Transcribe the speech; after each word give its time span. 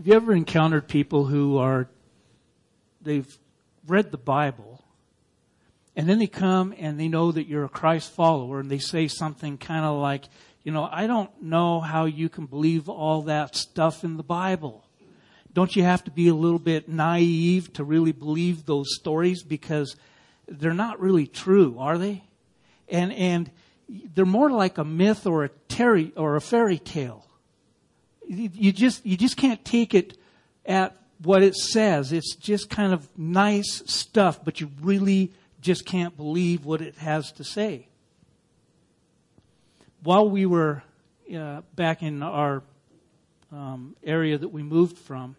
Have 0.00 0.06
you 0.06 0.14
ever 0.14 0.32
encountered 0.32 0.88
people 0.88 1.26
who 1.26 1.58
are, 1.58 1.86
they've 3.02 3.36
read 3.86 4.10
the 4.10 4.16
Bible, 4.16 4.82
and 5.94 6.08
then 6.08 6.18
they 6.18 6.26
come 6.26 6.72
and 6.78 6.98
they 6.98 7.06
know 7.06 7.30
that 7.30 7.46
you're 7.46 7.66
a 7.66 7.68
Christ 7.68 8.10
follower, 8.10 8.60
and 8.60 8.70
they 8.70 8.78
say 8.78 9.08
something 9.08 9.58
kind 9.58 9.84
of 9.84 10.00
like, 10.00 10.24
you 10.62 10.72
know, 10.72 10.88
I 10.90 11.06
don't 11.06 11.42
know 11.42 11.80
how 11.80 12.06
you 12.06 12.30
can 12.30 12.46
believe 12.46 12.88
all 12.88 13.20
that 13.24 13.54
stuff 13.54 14.02
in 14.02 14.16
the 14.16 14.22
Bible. 14.22 14.86
Don't 15.52 15.76
you 15.76 15.82
have 15.82 16.02
to 16.04 16.10
be 16.10 16.28
a 16.28 16.34
little 16.34 16.58
bit 16.58 16.88
naive 16.88 17.70
to 17.74 17.84
really 17.84 18.12
believe 18.12 18.64
those 18.64 18.96
stories 18.96 19.42
because 19.42 19.96
they're 20.48 20.72
not 20.72 20.98
really 20.98 21.26
true, 21.26 21.76
are 21.78 21.98
they? 21.98 22.24
And, 22.88 23.12
and 23.12 23.50
they're 24.14 24.24
more 24.24 24.50
like 24.50 24.78
a 24.78 24.84
myth 24.84 25.26
or 25.26 25.44
a 25.44 25.50
terry, 25.68 26.14
or 26.16 26.36
a 26.36 26.40
fairy 26.40 26.78
tale 26.78 27.26
you 28.30 28.72
just, 28.72 29.04
you 29.04 29.16
just 29.16 29.36
can't 29.36 29.64
take 29.64 29.92
it 29.92 30.16
at 30.64 30.96
what 31.22 31.42
it 31.42 31.56
says. 31.56 32.12
It's 32.12 32.36
just 32.36 32.70
kind 32.70 32.92
of 32.92 33.08
nice 33.18 33.82
stuff, 33.86 34.44
but 34.44 34.60
you 34.60 34.70
really 34.80 35.32
just 35.60 35.84
can't 35.84 36.16
believe 36.16 36.64
what 36.64 36.80
it 36.80 36.96
has 36.98 37.32
to 37.32 37.44
say. 37.44 37.88
While 40.02 40.30
we 40.30 40.46
were 40.46 40.82
uh, 41.34 41.62
back 41.74 42.02
in 42.02 42.22
our 42.22 42.62
um, 43.52 43.96
area 44.04 44.38
that 44.38 44.48
we 44.48 44.62
moved 44.62 44.96
from, 44.96 45.36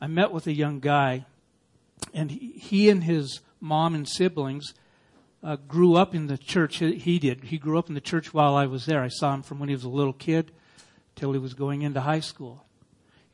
I 0.00 0.08
met 0.08 0.32
with 0.32 0.48
a 0.48 0.52
young 0.52 0.80
guy, 0.80 1.24
and 2.12 2.32
he, 2.32 2.52
he 2.52 2.90
and 2.90 3.04
his 3.04 3.40
mom 3.60 3.94
and 3.94 4.08
siblings 4.08 4.74
uh, 5.44 5.56
grew 5.68 5.94
up 5.94 6.16
in 6.16 6.26
the 6.26 6.36
church. 6.36 6.78
He 6.78 7.18
did. 7.20 7.44
He 7.44 7.58
grew 7.58 7.78
up 7.78 7.88
in 7.88 7.94
the 7.94 8.00
church 8.00 8.34
while 8.34 8.56
I 8.56 8.66
was 8.66 8.86
there. 8.86 9.00
I 9.02 9.08
saw 9.08 9.32
him 9.34 9.42
from 9.42 9.60
when 9.60 9.68
he 9.68 9.74
was 9.74 9.84
a 9.84 9.88
little 9.88 10.12
kid 10.12 10.50
till 11.16 11.32
he 11.32 11.38
was 11.38 11.54
going 11.54 11.82
into 11.82 12.00
high 12.00 12.20
school. 12.20 12.64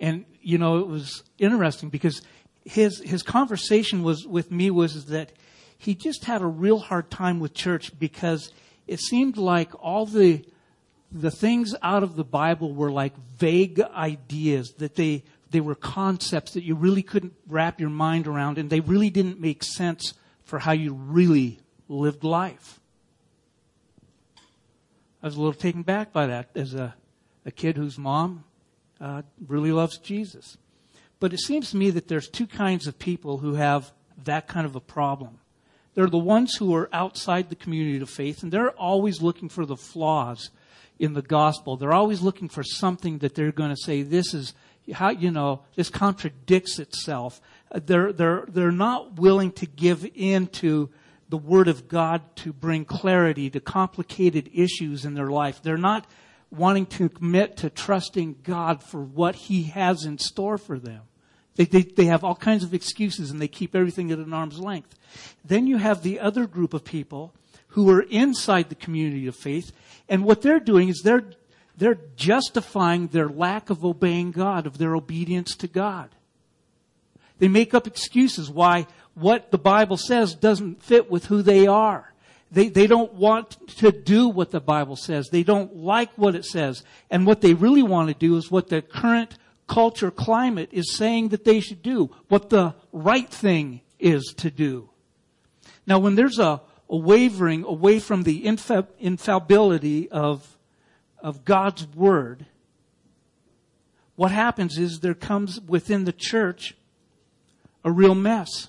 And, 0.01 0.25
you 0.41 0.59
know, 0.59 0.79
it 0.79 0.87
was 0.87 1.23
interesting 1.39 1.89
because 1.89 2.23
his, 2.65 3.01
his 3.01 3.23
conversation 3.23 4.03
was, 4.03 4.27
with 4.27 4.51
me 4.51 4.71
was 4.71 5.07
that 5.07 5.33
he 5.77 5.95
just 5.95 6.25
had 6.25 6.43
a 6.43 6.47
real 6.47 6.79
hard 6.79 7.11
time 7.11 7.41
with 7.41 7.55
church 7.55 7.99
because 7.99 8.53
it 8.87 9.01
seemed 9.01 9.37
like 9.37 9.71
all 9.83 10.07
the, 10.07 10.45
the 11.11 11.31
things 11.31 11.75
out 11.83 12.03
of 12.03 12.17
the 12.17 12.25
Bible 12.25 12.75
were 12.75 12.91
like 12.91 13.15
vague 13.37 13.81
ideas 13.81 14.75
that 14.79 14.97
they, 14.97 15.25
they 15.51 15.61
were 15.61 15.75
concepts 15.75 16.53
that 16.53 16.65
you 16.65 16.75
really 16.75 17.03
couldn't 17.03 17.35
wrap 17.47 17.81
your 17.81 17.91
mind 17.91 18.27
around 18.27 18.59
and 18.59 18.71
they 18.71 18.81
really 18.81 19.11
didn't 19.11 19.41
make 19.41 19.63
sense 19.63 20.15
for 20.43 20.59
how 20.59 20.73
you 20.73 20.95
really 20.95 21.61
lived 21.89 22.25
life. 22.25 22.81
I 25.23 25.27
was 25.27 25.37
a 25.37 25.39
little 25.39 25.55
taken 25.55 25.83
back 25.83 26.13
by 26.13 26.27
that 26.27 26.51
as 26.55 26.75
a 26.75 26.95
a 27.49 27.51
kid 27.51 27.79
whose 27.79 27.97
mom 27.97 28.45
uh, 29.01 29.23
really 29.47 29.73
loves 29.73 29.97
Jesus. 29.97 30.59
But 31.19 31.33
it 31.33 31.41
seems 31.41 31.71
to 31.71 31.79
me 31.79 31.89
that 31.91 32.07
there's 32.07 32.29
two 32.29 32.47
kinds 32.47 32.87
of 32.87 32.99
people 32.99 33.39
who 33.39 33.55
have 33.55 33.91
that 34.25 34.47
kind 34.47 34.67
of 34.67 34.77
a 34.77 34.81
problem. 34.81 35.39
They're 35.95 36.11
the 36.11 36.19
ones 36.19 36.57
who 36.57 36.75
are 36.75 36.91
outside 36.93 37.49
the 37.49 37.57
community 37.57 38.01
of 38.03 38.11
faith, 38.11 38.43
and 38.43 38.53
they're 38.53 38.71
always 38.73 39.23
looking 39.23 39.49
for 39.49 39.65
the 39.65 39.79
flaws 39.79 40.51
in 40.99 41.15
the 41.15 41.23
gospel. 41.23 41.79
They're 41.79 41.95
always 41.95 42.21
looking 42.21 42.51
for 42.51 42.63
something 42.63 43.19
that 43.19 43.35
they're 43.35 43.51
going 43.51 43.71
to 43.71 43.83
say, 43.83 44.03
this 44.03 44.35
is 44.35 44.53
how, 44.93 45.09
you 45.09 45.31
know, 45.31 45.63
this 45.75 45.89
contradicts 45.89 46.79
itself. 46.79 47.41
They're, 47.73 48.13
they're, 48.13 48.45
they're 48.47 48.71
not 48.71 49.19
willing 49.19 49.53
to 49.53 49.67
give 49.67 50.07
in 50.15 50.49
to 50.49 50.91
the 51.31 51.39
Word 51.39 51.69
of 51.69 51.89
God 51.89 52.23
to 52.37 52.53
bring 52.53 52.85
clarity 52.85 53.49
to 53.51 53.61
complicated 53.61 54.51
issues 54.53 55.07
in 55.07 55.15
their 55.15 55.31
life. 55.31 55.63
They're 55.63 55.77
not 55.79 56.07
wanting 56.51 56.87
to 56.87 57.09
commit 57.09 57.59
to 57.59 57.71
trusting 57.71 58.37
God 58.43 58.83
for 58.83 59.03
what 59.03 59.35
He 59.35 59.65
has 59.65 60.05
in 60.05 60.19
store 60.19 60.59
for 60.59 60.79
them. 60.79 61.03
They, 61.57 61.65
they, 61.65 61.83
they 61.83 62.05
have 62.07 62.25
all 62.25 62.37
kinds 62.37 62.63
of 62.63 62.73
excuses 62.73 63.31
and 63.31 63.41
they 63.41 63.49
keep 63.49 63.75
everything 63.75 64.13
at 64.13 64.19
an 64.19 64.33
arm's 64.33 64.61
length. 64.61 64.95
Then 65.45 65.67
you 65.67 65.79
have 65.79 66.03
the 66.03 66.21
other 66.21 66.47
group 66.47 66.73
of 66.73 66.85
people 66.85 67.35
who 67.69 67.91
are 67.91 68.03
inside 68.03 68.69
the 68.69 68.75
community 68.75 69.27
of 69.27 69.37
faith, 69.37 69.73
and 70.09 70.25
what 70.25 70.41
they're 70.41 70.61
doing 70.61 70.89
is 70.89 71.03
they're, 71.05 71.31
they're 71.77 71.99
justifying 72.17 73.09
their 73.09 73.29
lack 73.29 73.71
of 73.71 73.85
obeying 73.85 74.31
God, 74.31 74.67
of 74.67 74.79
their 74.79 74.97
obedience 74.97 75.55
to 75.57 75.69
God. 75.69 76.11
They 77.39 77.49
make 77.49 77.75
up 77.75 77.87
excuses 77.87 78.51
why 78.51 78.87
what 79.15 79.51
the 79.51 79.59
Bible 79.59 79.97
says 79.97 80.35
doesn't 80.35 80.83
fit 80.83 81.11
with 81.11 81.27
who 81.27 81.43
they 81.43 81.67
are. 81.67 82.13
They, 82.51 82.69
they 82.69 82.87
don't 82.87 83.13
want 83.15 83.51
to 83.79 83.93
do 83.93 84.29
what 84.29 84.51
the 84.51 84.61
Bible 84.61 84.97
says. 84.97 85.29
They 85.29 85.43
don't 85.43 85.77
like 85.77 86.11
what 86.17 86.35
it 86.35 86.45
says. 86.45 86.83
And 87.11 87.27
what 87.27 87.43
they 87.43 87.55
really 87.55 87.83
want 87.83 88.09
to 88.09 88.15
do 88.15 88.37
is 88.37 88.51
what 88.51 88.69
the 88.69 88.81
current 88.81 89.37
culture 89.67 90.11
climate 90.11 90.71
is 90.73 90.97
saying 90.97 91.29
that 91.29 91.45
they 91.45 91.61
should 91.61 91.83
do, 91.83 92.11
what 92.29 92.49
the 92.49 92.75
right 92.91 93.29
thing 93.29 93.83
is 93.99 94.33
to 94.39 94.51
do. 94.51 94.89
Now, 95.87 95.99
when 95.99 96.15
there's 96.15 96.39
a, 96.39 96.63
a 96.89 96.97
wavering 96.97 97.65
away 97.65 97.99
from 97.99 98.23
the 98.23 98.45
infa- 98.45 98.89
infallibility 98.99 100.11
of, 100.11 100.57
of 101.19 101.45
God's 101.45 101.87
Word, 101.89 102.47
what 104.17 104.31
happens 104.31 104.79
is 104.79 105.01
there 105.01 105.15
comes 105.15 105.61
within 105.61 106.05
the 106.05 106.13
church 106.13 106.75
a 107.85 107.91
real 107.91 108.15
mess. 108.15 108.69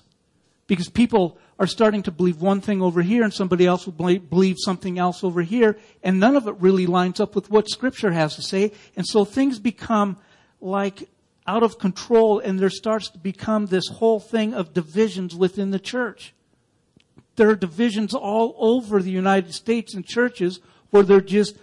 Because 0.66 0.88
people 0.88 1.38
are 1.60 1.66
starting 1.66 2.02
to 2.02 2.10
believe 2.10 2.40
one 2.40 2.62
thing 2.62 2.80
over 2.80 3.02
here 3.02 3.22
and 3.22 3.34
somebody 3.34 3.66
else 3.66 3.84
will 3.86 4.18
believe 4.18 4.56
something 4.58 4.98
else 4.98 5.22
over 5.22 5.42
here. 5.42 5.76
And 6.02 6.18
none 6.18 6.34
of 6.34 6.48
it 6.48 6.54
really 6.58 6.86
lines 6.86 7.20
up 7.20 7.34
with 7.34 7.50
what 7.50 7.68
scripture 7.68 8.12
has 8.12 8.34
to 8.36 8.42
say. 8.42 8.72
And 8.96 9.06
so 9.06 9.26
things 9.26 9.58
become 9.58 10.16
like 10.62 11.10
out 11.46 11.62
of 11.62 11.78
control 11.78 12.38
and 12.38 12.58
there 12.58 12.70
starts 12.70 13.10
to 13.10 13.18
become 13.18 13.66
this 13.66 13.88
whole 13.88 14.20
thing 14.20 14.54
of 14.54 14.72
divisions 14.72 15.34
within 15.34 15.70
the 15.70 15.78
church. 15.78 16.32
There 17.36 17.50
are 17.50 17.56
divisions 17.56 18.14
all 18.14 18.54
over 18.58 19.02
the 19.02 19.10
united 19.10 19.52
states 19.52 19.94
in 19.94 20.02
churches 20.02 20.60
where 20.90 21.02
they're 21.02 21.20
just 21.20 21.58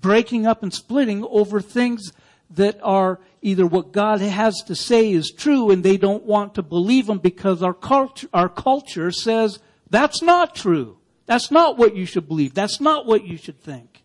breaking 0.00 0.44
up 0.44 0.64
and 0.64 0.74
splitting 0.74 1.24
over 1.24 1.60
things 1.60 2.12
that 2.50 2.78
are 2.82 3.20
either 3.42 3.66
what 3.66 3.92
God 3.92 4.20
has 4.20 4.62
to 4.66 4.74
say 4.74 5.12
is 5.12 5.32
true 5.36 5.70
and 5.70 5.82
they 5.82 5.96
don't 5.96 6.24
want 6.24 6.54
to 6.54 6.62
believe 6.62 7.06
them 7.06 7.18
because 7.18 7.62
our 7.62 7.74
culture, 7.74 8.28
our 8.32 8.48
culture 8.48 9.10
says 9.10 9.58
that's 9.90 10.22
not 10.22 10.54
true. 10.54 10.98
That's 11.26 11.50
not 11.50 11.76
what 11.76 11.94
you 11.94 12.06
should 12.06 12.26
believe. 12.26 12.54
That's 12.54 12.80
not 12.80 13.06
what 13.06 13.24
you 13.24 13.36
should 13.36 13.60
think. 13.60 14.02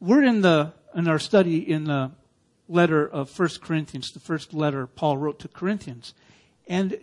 We're 0.00 0.22
in 0.22 0.42
the, 0.42 0.74
in 0.94 1.08
our 1.08 1.18
study 1.18 1.58
in 1.58 1.84
the 1.84 2.10
letter 2.68 3.06
of 3.06 3.36
1 3.38 3.48
Corinthians, 3.62 4.10
the 4.10 4.20
first 4.20 4.52
letter 4.52 4.86
Paul 4.86 5.16
wrote 5.16 5.38
to 5.40 5.48
Corinthians. 5.48 6.12
And 6.66 6.98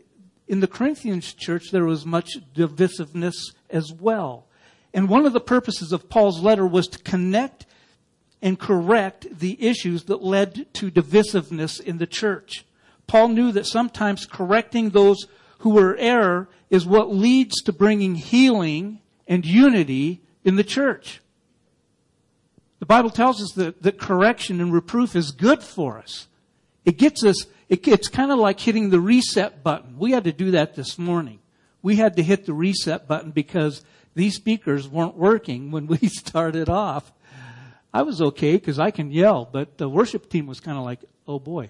in 0.47 0.59
the 0.59 0.68
Corinthians 0.68 1.34
church, 1.34 1.72
there 1.72 1.85
was 1.85 2.06
much 2.06 2.38
divisiveness 2.53 3.53
as 3.69 3.91
well. 3.91 4.46
And 4.94 5.08
one 5.08 5.25
of 5.25 5.34
the 5.34 5.40
purposes 5.40 5.91
of 5.91 6.09
Paul's 6.09 6.41
letter 6.41 6.68
was 6.68 6.88
to 6.90 7.00
connect 7.00 7.66
and 8.41 8.59
correct 8.59 9.28
the 9.31 9.63
issues 9.63 10.06
that 10.06 10.24
led 10.24 10.74
to 10.74 10.90
divisiveness 10.91 11.79
in 11.79 11.97
the 11.97 12.07
church. 12.07 12.66
Paul 13.07 13.29
knew 13.29 13.52
that 13.52 13.66
sometimes 13.66 14.25
correcting 14.25 14.90
those 14.90 15.28
who 15.59 15.72
were 15.72 15.96
error 15.97 16.50
is 16.69 16.85
what 16.85 17.13
leads 17.13 17.62
to 17.63 17.74
bringing 17.74 18.16
healing 18.16 19.00
and 19.28 19.46
unity 19.46 20.22
in 20.44 20.56
the 20.56 20.63
church. 20.63 21.22
The 22.79 22.85
Bible 22.85 23.12
tells 23.12 23.41
us 23.41 23.52
that, 23.53 23.84
that 23.84 24.00
correction 24.00 24.59
and 24.59 24.73
reproof 24.73 25.16
is 25.16 25.31
good 25.31 25.62
for 25.62 26.00
us. 26.00 26.28
It 26.84 26.97
gets 26.97 27.23
us, 27.23 27.46
it, 27.69 27.88
it's 27.88 28.08
kind 28.08 28.31
of 28.31 28.40
like 28.40 28.59
hitting 28.59 28.90
the 28.90 29.00
reset 29.00 29.63
button. 29.63 30.00
We 30.00 30.12
had 30.12 30.23
to 30.23 30.31
do 30.31 30.52
that 30.52 30.73
this 30.75 30.97
morning. 30.97 31.40
We 31.84 31.97
had 31.97 32.16
to 32.16 32.23
hit 32.23 32.46
the 32.46 32.53
reset 32.53 33.08
button 33.08 33.31
because 33.31 33.84
these 34.16 34.35
speakers 34.35 34.88
weren't 34.88 35.16
working 35.16 35.69
when 35.69 35.85
we 35.85 35.97
started 36.08 36.69
off. 36.69 37.12
I 37.94 38.03
was 38.03 38.22
okay 38.22 38.53
because 38.53 38.79
I 38.79 38.91
can 38.91 39.12
yell, 39.12 39.47
but 39.52 39.78
the 39.78 39.90
worship 39.90 40.29
team 40.29 40.47
was 40.47 40.59
kind 40.59 40.78
of 40.78 40.84
like, 40.84 41.03
oh 41.28 41.40
boy. 41.40 41.70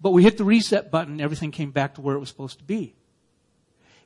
But 0.00 0.10
we 0.10 0.22
hit 0.22 0.36
the 0.36 0.44
reset 0.44 0.90
button, 0.90 1.20
everything 1.20 1.50
came 1.50 1.70
back 1.70 1.94
to 1.94 2.00
where 2.00 2.16
it 2.16 2.18
was 2.18 2.28
supposed 2.28 2.58
to 2.58 2.64
be. 2.64 2.94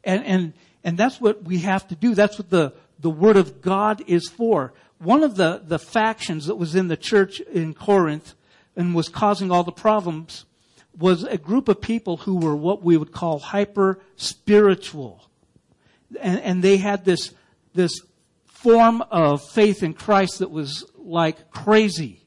And, 0.05 0.25
and, 0.25 0.53
and 0.85 0.97
that's 0.97 1.21
what 1.21 1.43
we 1.43 1.59
have 1.59 1.89
to 1.89 1.95
do. 1.95 2.15
That's 2.15 2.39
what 2.39 2.51
the, 2.51 2.75
the 3.01 3.11
Word 3.11 3.37
of 3.37 3.61
God 3.61 4.03
is 4.07 4.29
for. 4.29 4.73
One 4.99 5.23
of 5.23 5.37
the, 5.37 5.63
the 5.65 5.79
factions 5.79 6.47
that 6.47 6.55
was 6.55 6.75
in 6.75 6.89
the 6.89 6.97
church 6.97 7.41
in 7.41 7.75
Corinth 7.75 8.35
and 8.77 8.95
was 8.95 9.09
causing 9.09 9.51
all 9.51 9.65
the 9.65 9.73
problems 9.73 10.45
was 10.99 11.25
a 11.25 11.37
group 11.37 11.69
of 11.69 11.81
people 11.81 12.19
who 12.19 12.37
were 12.37 12.57
what 12.57 12.83
we 12.83 12.97
would 12.97 13.13
call 13.13 13.39
hyper 13.39 13.99
spiritual. 14.17 15.29
And, 16.21 16.41
and 16.41 16.63
they 16.63 16.79
had 16.79 17.05
this, 17.05 17.35
this 17.75 18.01
form 18.57 19.03
of 19.11 19.43
faith 19.51 19.83
in 19.83 19.95
Christ 19.95 20.39
that 20.39 20.51
was 20.51 20.85
like 20.97 21.51
crazy. 21.51 22.23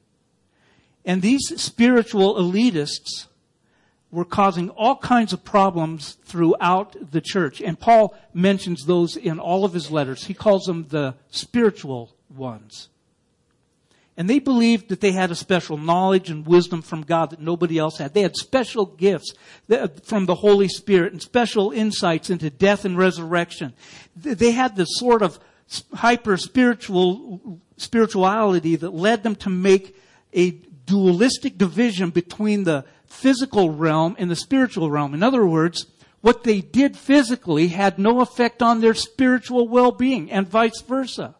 And 1.06 1.22
these 1.22 1.52
spiritual 1.62 2.36
elitists 2.36 3.28
were 4.12 4.26
causing 4.26 4.70
all 4.72 4.96
kinds 4.96 5.34
of 5.34 5.44
problems 5.44 6.18
throughout 6.26 7.12
the 7.12 7.22
church. 7.22 7.62
And 7.62 7.80
Paul 7.80 8.16
mentions 8.34 8.86
those 8.86 9.16
in 9.16 9.40
all 9.40 9.66
of 9.66 9.74
his 9.74 9.92
letters. 9.92 10.26
He 10.26 10.34
calls 10.34 10.66
them 10.66 10.88
the 10.90 11.16
spiritual 11.30 12.16
ones. 12.36 12.90
And 14.18 14.30
they 14.30 14.40
believed 14.40 14.90
that 14.90 15.00
they 15.00 15.14
had 15.14 15.32
a 15.32 15.36
special 15.36 15.78
knowledge 15.78 16.30
and 16.30 16.46
wisdom 16.46 16.82
from 16.82 17.04
God 17.04 17.30
that 17.30 17.40
nobody 17.40 17.78
else 17.78 17.98
had. 17.98 18.14
They 18.14 18.22
had 18.22 18.36
special 18.36 18.86
gifts 18.86 19.34
uh, 19.72 19.88
from 20.04 20.26
the 20.26 20.36
Holy 20.36 20.68
Spirit 20.68 21.14
and 21.14 21.22
special 21.22 21.72
insights 21.72 22.30
into 22.30 22.50
death 22.50 22.84
and 22.84 22.98
resurrection. 22.98 23.74
They 24.16 24.52
had 24.52 24.76
this 24.76 24.90
sort 24.92 25.22
of 25.22 25.40
hyper 25.94 26.38
spiritual 26.38 27.60
spirituality 27.78 28.76
that 28.76 28.94
led 28.94 29.24
them 29.24 29.36
to 29.36 29.50
make 29.50 29.96
a 30.34 30.52
dualistic 30.86 31.58
division 31.58 32.10
between 32.10 32.64
the 32.64 32.84
physical 33.06 33.72
realm 33.72 34.16
and 34.20 34.30
the 34.30 34.36
spiritual 34.36 34.90
realm. 34.90 35.14
In 35.14 35.24
other 35.24 35.46
words, 35.46 35.86
what 36.22 36.44
they 36.44 36.62
did 36.62 36.98
physically 36.98 37.70
had 37.70 37.98
no 37.98 38.22
effect 38.22 38.62
on 38.62 38.82
their 38.82 38.94
spiritual 38.94 39.68
well-being 39.68 40.32
and 40.32 40.48
vice 40.48 40.82
versa. 40.82 41.36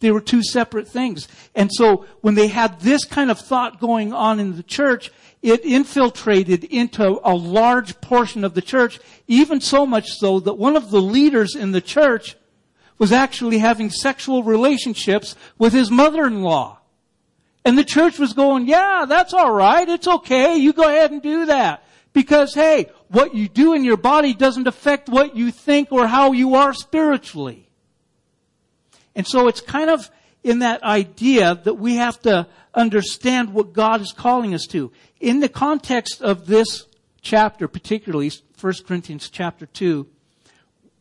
They 0.00 0.10
were 0.10 0.20
two 0.20 0.42
separate 0.42 0.88
things. 0.88 1.28
And 1.54 1.70
so 1.72 2.06
when 2.20 2.34
they 2.34 2.48
had 2.48 2.80
this 2.80 3.04
kind 3.04 3.30
of 3.30 3.38
thought 3.38 3.80
going 3.80 4.12
on 4.12 4.40
in 4.40 4.56
the 4.56 4.62
church, 4.62 5.10
it 5.42 5.64
infiltrated 5.64 6.64
into 6.64 7.20
a 7.24 7.34
large 7.34 8.00
portion 8.00 8.44
of 8.44 8.54
the 8.54 8.62
church, 8.62 8.98
even 9.28 9.60
so 9.60 9.86
much 9.86 10.08
so 10.12 10.40
that 10.40 10.54
one 10.54 10.76
of 10.76 10.90
the 10.90 11.02
leaders 11.02 11.54
in 11.54 11.72
the 11.72 11.80
church 11.80 12.36
was 12.98 13.12
actually 13.12 13.58
having 13.58 13.90
sexual 13.90 14.42
relationships 14.42 15.34
with 15.58 15.72
his 15.72 15.90
mother-in-law. 15.90 16.78
And 17.64 17.78
the 17.78 17.84
church 17.84 18.18
was 18.18 18.34
going, 18.34 18.66
yeah, 18.66 19.06
that's 19.08 19.32
alright, 19.32 19.88
it's 19.88 20.06
okay, 20.06 20.56
you 20.56 20.72
go 20.72 20.88
ahead 20.88 21.10
and 21.10 21.22
do 21.22 21.46
that. 21.46 21.84
Because 22.12 22.54
hey, 22.54 22.90
what 23.08 23.34
you 23.34 23.48
do 23.48 23.72
in 23.74 23.84
your 23.84 23.96
body 23.96 24.34
doesn't 24.34 24.68
affect 24.68 25.08
what 25.08 25.36
you 25.36 25.50
think 25.50 25.90
or 25.90 26.06
how 26.06 26.32
you 26.32 26.54
are 26.54 26.72
spiritually. 26.72 27.68
And 29.16 29.26
so 29.26 29.48
it's 29.48 29.60
kind 29.60 29.90
of 29.90 30.10
in 30.42 30.58
that 30.60 30.82
idea 30.82 31.60
that 31.64 31.74
we 31.74 31.96
have 31.96 32.20
to 32.22 32.46
understand 32.74 33.54
what 33.54 33.72
God 33.72 34.00
is 34.00 34.12
calling 34.12 34.54
us 34.54 34.66
to. 34.66 34.92
In 35.20 35.40
the 35.40 35.48
context 35.48 36.20
of 36.20 36.46
this 36.46 36.86
chapter, 37.22 37.66
particularly 37.66 38.30
1 38.60 38.72
Corinthians 38.86 39.28
chapter 39.30 39.66
2, 39.66 40.06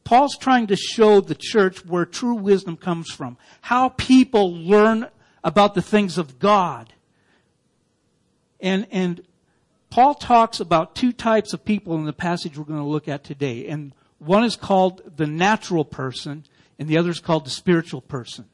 Paul's 0.03 0.37
trying 0.37 0.67
to 0.67 0.75
show 0.75 1.21
the 1.21 1.35
church 1.35 1.85
where 1.85 2.05
true 2.05 2.35
wisdom 2.35 2.77
comes 2.77 3.09
from. 3.09 3.37
How 3.61 3.89
people 3.89 4.53
learn 4.53 5.07
about 5.43 5.75
the 5.75 5.81
things 5.81 6.17
of 6.17 6.39
God. 6.39 6.93
And, 8.59 8.87
and 8.91 9.23
Paul 9.89 10.15
talks 10.15 10.59
about 10.59 10.95
two 10.95 11.11
types 11.11 11.53
of 11.53 11.63
people 11.63 11.95
in 11.95 12.05
the 12.05 12.13
passage 12.13 12.57
we're 12.57 12.63
going 12.63 12.79
to 12.79 12.85
look 12.85 13.07
at 13.07 13.23
today. 13.23 13.67
And 13.67 13.93
one 14.19 14.43
is 14.43 14.55
called 14.55 15.17
the 15.17 15.27
natural 15.27 15.85
person, 15.85 16.45
and 16.79 16.87
the 16.87 16.97
other 16.97 17.09
is 17.09 17.19
called 17.19 17.45
the 17.45 17.51
spiritual 17.51 18.01
person. 18.01 18.45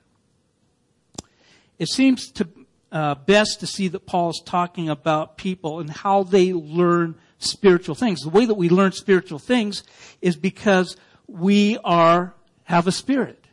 It 1.77 1.87
seems 1.87 2.31
to 2.31 2.47
uh, 2.91 3.15
best 3.15 3.59
to 3.59 3.67
see 3.67 3.87
that 3.87 4.05
Paul 4.05 4.31
is 4.31 4.41
talking 4.45 4.89
about 4.89 5.37
people 5.37 5.79
and 5.79 5.89
how 5.89 6.23
they 6.23 6.53
learn 6.53 7.15
spiritual 7.37 7.95
things. 7.95 8.21
The 8.21 8.29
way 8.29 8.45
that 8.45 8.55
we 8.55 8.69
learn 8.69 8.91
spiritual 8.91 9.39
things 9.39 9.83
is 10.21 10.35
because 10.35 10.97
we 11.31 11.77
are 11.83 12.33
have 12.63 12.87
a 12.87 12.91
spirit. 12.91 13.43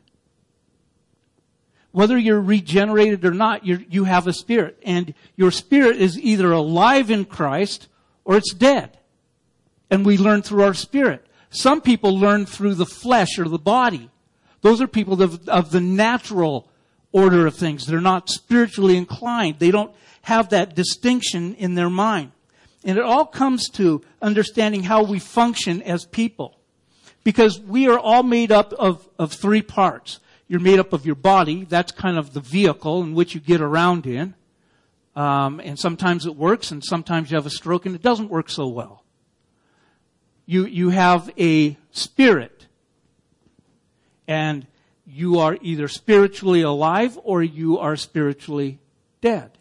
Whether 1.92 2.18
you're 2.18 2.40
regenerated 2.40 3.24
or 3.24 3.32
not, 3.32 3.64
you 3.64 4.04
have 4.04 4.26
a 4.26 4.32
spirit. 4.34 4.78
And 4.84 5.14
your 5.34 5.50
spirit 5.50 5.96
is 5.96 6.18
either 6.18 6.52
alive 6.52 7.10
in 7.10 7.24
Christ 7.24 7.88
or 8.24 8.36
it's 8.36 8.52
dead. 8.52 8.98
And 9.90 10.04
we 10.04 10.18
learn 10.18 10.42
through 10.42 10.64
our 10.64 10.74
spirit. 10.74 11.26
Some 11.48 11.80
people 11.80 12.18
learn 12.18 12.44
through 12.44 12.74
the 12.74 12.84
flesh 12.84 13.38
or 13.38 13.48
the 13.48 13.58
body. 13.58 14.10
Those 14.60 14.82
are 14.82 14.86
people 14.86 15.22
of, 15.22 15.48
of 15.48 15.70
the 15.70 15.80
natural 15.80 16.68
order 17.12 17.46
of 17.46 17.54
things. 17.54 17.86
They're 17.86 18.00
not 18.02 18.28
spiritually 18.28 18.98
inclined. 18.98 19.58
They 19.58 19.70
don't 19.70 19.94
have 20.20 20.50
that 20.50 20.74
distinction 20.74 21.54
in 21.54 21.76
their 21.76 21.88
mind. 21.88 22.32
And 22.84 22.98
it 22.98 23.04
all 23.04 23.24
comes 23.24 23.70
to 23.70 24.02
understanding 24.20 24.82
how 24.82 25.02
we 25.02 25.18
function 25.18 25.80
as 25.82 26.04
people. 26.04 26.58
Because 27.26 27.58
we 27.58 27.88
are 27.88 27.98
all 27.98 28.22
made 28.22 28.52
up 28.52 28.72
of, 28.74 29.08
of 29.18 29.32
three 29.32 29.60
parts. 29.60 30.20
You're 30.46 30.60
made 30.60 30.78
up 30.78 30.92
of 30.92 31.04
your 31.04 31.16
body. 31.16 31.64
That's 31.64 31.90
kind 31.90 32.16
of 32.16 32.32
the 32.32 32.40
vehicle 32.40 33.02
in 33.02 33.14
which 33.14 33.34
you 33.34 33.40
get 33.40 33.60
around 33.60 34.06
in. 34.06 34.36
Um, 35.16 35.58
and 35.58 35.76
sometimes 35.76 36.24
it 36.24 36.36
works, 36.36 36.70
and 36.70 36.84
sometimes 36.84 37.28
you 37.28 37.36
have 37.36 37.44
a 37.44 37.50
stroke 37.50 37.84
and 37.84 37.96
it 37.96 38.02
doesn't 38.02 38.30
work 38.30 38.48
so 38.48 38.68
well. 38.68 39.02
You 40.44 40.66
you 40.66 40.90
have 40.90 41.28
a 41.36 41.76
spirit, 41.90 42.68
and 44.28 44.64
you 45.04 45.40
are 45.40 45.58
either 45.60 45.88
spiritually 45.88 46.62
alive 46.62 47.18
or 47.24 47.42
you 47.42 47.80
are 47.80 47.96
spiritually 47.96 48.78
dead. 49.20 49.58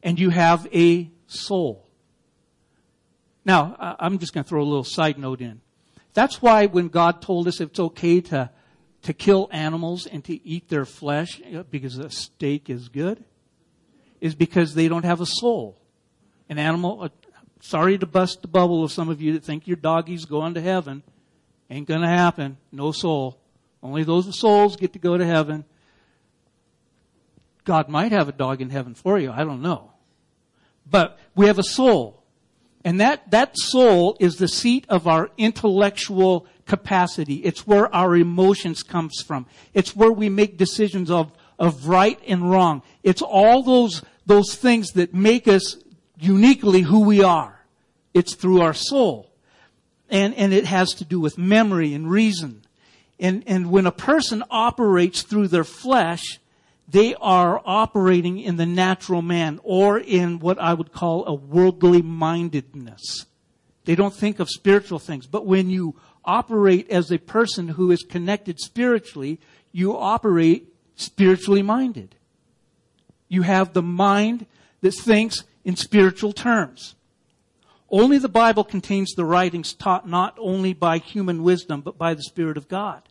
And 0.00 0.20
you 0.20 0.30
have 0.30 0.68
a 0.72 1.10
soul. 1.26 1.88
Now, 3.44 3.96
I'm 3.98 4.20
just 4.20 4.32
going 4.32 4.44
to 4.44 4.48
throw 4.48 4.62
a 4.62 4.64
little 4.64 4.84
side 4.84 5.18
note 5.18 5.40
in. 5.40 5.60
That's 6.16 6.40
why 6.40 6.64
when 6.64 6.88
God 6.88 7.20
told 7.20 7.46
us 7.46 7.60
it's 7.60 7.78
okay 7.78 8.22
to 8.22 8.48
to 9.02 9.12
kill 9.12 9.50
animals 9.52 10.06
and 10.06 10.24
to 10.24 10.48
eat 10.48 10.70
their 10.70 10.86
flesh 10.86 11.42
because 11.70 11.98
a 11.98 12.08
steak 12.08 12.70
is 12.70 12.88
good 12.88 13.22
is 14.18 14.34
because 14.34 14.74
they 14.74 14.88
don't 14.88 15.04
have 15.04 15.20
a 15.20 15.26
soul. 15.26 15.78
An 16.48 16.58
animal, 16.58 17.02
uh, 17.02 17.08
sorry 17.60 17.98
to 17.98 18.06
bust 18.06 18.40
the 18.40 18.48
bubble 18.48 18.82
of 18.82 18.90
some 18.90 19.10
of 19.10 19.20
you 19.20 19.34
that 19.34 19.44
think 19.44 19.66
your 19.66 19.76
doggies 19.76 20.24
going 20.24 20.54
to 20.54 20.62
heaven. 20.62 21.02
Ain't 21.68 21.86
gonna 21.86 22.08
happen. 22.08 22.56
No 22.72 22.92
soul. 22.92 23.38
Only 23.82 24.02
those 24.02 24.24
with 24.26 24.36
souls 24.36 24.76
get 24.76 24.94
to 24.94 24.98
go 24.98 25.18
to 25.18 25.26
heaven. 25.26 25.66
God 27.64 27.90
might 27.90 28.12
have 28.12 28.30
a 28.30 28.32
dog 28.32 28.62
in 28.62 28.70
heaven 28.70 28.94
for 28.94 29.18
you. 29.18 29.30
I 29.30 29.44
don't 29.44 29.60
know. 29.60 29.92
But 30.90 31.18
we 31.34 31.46
have 31.46 31.58
a 31.58 31.62
soul. 31.62 32.15
And 32.86 33.00
that, 33.00 33.32
that 33.32 33.58
soul 33.58 34.16
is 34.20 34.36
the 34.36 34.46
seat 34.46 34.86
of 34.88 35.08
our 35.08 35.28
intellectual 35.36 36.46
capacity. 36.66 37.34
It's 37.38 37.66
where 37.66 37.92
our 37.92 38.16
emotions 38.16 38.84
comes 38.84 39.20
from. 39.20 39.46
It's 39.74 39.96
where 39.96 40.12
we 40.12 40.28
make 40.28 40.56
decisions 40.56 41.10
of, 41.10 41.32
of 41.58 41.88
right 41.88 42.16
and 42.28 42.48
wrong. 42.48 42.82
It's 43.02 43.22
all 43.22 43.64
those, 43.64 44.02
those 44.24 44.54
things 44.54 44.92
that 44.92 45.12
make 45.12 45.48
us 45.48 45.78
uniquely 46.20 46.82
who 46.82 47.00
we 47.00 47.24
are. 47.24 47.58
It's 48.14 48.36
through 48.36 48.60
our 48.60 48.74
soul. 48.74 49.32
And, 50.08 50.32
and 50.36 50.52
it 50.52 50.66
has 50.66 50.94
to 50.94 51.04
do 51.04 51.18
with 51.18 51.36
memory 51.36 51.92
and 51.92 52.08
reason. 52.08 52.62
And, 53.18 53.42
and 53.48 53.72
when 53.72 53.86
a 53.86 53.92
person 53.92 54.44
operates 54.48 55.22
through 55.22 55.48
their 55.48 55.64
flesh, 55.64 56.38
they 56.88 57.14
are 57.16 57.60
operating 57.64 58.38
in 58.38 58.56
the 58.56 58.66
natural 58.66 59.22
man 59.22 59.60
or 59.62 59.98
in 59.98 60.38
what 60.38 60.58
I 60.58 60.74
would 60.74 60.92
call 60.92 61.26
a 61.26 61.34
worldly 61.34 62.02
mindedness. 62.02 63.26
They 63.84 63.94
don't 63.94 64.14
think 64.14 64.38
of 64.40 64.48
spiritual 64.48 64.98
things. 64.98 65.26
But 65.26 65.46
when 65.46 65.70
you 65.70 65.96
operate 66.24 66.90
as 66.90 67.10
a 67.10 67.18
person 67.18 67.68
who 67.68 67.90
is 67.90 68.02
connected 68.02 68.60
spiritually, 68.60 69.40
you 69.72 69.96
operate 69.96 70.72
spiritually 70.96 71.62
minded. 71.62 72.14
You 73.28 73.42
have 73.42 73.72
the 73.72 73.82
mind 73.82 74.46
that 74.80 74.92
thinks 74.92 75.44
in 75.64 75.76
spiritual 75.76 76.32
terms. 76.32 76.94
Only 77.88 78.18
the 78.18 78.28
Bible 78.28 78.64
contains 78.64 79.12
the 79.14 79.24
writings 79.24 79.72
taught 79.72 80.08
not 80.08 80.36
only 80.38 80.72
by 80.72 80.98
human 80.98 81.42
wisdom, 81.42 81.80
but 81.80 81.98
by 81.98 82.14
the 82.14 82.22
Spirit 82.22 82.56
of 82.56 82.68
God. 82.68 83.02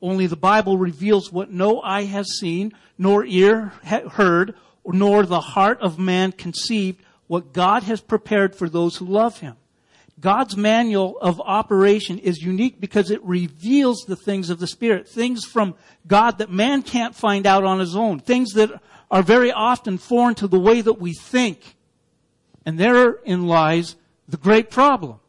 Only 0.00 0.26
the 0.26 0.36
Bible 0.36 0.78
reveals 0.78 1.32
what 1.32 1.50
no 1.50 1.80
eye 1.80 2.04
has 2.04 2.38
seen, 2.38 2.72
nor 2.96 3.24
ear 3.24 3.72
heard, 4.12 4.54
nor 4.84 5.24
the 5.24 5.40
heart 5.40 5.80
of 5.80 5.98
man 5.98 6.32
conceived, 6.32 7.02
what 7.26 7.52
God 7.52 7.82
has 7.84 8.00
prepared 8.00 8.54
for 8.54 8.68
those 8.68 8.96
who 8.96 9.04
love 9.04 9.40
Him. 9.40 9.56
God's 10.20 10.56
manual 10.56 11.16
of 11.20 11.40
operation 11.40 12.18
is 12.18 12.42
unique 12.42 12.80
because 12.80 13.10
it 13.10 13.22
reveals 13.22 14.04
the 14.06 14.16
things 14.16 14.50
of 14.50 14.58
the 14.58 14.66
Spirit, 14.66 15.08
things 15.08 15.44
from 15.44 15.76
God 16.06 16.38
that 16.38 16.50
man 16.50 16.82
can't 16.82 17.14
find 17.14 17.46
out 17.46 17.62
on 17.62 17.78
his 17.78 17.94
own, 17.94 18.18
things 18.18 18.52
that 18.54 18.70
are 19.10 19.22
very 19.22 19.52
often 19.52 19.96
foreign 19.96 20.34
to 20.36 20.48
the 20.48 20.58
way 20.58 20.80
that 20.80 21.00
we 21.00 21.12
think. 21.12 21.76
And 22.66 22.78
therein 22.78 23.46
lies 23.46 23.94
the 24.28 24.36
great 24.36 24.70
problem. 24.70 25.20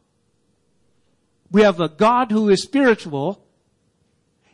We 1.52 1.62
have 1.62 1.80
a 1.80 1.88
God 1.88 2.32
who 2.32 2.48
is 2.48 2.62
spiritual, 2.62 3.44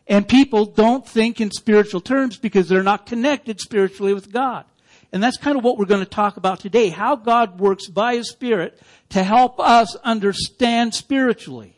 and 0.08 0.28
people 0.28 0.66
don't 0.66 1.06
think 1.06 1.40
in 1.40 1.50
spiritual 1.50 2.00
terms 2.00 2.36
because 2.38 2.68
they're 2.68 2.82
not 2.82 3.06
connected 3.06 3.60
spiritually 3.60 4.14
with 4.14 4.32
God. 4.32 4.64
And 5.12 5.22
that's 5.22 5.36
kind 5.36 5.56
of 5.56 5.64
what 5.64 5.78
we're 5.78 5.86
going 5.86 6.04
to 6.04 6.10
talk 6.10 6.36
about 6.36 6.60
today. 6.60 6.88
How 6.88 7.16
God 7.16 7.58
works 7.58 7.88
by 7.88 8.16
His 8.16 8.28
Spirit 8.28 8.80
to 9.10 9.22
help 9.22 9.58
us 9.60 9.94
understand 9.96 10.94
spiritually. 10.94 11.76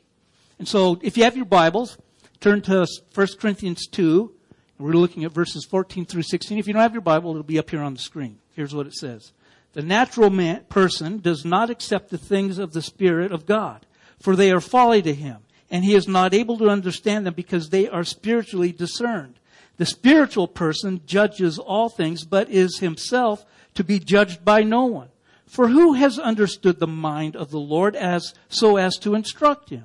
And 0.58 0.66
so, 0.66 0.98
if 1.02 1.16
you 1.16 1.24
have 1.24 1.36
your 1.36 1.44
Bibles, 1.44 1.98
turn 2.40 2.62
to 2.62 2.86
1 3.14 3.26
Corinthians 3.38 3.86
2. 3.86 4.32
We're 4.78 4.92
looking 4.92 5.24
at 5.24 5.32
verses 5.32 5.64
14 5.64 6.06
through 6.06 6.22
16. 6.22 6.58
If 6.58 6.66
you 6.66 6.72
don't 6.72 6.82
have 6.82 6.94
your 6.94 7.00
Bible, 7.00 7.30
it'll 7.30 7.42
be 7.42 7.58
up 7.58 7.70
here 7.70 7.82
on 7.82 7.94
the 7.94 8.00
screen. 8.00 8.38
Here's 8.54 8.74
what 8.74 8.86
it 8.86 8.94
says. 8.94 9.32
The 9.72 9.82
natural 9.82 10.30
man, 10.30 10.64
person 10.68 11.18
does 11.18 11.44
not 11.44 11.70
accept 11.70 12.10
the 12.10 12.18
things 12.18 12.58
of 12.58 12.72
the 12.72 12.82
Spirit 12.82 13.32
of 13.32 13.46
God, 13.46 13.86
for 14.20 14.34
they 14.34 14.50
are 14.50 14.60
folly 14.60 15.02
to 15.02 15.14
him, 15.14 15.38
and 15.70 15.84
he 15.84 15.94
is 15.94 16.08
not 16.08 16.34
able 16.34 16.58
to 16.58 16.68
understand 16.68 17.26
them 17.26 17.34
because 17.34 17.68
they 17.68 17.88
are 17.88 18.04
spiritually 18.04 18.72
discerned. 18.72 19.38
The 19.76 19.86
spiritual 19.86 20.48
person 20.48 21.02
judges 21.06 21.58
all 21.58 21.88
things, 21.88 22.24
but 22.24 22.50
is 22.50 22.78
himself 22.78 23.44
to 23.74 23.84
be 23.84 23.98
judged 23.98 24.44
by 24.44 24.62
no 24.62 24.86
one. 24.86 25.08
For 25.46 25.68
who 25.68 25.94
has 25.94 26.18
understood 26.18 26.78
the 26.78 26.86
mind 26.86 27.36
of 27.36 27.50
the 27.50 27.60
Lord 27.60 27.96
as 27.96 28.34
so 28.48 28.76
as 28.76 28.96
to 28.98 29.14
instruct 29.14 29.70
him? 29.70 29.84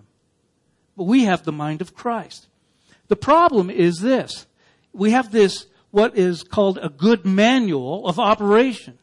But 0.98 1.06
we 1.06 1.24
have 1.24 1.44
the 1.44 1.52
mind 1.52 1.82
of 1.82 1.94
Christ. 1.94 2.48
The 3.08 3.16
problem 3.16 3.70
is 3.70 4.00
this. 4.00 4.48
We 4.92 5.12
have 5.12 5.32
this, 5.32 5.68
what 5.92 6.18
is 6.18 6.44
called 6.44 6.80
a 6.82 6.90
good 6.90 7.26
manual 7.26 8.08
of 8.08 8.20
operation. 8.20 8.98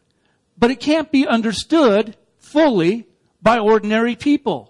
But 0.58 0.70
it 0.70 0.80
can't 0.80 1.10
be 1.10 1.26
understood 1.26 2.16
fully 2.38 3.06
by 3.40 3.58
ordinary 3.58 4.16
people. 4.16 4.69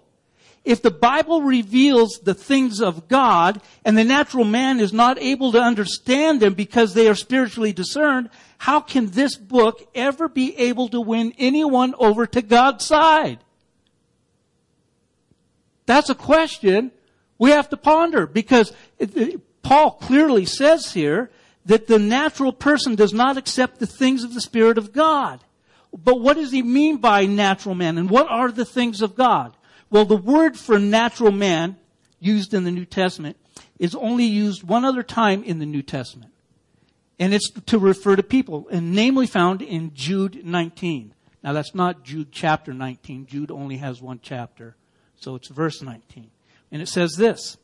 If 0.63 0.81
the 0.83 0.91
Bible 0.91 1.41
reveals 1.41 2.19
the 2.23 2.35
things 2.35 2.81
of 2.81 3.07
God 3.07 3.61
and 3.83 3.97
the 3.97 4.03
natural 4.03 4.45
man 4.45 4.79
is 4.79 4.93
not 4.93 5.19
able 5.19 5.51
to 5.53 5.59
understand 5.59 6.39
them 6.39 6.53
because 6.53 6.93
they 6.93 7.07
are 7.07 7.15
spiritually 7.15 7.73
discerned, 7.73 8.29
how 8.59 8.79
can 8.79 9.07
this 9.07 9.35
book 9.35 9.89
ever 9.95 10.29
be 10.29 10.55
able 10.57 10.87
to 10.89 11.01
win 11.01 11.33
anyone 11.39 11.95
over 11.97 12.27
to 12.27 12.43
God's 12.43 12.85
side? 12.85 13.39
That's 15.87 16.11
a 16.11 16.15
question 16.15 16.91
we 17.39 17.49
have 17.49 17.69
to 17.69 17.77
ponder 17.77 18.27
because 18.27 18.71
Paul 19.63 19.91
clearly 19.93 20.45
says 20.45 20.93
here 20.93 21.31
that 21.65 21.87
the 21.87 21.97
natural 21.97 22.53
person 22.53 22.93
does 22.93 23.13
not 23.13 23.35
accept 23.35 23.79
the 23.79 23.87
things 23.87 24.23
of 24.23 24.35
the 24.35 24.41
Spirit 24.41 24.77
of 24.77 24.93
God. 24.93 25.43
But 25.91 26.21
what 26.21 26.37
does 26.37 26.51
he 26.51 26.61
mean 26.61 26.97
by 26.97 27.25
natural 27.25 27.73
man 27.73 27.97
and 27.97 28.11
what 28.11 28.29
are 28.29 28.51
the 28.51 28.63
things 28.63 29.01
of 29.01 29.15
God? 29.15 29.55
Well, 29.91 30.05
the 30.05 30.17
word 30.17 30.57
for 30.57 30.79
natural 30.79 31.33
man 31.33 31.75
used 32.19 32.53
in 32.53 32.63
the 32.63 32.71
New 32.71 32.85
Testament 32.85 33.35
is 33.77 33.93
only 33.93 34.23
used 34.23 34.63
one 34.63 34.85
other 34.85 35.03
time 35.03 35.43
in 35.43 35.59
the 35.59 35.65
New 35.65 35.81
Testament. 35.81 36.31
And 37.19 37.33
it's 37.33 37.51
to 37.51 37.77
refer 37.77 38.15
to 38.15 38.23
people, 38.23 38.67
and 38.71 38.93
namely 38.93 39.27
found 39.27 39.61
in 39.61 39.93
Jude 39.93 40.43
19. 40.43 41.13
Now 41.43 41.53
that's 41.53 41.75
not 41.75 42.03
Jude 42.03 42.31
chapter 42.31 42.73
19. 42.73 43.25
Jude 43.25 43.51
only 43.51 43.77
has 43.77 44.01
one 44.01 44.19
chapter. 44.23 44.75
So 45.17 45.35
it's 45.35 45.49
verse 45.49 45.81
19. 45.81 46.31
And 46.71 46.81
it 46.81 46.87
says 46.87 47.13
this. 47.17 47.57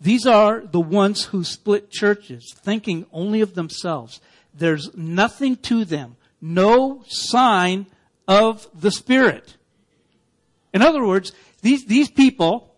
These 0.00 0.26
are 0.26 0.60
the 0.60 0.80
ones 0.80 1.24
who 1.24 1.42
split 1.42 1.90
churches, 1.90 2.54
thinking 2.56 3.06
only 3.12 3.40
of 3.40 3.54
themselves. 3.54 4.20
There's 4.54 4.96
nothing 4.96 5.56
to 5.56 5.84
them, 5.84 6.16
no 6.40 7.02
sign 7.08 7.86
of 8.28 8.68
the 8.72 8.92
Spirit. 8.92 9.57
In 10.72 10.82
other 10.82 11.04
words, 11.04 11.32
these, 11.62 11.86
these 11.86 12.10
people 12.10 12.74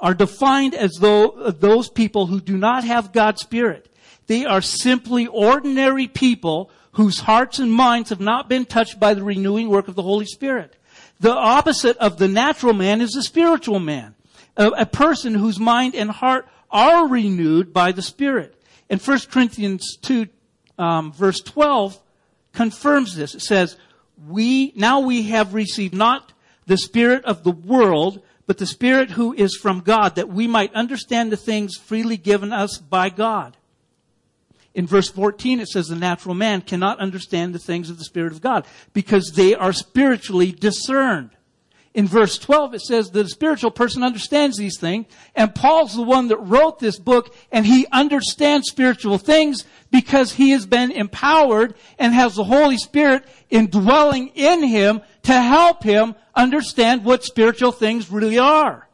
are 0.00 0.14
defined 0.14 0.74
as 0.74 0.92
though 1.00 1.30
uh, 1.30 1.50
those 1.50 1.88
people 1.88 2.26
who 2.26 2.40
do 2.40 2.56
not 2.56 2.84
have 2.84 3.12
God's 3.12 3.40
Spirit. 3.40 3.92
They 4.26 4.44
are 4.44 4.60
simply 4.60 5.26
ordinary 5.26 6.06
people 6.06 6.70
whose 6.92 7.20
hearts 7.20 7.58
and 7.58 7.72
minds 7.72 8.10
have 8.10 8.20
not 8.20 8.48
been 8.48 8.64
touched 8.64 9.00
by 9.00 9.14
the 9.14 9.22
renewing 9.22 9.68
work 9.68 9.88
of 9.88 9.94
the 9.94 10.02
Holy 10.02 10.26
Spirit. 10.26 10.76
The 11.20 11.32
opposite 11.32 11.96
of 11.98 12.18
the 12.18 12.28
natural 12.28 12.74
man 12.74 13.00
is 13.00 13.12
the 13.12 13.22
spiritual 13.22 13.80
man. 13.80 14.14
A, 14.56 14.68
a 14.68 14.86
person 14.86 15.34
whose 15.34 15.58
mind 15.58 15.94
and 15.94 16.10
heart 16.10 16.48
are 16.70 17.08
renewed 17.08 17.72
by 17.72 17.92
the 17.92 18.02
Spirit. 18.02 18.54
And 18.90 19.00
1 19.00 19.20
Corinthians 19.30 19.96
2, 20.02 20.26
um, 20.78 21.12
verse 21.12 21.40
12 21.40 21.98
confirms 22.52 23.16
this. 23.16 23.34
It 23.34 23.42
says, 23.42 23.76
we, 24.26 24.72
now 24.74 25.00
we 25.00 25.24
have 25.24 25.54
received 25.54 25.94
not 25.94 26.32
the 26.68 26.76
spirit 26.76 27.24
of 27.24 27.42
the 27.42 27.50
world, 27.50 28.22
but 28.46 28.58
the 28.58 28.66
spirit 28.66 29.10
who 29.10 29.32
is 29.32 29.56
from 29.56 29.80
God, 29.80 30.14
that 30.14 30.28
we 30.28 30.46
might 30.46 30.72
understand 30.74 31.32
the 31.32 31.36
things 31.36 31.76
freely 31.76 32.16
given 32.16 32.52
us 32.52 32.78
by 32.78 33.08
God. 33.08 33.56
In 34.74 34.86
verse 34.86 35.08
14, 35.08 35.60
it 35.60 35.68
says 35.68 35.88
the 35.88 35.96
natural 35.96 36.34
man 36.34 36.60
cannot 36.60 37.00
understand 37.00 37.54
the 37.54 37.58
things 37.58 37.90
of 37.90 37.98
the 37.98 38.04
Spirit 38.04 38.32
of 38.32 38.40
God 38.40 38.64
because 38.92 39.32
they 39.34 39.54
are 39.54 39.72
spiritually 39.72 40.52
discerned. 40.52 41.30
In 41.94 42.06
verse 42.06 42.38
12, 42.38 42.74
it 42.74 42.82
says 42.82 43.10
the 43.10 43.26
spiritual 43.28 43.72
person 43.72 44.04
understands 44.04 44.56
these 44.56 44.78
things, 44.78 45.06
and 45.34 45.52
Paul's 45.52 45.96
the 45.96 46.02
one 46.02 46.28
that 46.28 46.36
wrote 46.36 46.78
this 46.78 46.98
book, 46.98 47.34
and 47.50 47.66
he 47.66 47.88
understands 47.90 48.68
spiritual 48.68 49.18
things 49.18 49.64
because 49.90 50.34
he 50.34 50.50
has 50.50 50.64
been 50.64 50.92
empowered 50.92 51.74
and 51.98 52.14
has 52.14 52.36
the 52.36 52.44
Holy 52.44 52.76
Spirit 52.76 53.24
indwelling 53.50 54.28
in 54.34 54.62
him 54.62 55.00
to 55.28 55.42
help 55.42 55.82
him 55.82 56.14
understand 56.34 57.04
what 57.04 57.22
spiritual 57.22 57.70
things 57.70 58.10
really 58.10 58.38
are. 58.38 58.88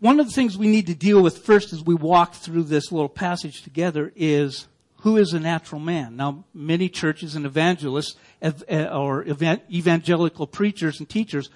One 0.00 0.20
of 0.20 0.26
the 0.26 0.32
things 0.32 0.58
we 0.58 0.68
need 0.68 0.86
to 0.88 0.94
deal 0.94 1.22
with 1.22 1.38
first 1.38 1.72
as 1.72 1.82
we 1.82 1.94
walk 1.94 2.34
through 2.34 2.64
this 2.64 2.92
little 2.92 3.08
passage 3.08 3.62
together 3.62 4.12
is 4.14 4.68
who 4.96 5.16
is 5.16 5.32
a 5.32 5.40
natural 5.40 5.80
man? 5.80 6.14
Now, 6.14 6.44
many 6.52 6.90
churches 6.90 7.34
and 7.34 7.46
evangelists 7.46 8.16
eh, 8.42 8.86
or 8.88 9.24
evangelical 9.24 10.46
preachers 10.46 11.00
and 11.00 11.08
teachers 11.08 11.48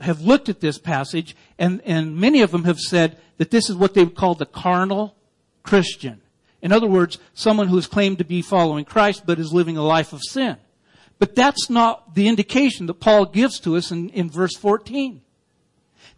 have 0.00 0.20
looked 0.20 0.48
at 0.48 0.58
this 0.58 0.78
passage 0.78 1.36
and, 1.60 1.80
and 1.82 2.16
many 2.16 2.40
of 2.40 2.50
them 2.50 2.64
have 2.64 2.80
said 2.80 3.20
that 3.36 3.52
this 3.52 3.70
is 3.70 3.76
what 3.76 3.94
they 3.94 4.02
would 4.02 4.16
call 4.16 4.34
the 4.34 4.46
carnal 4.46 5.14
Christian. 5.62 6.22
In 6.62 6.72
other 6.72 6.86
words, 6.86 7.18
someone 7.34 7.68
who 7.68 7.76
has 7.76 7.86
claimed 7.88 8.18
to 8.18 8.24
be 8.24 8.40
following 8.40 8.84
Christ 8.84 9.24
but 9.26 9.40
is 9.40 9.52
living 9.52 9.76
a 9.76 9.82
life 9.82 10.12
of 10.12 10.22
sin. 10.22 10.56
But 11.18 11.34
that's 11.34 11.68
not 11.68 12.14
the 12.14 12.28
indication 12.28 12.86
that 12.86 13.00
Paul 13.00 13.26
gives 13.26 13.60
to 13.60 13.76
us 13.76 13.90
in, 13.90 14.08
in 14.10 14.30
verse 14.30 14.56
14. 14.56 15.20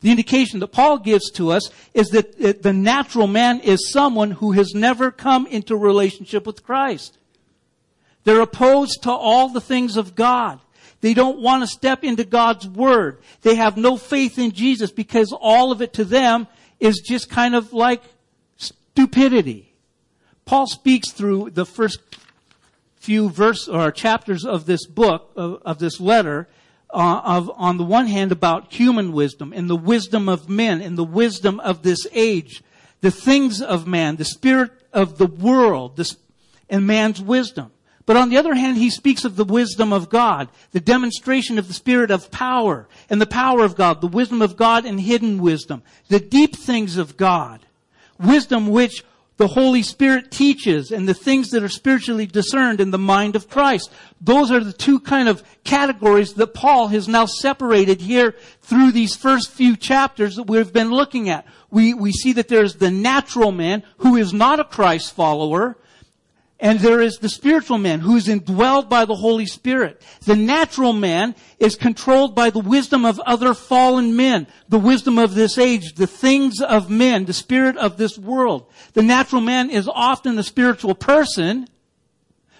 The 0.01 0.11
indication 0.11 0.61
that 0.61 0.69
Paul 0.69 0.99
gives 0.99 1.31
to 1.33 1.51
us 1.51 1.71
is 1.95 2.09
that 2.09 2.63
the 2.63 2.73
natural 2.73 3.27
man 3.27 3.61
is 3.61 3.91
someone 3.91 4.33
who 4.33 4.53
has 4.53 4.75
never 4.75 5.11
come 5.11 5.47
into 5.47 5.77
relationship 5.77 6.47
with 6.47 6.63
Christ. 6.63 7.19
They're 8.25 8.41
opposed 8.41 9.03
to 9.03 9.11
all 9.11 9.49
the 9.49 9.61
things 9.61 9.97
of 9.97 10.15
God. 10.15 10.61
They 11.01 11.13
don't 11.13 11.41
want 11.41 11.63
to 11.63 11.67
step 11.67 12.03
into 12.03 12.25
God's 12.25 12.67
Word. 12.67 13.19
They 13.43 13.57
have 13.57 13.77
no 13.77 13.99
faith 13.99 14.39
in 14.39 14.53
Jesus 14.53 14.91
because 14.91 15.33
all 15.33 15.71
of 15.71 15.83
it 15.83 15.93
to 15.95 16.05
them 16.05 16.47
is 16.81 17.03
just 17.07 17.29
kind 17.29 17.55
of 17.55 17.75
like 17.75 18.03
stupidity. 18.57 19.74
Paul 20.45 20.67
speaks 20.67 21.11
through 21.11 21.51
the 21.51 21.67
first 21.67 22.01
few 22.97 23.29
verse 23.29 23.69
or 23.69 23.91
chapters 23.91 24.45
of 24.45 24.67
this 24.67 24.87
book, 24.87 25.31
of, 25.37 25.61
of 25.65 25.79
this 25.79 26.01
letter, 26.01 26.49
uh, 26.91 27.21
of, 27.25 27.51
on 27.57 27.77
the 27.77 27.85
one 27.85 28.07
hand, 28.07 28.33
about 28.33 28.73
human 28.73 29.13
wisdom 29.13 29.53
and 29.53 29.69
the 29.69 29.77
wisdom 29.77 30.29
of 30.29 30.49
men 30.49 30.81
and 30.81 30.97
the 30.97 31.05
wisdom 31.05 31.61
of 31.61 31.83
this 31.83 32.07
age, 32.13 32.63
the 33.01 33.11
things 33.11 33.61
of 33.61 33.87
man, 33.87 34.17
the 34.17 34.25
spirit 34.25 34.71
of 34.93 35.19
the 35.19 35.27
world, 35.27 35.97
this, 35.97 36.17
and 36.71 36.87
man's 36.87 37.21
wisdom. 37.21 37.71
But 38.07 38.17
on 38.17 38.29
the 38.29 38.37
other 38.37 38.55
hand, 38.55 38.77
he 38.77 38.91
speaks 38.91 39.25
of 39.25 39.37
the 39.37 39.45
wisdom 39.45 39.93
of 39.93 40.11
God, 40.11 40.49
the 40.73 40.81
demonstration 40.81 41.59
of 41.59 41.69
the 41.69 41.75
spirit 41.75 42.11
of 42.11 42.31
power 42.31 42.87
and 43.09 43.21
the 43.21 43.27
power 43.27 43.65
of 43.65 43.77
God, 43.77 44.01
the 44.01 44.07
wisdom 44.07 44.43
of 44.43 44.57
God 44.57 44.85
and 44.85 45.01
hidden 45.01 45.39
wisdom, 45.39 45.83
the 46.09 46.21
deep 46.21 46.55
things 46.55 46.99
of 46.99 47.17
God, 47.17 47.61
wisdom 48.19 48.69
which 48.69 49.03
the 49.37 49.49
Holy 49.49 49.83
Spirit 49.83 50.31
teaches 50.31 50.93
and 50.93 51.09
the 51.09 51.15
things 51.15 51.51
that 51.51 51.63
are 51.63 51.69
spiritually 51.69 52.27
discerned 52.27 52.81
in 52.81 52.91
the 52.91 52.99
mind 52.99 53.35
of 53.35 53.49
Christ. 53.49 53.91
Those 54.21 54.51
are 54.51 54.63
the 54.63 54.73
two 54.73 55.01
kind 55.01 55.29
of 55.29 55.43
categories 55.65 56.35
that 56.35 56.55
Paul 56.55 56.89
has 56.89 57.09
now 57.09 57.27
separated 57.27 58.01
here 58.01 58.37
through 58.63 58.93
these 58.93 59.17
first 59.17 59.51
few 59.51 59.77
chapters 59.77 60.37
that 60.37 60.45
we've 60.45 60.73
been 60.73 60.91
looking 60.91 61.29
at. 61.29 61.47
We, 61.71 61.95
we 61.95 62.13
see 62.13 62.33
that 62.35 62.49
there's 62.49 62.77
the 62.77 62.91
natural 62.91 63.51
man 63.51 63.83
who 63.99 64.17
is 64.17 64.33
not 64.33 64.61
a 64.61 64.65
Christ 64.65 65.13
follower, 65.15 65.77
and 66.61 66.79
there 66.79 67.01
is 67.01 67.19
the 67.19 67.29
spiritual 67.29 67.79
man 67.79 68.01
who 68.01 68.17
is 68.17 68.29
indwelled 68.29 68.89
by 68.89 69.05
the 69.05 69.17
Holy 69.17 69.47
Spirit. 69.47 70.01
The 70.25 70.37
natural 70.37 70.93
man 70.93 71.35
is 71.59 71.75
controlled 71.75 72.35
by 72.35 72.51
the 72.51 72.61
wisdom 72.61 73.05
of 73.05 73.19
other 73.21 73.55
fallen 73.55 74.15
men, 74.15 74.47
the 74.69 74.79
wisdom 74.79 75.19
of 75.19 75.35
this 75.35 75.59
age, 75.59 75.95
the 75.95 76.07
things 76.07 76.61
of 76.61 76.89
men, 76.89 77.25
the 77.25 77.33
spirit 77.33 77.77
of 77.77 77.97
this 77.97 78.17
world. 78.17 78.73
The 78.93 79.03
natural 79.03 79.41
man 79.41 79.69
is 79.69 79.89
often 79.89 80.39
a 80.39 80.45
spiritual 80.45 80.95
person, 80.95 81.67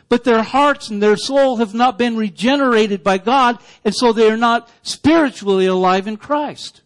but 0.09 0.25
their 0.25 0.43
hearts 0.43 0.91
and 0.91 1.01
their 1.01 1.17
soul 1.17 1.57
have 1.57 1.73
not 1.73 1.97
been 1.97 2.17
regenerated 2.17 3.05
by 3.05 3.19
God, 3.19 3.59
and 3.85 3.95
so 3.95 4.13
they 4.13 4.29
are 4.29 4.37
not 4.37 4.69
spiritually 4.83 5.67
alive 5.67 6.09
in 6.09 6.17
Christ. 6.17 6.83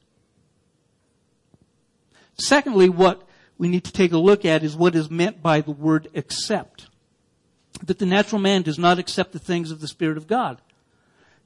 Secondly, 2.36 2.90
what 2.90 3.26
we 3.56 3.66
need 3.66 3.84
to 3.84 3.92
take 3.92 4.12
a 4.12 4.18
look 4.18 4.44
at 4.44 4.62
is 4.62 4.76
what 4.76 4.94
is 4.94 5.10
meant 5.10 5.42
by 5.42 5.62
the 5.62 5.72
word 5.72 6.06
accept 6.14 6.88
that 7.84 7.98
the 7.98 8.06
natural 8.06 8.40
man 8.40 8.62
does 8.62 8.78
not 8.78 8.98
accept 8.98 9.32
the 9.32 9.38
things 9.38 9.70
of 9.70 9.80
the 9.80 9.88
Spirit 9.88 10.16
of 10.16 10.26
God. 10.26 10.60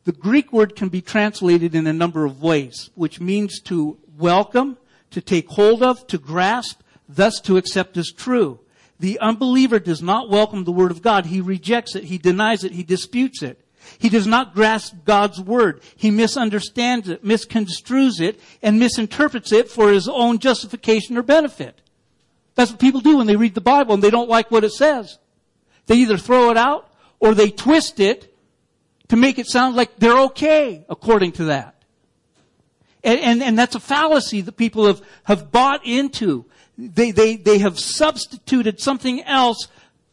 The 0.04 0.12
Greek 0.12 0.52
word 0.52 0.74
can 0.74 0.88
be 0.88 1.00
translated 1.00 1.74
in 1.74 1.86
a 1.86 1.92
number 1.92 2.24
of 2.24 2.42
ways, 2.42 2.90
which 2.94 3.20
means 3.20 3.60
to 3.62 3.98
welcome, 4.18 4.76
to 5.10 5.20
take 5.20 5.48
hold 5.48 5.82
of, 5.82 6.06
to 6.08 6.18
grasp, 6.18 6.80
thus 7.08 7.40
to 7.42 7.56
accept 7.56 7.96
as 7.96 8.10
true. 8.10 8.58
The 8.98 9.18
unbeliever 9.20 9.78
does 9.78 10.02
not 10.02 10.30
welcome 10.30 10.64
the 10.64 10.72
Word 10.72 10.90
of 10.90 11.02
God. 11.02 11.26
He 11.26 11.40
rejects 11.40 11.94
it. 11.94 12.04
He 12.04 12.18
denies 12.18 12.64
it. 12.64 12.72
He 12.72 12.82
disputes 12.82 13.42
it. 13.42 13.62
He 13.98 14.08
does 14.08 14.26
not 14.26 14.54
grasp 14.54 14.94
God's 15.04 15.40
word. 15.40 15.82
He 15.96 16.10
misunderstands 16.10 17.08
it, 17.08 17.24
misconstrues 17.24 18.20
it, 18.20 18.40
and 18.62 18.78
misinterprets 18.78 19.52
it 19.52 19.68
for 19.68 19.90
his 19.90 20.08
own 20.08 20.38
justification 20.38 21.16
or 21.16 21.22
benefit. 21.22 21.80
That's 22.54 22.70
what 22.70 22.80
people 22.80 23.00
do 23.00 23.16
when 23.16 23.26
they 23.26 23.36
read 23.36 23.54
the 23.54 23.60
Bible 23.60 23.94
and 23.94 24.02
they 24.02 24.10
don't 24.10 24.28
like 24.28 24.50
what 24.50 24.64
it 24.64 24.72
says. 24.72 25.18
They 25.86 25.96
either 25.96 26.18
throw 26.18 26.50
it 26.50 26.56
out 26.56 26.90
or 27.20 27.34
they 27.34 27.50
twist 27.50 28.00
it 28.00 28.34
to 29.08 29.16
make 29.16 29.38
it 29.38 29.46
sound 29.46 29.76
like 29.76 29.96
they're 29.96 30.20
okay 30.24 30.84
according 30.88 31.32
to 31.32 31.44
that. 31.44 31.74
And, 33.04 33.20
and, 33.20 33.42
and 33.42 33.58
that's 33.58 33.74
a 33.74 33.80
fallacy 33.80 34.40
that 34.42 34.56
people 34.56 34.86
have, 34.86 35.02
have 35.24 35.50
bought 35.50 35.84
into. 35.84 36.44
They, 36.78 37.10
they, 37.10 37.36
they 37.36 37.58
have 37.58 37.78
substituted 37.78 38.80
something 38.80 39.22
else 39.24 39.68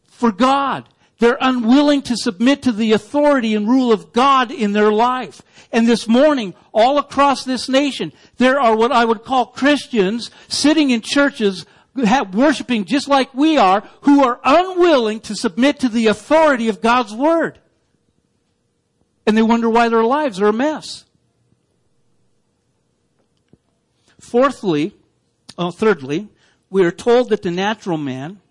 for 0.07 0.31
God. 0.31 0.89
They're 1.19 1.37
unwilling 1.39 2.01
to 2.03 2.15
submit 2.15 2.63
to 2.63 2.71
the 2.71 2.93
authority 2.93 3.53
and 3.53 3.67
rule 3.67 3.91
of 3.91 4.13
God 4.13 4.51
in 4.51 4.71
their 4.71 4.91
life. 4.91 5.41
And 5.71 5.87
this 5.87 6.07
morning, 6.07 6.55
all 6.73 6.97
across 6.97 7.43
this 7.43 7.69
nation, 7.69 8.11
there 8.37 8.59
are 8.59 8.75
what 8.75 8.91
I 8.91 9.05
would 9.05 9.23
call 9.23 9.47
Christians 9.47 10.31
sitting 10.47 10.89
in 10.89 11.01
churches 11.01 11.65
worshiping 11.95 12.85
just 12.85 13.07
like 13.07 13.33
we 13.33 13.57
are, 13.57 13.87
who 14.01 14.23
are 14.23 14.39
unwilling 14.43 15.19
to 15.21 15.35
submit 15.35 15.79
to 15.79 15.89
the 15.89 16.07
authority 16.07 16.69
of 16.69 16.81
God's 16.81 17.13
Word. 17.13 17.59
And 19.25 19.37
they 19.37 19.41
wonder 19.41 19.69
why 19.69 19.89
their 19.89 20.03
lives 20.03 20.41
are 20.41 20.47
a 20.47 20.53
mess. 20.53 21.05
Fourthly, 24.19 24.95
oh, 25.57 25.71
thirdly, 25.71 26.29
we 26.69 26.83
are 26.83 26.91
told 26.91 27.29
that 27.29 27.41
the 27.41 27.51
natural 27.51 27.97
man 27.97 28.41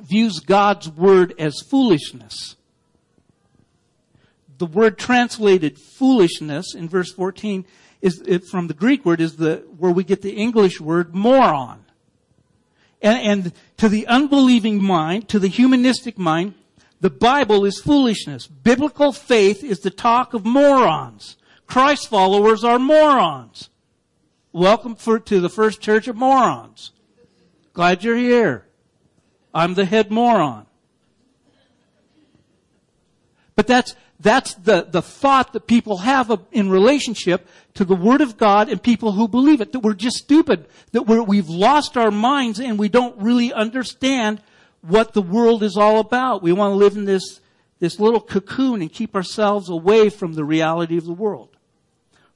views 0.00 0.40
God's 0.40 0.88
word 0.88 1.34
as 1.38 1.60
foolishness. 1.70 2.56
The 4.58 4.66
word 4.66 4.98
translated 4.98 5.78
foolishness 5.78 6.74
in 6.74 6.88
verse 6.88 7.12
14 7.12 7.64
is 8.00 8.22
from 8.50 8.66
the 8.66 8.74
Greek 8.74 9.04
word 9.04 9.20
is 9.20 9.36
the 9.36 9.64
where 9.76 9.90
we 9.90 10.04
get 10.04 10.22
the 10.22 10.34
English 10.34 10.80
word 10.80 11.14
moron. 11.14 11.84
And, 13.00 13.18
and 13.18 13.52
to 13.76 13.88
the 13.88 14.06
unbelieving 14.06 14.82
mind, 14.82 15.28
to 15.28 15.38
the 15.38 15.48
humanistic 15.48 16.18
mind, 16.18 16.54
the 17.00 17.10
Bible 17.10 17.64
is 17.64 17.80
foolishness. 17.80 18.46
Biblical 18.46 19.12
faith 19.12 19.62
is 19.62 19.80
the 19.80 19.90
talk 19.90 20.34
of 20.34 20.44
morons. 20.44 21.36
Christ 21.66 22.08
followers 22.08 22.64
are 22.64 22.78
morons. 22.78 23.70
Welcome 24.52 24.96
for, 24.96 25.20
to 25.20 25.40
the 25.40 25.50
first 25.50 25.80
church 25.80 26.08
of 26.08 26.16
morons. 26.16 26.92
Glad 27.72 28.02
you're 28.02 28.16
here. 28.16 28.66
I'm 29.54 29.74
the 29.74 29.84
head 29.84 30.10
moron. 30.10 30.66
But 33.54 33.66
that's, 33.66 33.94
that's 34.20 34.54
the, 34.54 34.82
the 34.82 35.02
thought 35.02 35.52
that 35.52 35.66
people 35.66 35.98
have 35.98 36.46
in 36.50 36.70
relationship 36.70 37.46
to 37.74 37.84
the 37.84 37.94
Word 37.94 38.20
of 38.20 38.36
God 38.36 38.68
and 38.68 38.82
people 38.82 39.12
who 39.12 39.28
believe 39.28 39.60
it. 39.60 39.72
That 39.72 39.80
we're 39.80 39.94
just 39.94 40.16
stupid. 40.16 40.66
That 40.92 41.02
we're, 41.02 41.22
we've 41.22 41.48
lost 41.48 41.96
our 41.96 42.10
minds 42.10 42.58
and 42.58 42.78
we 42.78 42.88
don't 42.88 43.16
really 43.18 43.52
understand 43.52 44.40
what 44.80 45.12
the 45.12 45.22
world 45.22 45.62
is 45.62 45.76
all 45.76 46.00
about. 46.00 46.42
We 46.42 46.52
want 46.52 46.72
to 46.72 46.76
live 46.76 46.96
in 46.96 47.04
this, 47.04 47.40
this 47.78 48.00
little 48.00 48.20
cocoon 48.20 48.82
and 48.82 48.92
keep 48.92 49.14
ourselves 49.14 49.68
away 49.68 50.10
from 50.10 50.34
the 50.34 50.44
reality 50.44 50.96
of 50.96 51.04
the 51.04 51.12
world. 51.12 51.56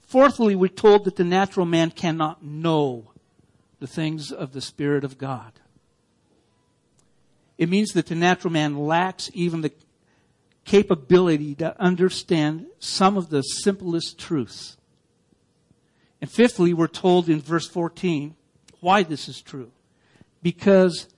Fourthly, 0.02 0.54
we're 0.54 0.68
told 0.68 1.04
that 1.04 1.16
the 1.16 1.24
natural 1.24 1.66
man 1.66 1.90
cannot 1.90 2.44
know 2.44 3.10
the 3.80 3.86
things 3.88 4.30
of 4.30 4.52
the 4.52 4.60
Spirit 4.60 5.02
of 5.02 5.18
God. 5.18 5.52
It 7.58 7.68
means 7.68 7.92
that 7.92 8.06
the 8.06 8.14
natural 8.14 8.52
man 8.52 8.78
lacks 8.78 9.30
even 9.34 9.62
the 9.62 9.72
capability 10.72 11.54
to 11.54 11.78
understand 11.78 12.64
some 12.78 13.18
of 13.18 13.28
the 13.28 13.42
simplest 13.42 14.18
truths. 14.18 14.78
And 16.22 16.30
fifthly, 16.30 16.72
we're 16.72 16.86
told 16.86 17.28
in 17.28 17.42
verse 17.42 17.68
14 17.68 18.34
why 18.80 19.02
this 19.02 19.28
is 19.28 19.42
true. 19.42 19.70
Because 20.42 21.08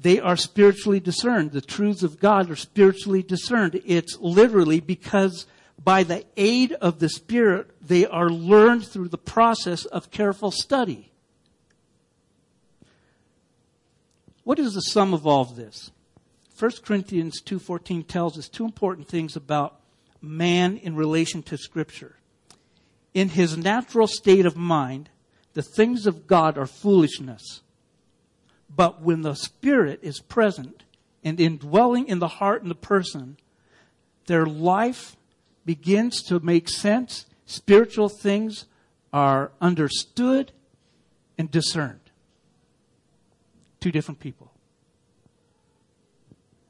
they 0.00 0.18
are 0.18 0.36
spiritually 0.36 0.98
discerned. 0.98 1.52
The 1.52 1.60
truths 1.60 2.02
of 2.02 2.18
God 2.18 2.50
are 2.50 2.56
spiritually 2.56 3.22
discerned. 3.22 3.80
It's 3.84 4.18
literally 4.18 4.80
because 4.80 5.46
by 5.78 6.02
the 6.02 6.24
aid 6.36 6.72
of 6.72 6.98
the 6.98 7.08
Spirit, 7.08 7.70
they 7.80 8.04
are 8.04 8.30
learned 8.30 8.84
through 8.84 9.10
the 9.10 9.16
process 9.16 9.84
of 9.84 10.10
careful 10.10 10.50
study. 10.50 11.12
What 14.42 14.58
is 14.58 14.74
the 14.74 14.80
sum 14.80 15.14
of 15.14 15.24
all 15.24 15.42
of 15.42 15.54
this? 15.54 15.92
1 16.58 16.70
Corinthians 16.84 17.40
2.14 17.40 18.06
tells 18.06 18.36
us 18.36 18.48
two 18.48 18.64
important 18.64 19.06
things 19.06 19.36
about 19.36 19.80
man 20.20 20.76
in 20.76 20.96
relation 20.96 21.40
to 21.44 21.56
Scripture. 21.56 22.16
In 23.14 23.28
his 23.28 23.56
natural 23.56 24.08
state 24.08 24.44
of 24.44 24.56
mind, 24.56 25.08
the 25.54 25.62
things 25.62 26.06
of 26.06 26.26
God 26.26 26.58
are 26.58 26.66
foolishness. 26.66 27.62
But 28.74 29.00
when 29.02 29.22
the 29.22 29.34
Spirit 29.34 30.00
is 30.02 30.20
present 30.20 30.82
and 31.22 31.40
indwelling 31.40 32.08
in 32.08 32.18
the 32.18 32.28
heart 32.28 32.62
and 32.62 32.70
the 32.70 32.76
person, 32.76 33.36
their 34.26 34.44
life 34.44 35.16
begins 35.64 36.22
to 36.24 36.40
make 36.40 36.68
sense, 36.68 37.26
spiritual 37.46 38.08
things 38.08 38.66
are 39.12 39.52
understood 39.60 40.52
and 41.38 41.50
discerned. 41.50 42.00
Two 43.80 43.92
different 43.92 44.18
people. 44.18 44.47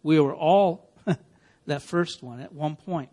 We 0.03 0.21
were 0.21 0.35
all 0.35 0.91
that 1.67 1.83
first 1.83 2.23
one 2.23 2.41
at 2.41 2.53
one 2.53 2.77
point. 2.77 3.11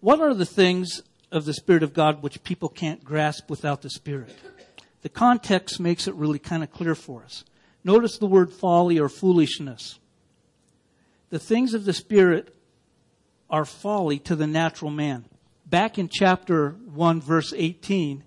What 0.00 0.20
are 0.20 0.34
the 0.34 0.46
things 0.46 1.02
of 1.30 1.44
the 1.44 1.54
Spirit 1.54 1.82
of 1.82 1.94
God 1.94 2.22
which 2.22 2.42
people 2.42 2.68
can't 2.68 3.04
grasp 3.04 3.48
without 3.48 3.82
the 3.82 3.90
Spirit? 3.90 4.36
The 5.02 5.08
context 5.08 5.78
makes 5.78 6.08
it 6.08 6.14
really 6.14 6.38
kind 6.38 6.62
of 6.62 6.72
clear 6.72 6.94
for 6.94 7.22
us. 7.22 7.44
Notice 7.84 8.18
the 8.18 8.26
word 8.26 8.52
folly 8.52 8.98
or 8.98 9.08
foolishness. 9.08 9.98
The 11.30 11.38
things 11.38 11.74
of 11.74 11.84
the 11.84 11.92
Spirit 11.92 12.54
are 13.50 13.64
folly 13.64 14.18
to 14.20 14.36
the 14.36 14.46
natural 14.46 14.90
man. 14.90 15.26
Back 15.66 15.98
in 15.98 16.08
chapter 16.08 16.70
1 16.70 17.20
verse 17.20 17.52
18, 17.56 18.24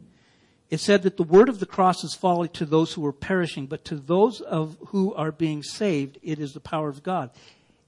it 0.70 0.80
said 0.80 1.04
that 1.04 1.18
the 1.18 1.24
word 1.24 1.50
of 1.50 1.60
the 1.60 1.66
cross 1.66 2.04
is 2.04 2.16
folly 2.16 2.48
to 2.50 2.66
those 2.66 2.94
who 2.94 3.06
are 3.06 3.14
perishing, 3.14 3.68
but 3.68 3.86
to 3.86 3.96
those 3.96 4.42
of 4.42 4.78
who 4.88 5.14
are 5.14 5.32
being 5.32 5.62
saved, 5.62 6.18
it 6.24 6.40
is 6.40 6.54
the 6.54 6.60
power 6.60 6.90
of 6.90 7.04
God. 7.04 7.30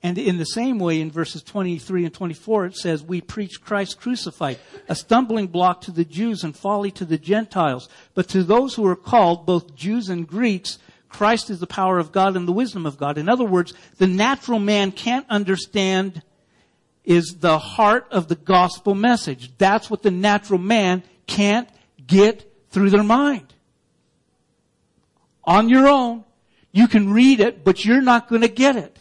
And 0.04 0.18
in 0.20 0.38
the 0.38 0.46
same 0.46 0.78
way, 0.78 1.02
in 1.02 1.10
verses 1.10 1.42
23 1.42 2.06
and 2.06 2.13
24, 2.13 2.68
it 2.68 2.76
says, 2.76 3.04
We 3.04 3.20
preach 3.20 3.62
Christ 3.62 4.00
crucified, 4.00 4.60
a 4.88 4.96
stumbling 4.96 5.48
block 5.48 5.82
to 5.82 5.92
the 5.92 6.06
Jews 6.06 6.44
and 6.44 6.56
folly 6.56 6.92
to 6.92 7.06
the 7.06 7.18
Gentiles. 7.18 7.90
But 8.13 8.30
to 8.30 8.44
those 8.44 8.76
who 8.76 8.86
are 8.86 8.96
called, 8.96 9.48
both 9.48 9.76
Jews 9.76 10.10
and 10.10 10.28
Greeks, 10.28 10.78
Christ 11.10 11.50
is 11.50 11.60
the 11.60 11.68
power 11.68 11.98
of 11.98 12.12
God 12.12 12.36
and 12.36 12.48
the 12.48 12.54
wisdom 12.54 12.86
of 12.86 12.98
God. 12.98 13.18
In 13.18 13.28
other 13.28 13.44
words, 13.44 13.74
the 13.98 14.08
natural 14.08 14.60
man 14.60 14.92
can't 14.92 15.26
understand 15.30 16.22
is 17.04 17.38
the 17.40 17.58
heart 17.58 18.06
of 18.12 18.28
the 18.28 18.36
gospel 18.36 18.94
message. 18.94 19.58
That's 19.58 19.90
what 19.90 20.04
the 20.04 20.12
natural 20.12 20.60
man 20.60 21.04
can't 21.26 21.70
get 22.06 22.47
through 22.78 22.92
their 22.92 23.02
mind. 23.02 23.56
On 25.44 25.68
your 25.68 25.88
own, 25.88 26.24
you 26.72 26.88
can 26.88 27.12
read 27.12 27.40
it, 27.40 27.63
but 27.63 27.84
you're 27.84 28.04
not 28.04 28.30
going 28.30 28.44
to 28.44 28.48
get 28.48 28.76
it. 28.76 29.00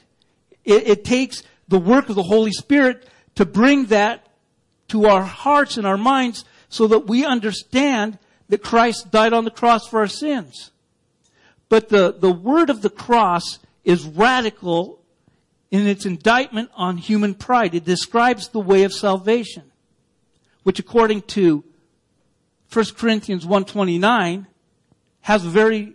it. 0.64 0.88
It 0.88 1.04
takes 1.04 1.42
the 1.68 1.78
work 1.78 2.08
of 2.08 2.14
the 2.14 2.22
Holy 2.22 2.52
Spirit 2.52 3.06
to 3.34 3.44
bring 3.44 3.86
that 3.86 4.26
to 4.88 5.04
our 5.04 5.24
hearts 5.24 5.76
and 5.76 5.86
our 5.86 5.98
minds 5.98 6.46
so 6.70 6.86
that 6.86 7.00
we 7.00 7.26
understand 7.26 8.18
that 8.48 8.62
Christ 8.62 9.10
died 9.10 9.34
on 9.34 9.44
the 9.44 9.50
cross 9.50 9.86
for 9.86 10.00
our 10.00 10.08
sins. 10.08 10.70
But 11.68 11.90
the, 11.90 12.16
the 12.18 12.32
word 12.32 12.70
of 12.70 12.80
the 12.80 12.88
cross 12.88 13.58
is 13.84 14.06
radical 14.06 15.02
in 15.70 15.86
its 15.86 16.06
indictment 16.06 16.70
on 16.74 16.96
human 16.96 17.34
pride. 17.34 17.74
It 17.74 17.84
describes 17.84 18.48
the 18.48 18.58
way 18.58 18.84
of 18.84 18.94
salvation, 18.94 19.64
which 20.62 20.78
according 20.78 21.22
to 21.22 21.62
1 22.76 22.84
Corinthians 22.98 23.46
129 23.46 24.46
has 25.22 25.46
a 25.46 25.48
very 25.48 25.94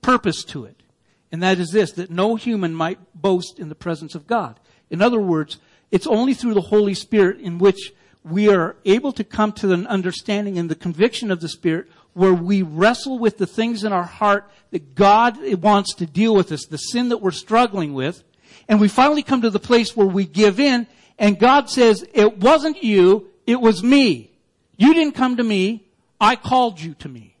purpose 0.00 0.44
to 0.44 0.64
it. 0.64 0.82
And 1.30 1.42
that 1.42 1.58
is 1.58 1.72
this, 1.72 1.92
that 1.92 2.10
no 2.10 2.36
human 2.36 2.74
might 2.74 2.98
boast 3.14 3.58
in 3.58 3.68
the 3.68 3.74
presence 3.74 4.14
of 4.14 4.26
God. 4.26 4.58
In 4.88 5.02
other 5.02 5.20
words, 5.20 5.58
it's 5.90 6.06
only 6.06 6.32
through 6.32 6.54
the 6.54 6.62
Holy 6.62 6.94
Spirit 6.94 7.38
in 7.40 7.58
which 7.58 7.92
we 8.24 8.48
are 8.48 8.76
able 8.86 9.12
to 9.12 9.24
come 9.24 9.52
to 9.52 9.74
an 9.74 9.86
understanding 9.88 10.56
and 10.56 10.70
the 10.70 10.74
conviction 10.74 11.30
of 11.30 11.42
the 11.42 11.50
Spirit 11.50 11.86
where 12.14 12.32
we 12.32 12.62
wrestle 12.62 13.18
with 13.18 13.36
the 13.36 13.46
things 13.46 13.84
in 13.84 13.92
our 13.92 14.04
heart 14.04 14.50
that 14.70 14.94
God 14.94 15.36
wants 15.62 15.92
to 15.96 16.06
deal 16.06 16.34
with 16.34 16.50
us, 16.50 16.64
the 16.64 16.78
sin 16.78 17.10
that 17.10 17.18
we're 17.18 17.30
struggling 17.30 17.92
with, 17.92 18.24
and 18.70 18.80
we 18.80 18.88
finally 18.88 19.22
come 19.22 19.42
to 19.42 19.50
the 19.50 19.58
place 19.58 19.94
where 19.94 20.06
we 20.06 20.24
give 20.24 20.60
in 20.60 20.86
and 21.18 21.38
God 21.38 21.68
says, 21.68 22.06
it 22.14 22.38
wasn't 22.38 22.82
you, 22.82 23.28
it 23.46 23.60
was 23.60 23.82
me. 23.82 24.30
You 24.78 24.94
didn't 24.94 25.14
come 25.14 25.36
to 25.36 25.44
me, 25.44 25.85
I 26.20 26.36
called 26.36 26.80
you 26.80 26.94
to 26.94 27.08
me. 27.08 27.36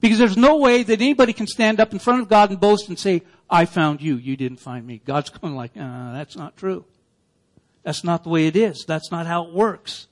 Because 0.00 0.18
there's 0.18 0.36
no 0.36 0.58
way 0.58 0.82
that 0.82 1.00
anybody 1.00 1.32
can 1.32 1.46
stand 1.46 1.80
up 1.80 1.92
in 1.92 1.98
front 1.98 2.20
of 2.20 2.28
God 2.28 2.50
and 2.50 2.60
boast 2.60 2.88
and 2.88 2.98
say, 2.98 3.22
I 3.48 3.64
found 3.64 4.02
you, 4.02 4.16
you 4.16 4.36
didn't 4.36 4.58
find 4.58 4.86
me. 4.86 5.00
God's 5.04 5.30
going 5.30 5.54
like, 5.54 5.72
uh, 5.76 6.12
that's 6.12 6.36
not 6.36 6.56
true. 6.56 6.84
That's 7.84 8.04
not 8.04 8.22
the 8.22 8.30
way 8.30 8.46
it 8.46 8.56
is. 8.56 8.84
That's 8.86 9.10
not 9.10 9.26
how 9.26 9.46
it 9.46 9.54
works. 9.54 10.06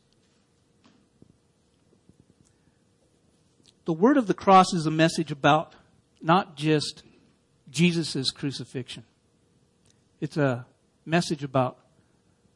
The 3.85 3.93
word 3.93 4.17
of 4.17 4.27
the 4.27 4.35
cross 4.35 4.73
is 4.73 4.87
a 4.87 4.91
message 4.91 5.31
about 5.31 5.75
not 6.21 6.57
just 6.57 7.03
Jesus' 7.71 8.31
crucifixion. 8.31 9.05
It's 10.21 10.37
a 10.37 10.67
message 11.05 11.43
about 11.43 11.79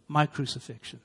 my 0.06 0.26
crucifixion. 0.26 1.00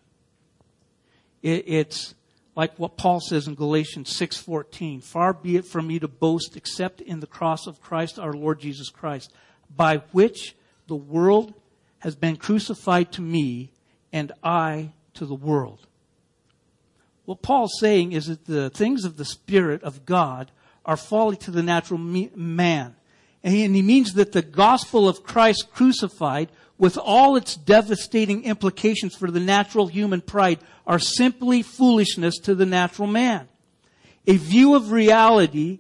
It, 1.42 1.64
it's 1.68 2.14
like 2.56 2.78
what 2.78 2.98
Paul 2.98 3.20
says 3.22 3.48
in 3.48 3.56
Galatians 3.56 4.10
6:14, 4.16 5.02
"Far 5.02 5.34
be 5.34 5.56
it 5.56 5.66
from 5.66 5.88
me 5.88 6.00
to 6.00 6.08
boast 6.08 6.56
except 6.56 7.02
in 7.02 7.20
the 7.20 7.28
cross 7.28 7.68
of 7.68 7.82
Christ 7.82 8.20
our 8.20 8.34
Lord 8.34 8.60
Jesus 8.60 8.90
Christ, 8.90 9.32
by 9.76 9.98
which 10.12 10.56
the 10.88 10.96
world 10.96 11.54
has 12.00 12.16
been 12.16 12.36
crucified 12.36 13.12
to 13.14 13.22
me 13.22 13.72
and 14.12 14.32
I 14.44 14.92
to 15.14 15.26
the 15.26 15.36
world." 15.36 15.88
What 17.26 17.42
Paul's 17.42 17.80
saying 17.80 18.12
is 18.12 18.26
that 18.26 18.46
the 18.46 18.70
things 18.70 19.06
of 19.06 19.18
the 19.18 19.26
Spirit 19.26 19.84
of 19.84 20.06
God 20.06 20.52
are 20.86 20.98
folly 20.98 21.38
to 21.38 21.52
the 21.52 21.64
natural 21.64 22.00
man. 22.00 22.96
And 23.44 23.54
he, 23.54 23.82
means 23.82 24.14
that 24.14 24.34
the 24.34 24.42
gospel 24.42 25.08
of 25.08 25.24
Christ 25.24 25.72
crucified 25.72 26.52
with 26.82 26.98
all 26.98 27.36
its 27.36 27.56
devastating 27.56 28.44
implications 28.44 29.16
for 29.16 29.30
the 29.30 29.40
natural 29.40 29.86
human 29.86 30.20
pride 30.20 30.58
are 30.88 30.98
simply 30.98 31.62
foolishness 31.62 32.40
to 32.40 32.56
the 32.56 32.66
natural 32.66 33.08
man. 33.08 33.48
A 34.26 34.36
view 34.38 34.74
of 34.74 34.92
reality 34.92 35.78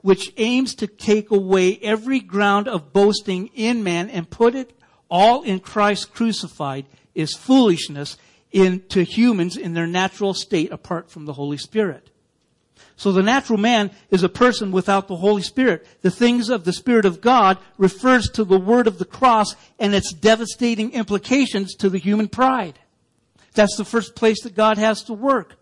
which 0.00 0.32
aims 0.38 0.74
to 0.76 0.86
take 0.86 1.30
away 1.30 1.78
every 1.82 2.20
ground 2.20 2.68
of 2.68 2.90
boasting 2.90 3.48
in 3.48 3.84
man 3.84 4.08
and 4.08 4.30
put 4.30 4.54
it 4.54 4.72
all 5.10 5.42
in 5.42 5.60
Christ 5.60 6.14
crucified 6.14 6.86
is 7.14 7.34
foolishness 7.34 8.16
in, 8.50 8.80
to 8.88 9.04
humans 9.04 9.58
in 9.58 9.74
their 9.74 9.86
natural 9.86 10.32
state 10.32 10.72
apart 10.72 11.10
from 11.10 11.26
the 11.26 11.34
Holy 11.34 11.58
Spirit. 11.58 12.08
So 12.98 13.12
the 13.12 13.22
natural 13.22 13.60
man 13.60 13.92
is 14.10 14.24
a 14.24 14.28
person 14.28 14.72
without 14.72 15.06
the 15.06 15.14
Holy 15.14 15.42
Spirit. 15.42 15.86
The 16.02 16.10
things 16.10 16.48
of 16.48 16.64
the 16.64 16.72
Spirit 16.72 17.04
of 17.04 17.20
God 17.20 17.56
refers 17.78 18.28
to 18.30 18.42
the 18.42 18.58
word 18.58 18.88
of 18.88 18.98
the 18.98 19.04
cross 19.04 19.54
and 19.78 19.94
its 19.94 20.12
devastating 20.12 20.90
implications 20.90 21.76
to 21.76 21.88
the 21.88 21.98
human 21.98 22.26
pride. 22.26 22.76
That's 23.54 23.76
the 23.76 23.84
first 23.84 24.16
place 24.16 24.42
that 24.42 24.56
God 24.56 24.78
has 24.78 25.04
to 25.04 25.12
work. 25.12 25.54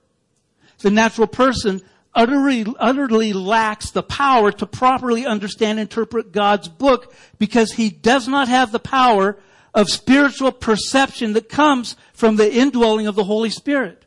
The 0.79 0.91
natural 0.91 1.27
person 1.27 1.83
utterly, 2.15 2.65
utterly 2.79 3.35
lacks 3.35 3.91
the 3.91 4.03
power 4.03 4.51
to 4.53 4.67
properly 4.67 5.27
understand 5.27 5.79
and 5.79 5.91
interpret 5.91 6.33
God's 6.33 6.69
book 6.69 7.15
because 7.39 7.73
he 7.73 7.91
does 7.91 8.27
not 8.27 8.49
have 8.49 8.73
the 8.73 8.79
power 8.79 9.39
of 9.75 9.91
spiritual 9.91 10.53
perception 10.53 11.35
that 11.35 11.51
comes 11.51 11.97
from 12.15 12.37
the 12.37 12.51
indwelling 12.51 13.07
of 13.07 13.15
the 13.15 13.25
Holy 13.25 13.51
Spirit 13.51 14.06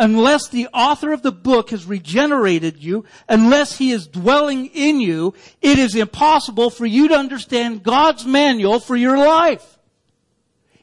unless 0.00 0.48
the 0.48 0.66
author 0.72 1.12
of 1.12 1.22
the 1.22 1.30
book 1.30 1.70
has 1.70 1.84
regenerated 1.84 2.82
you, 2.82 3.04
unless 3.28 3.76
he 3.76 3.92
is 3.92 4.08
dwelling 4.08 4.66
in 4.66 4.98
you, 4.98 5.34
it 5.60 5.78
is 5.78 5.94
impossible 5.94 6.70
for 6.70 6.86
you 6.86 7.06
to 7.08 7.14
understand 7.14 7.82
God's 7.82 8.24
manual 8.24 8.80
for 8.80 8.96
your 8.96 9.18
life. 9.18 9.78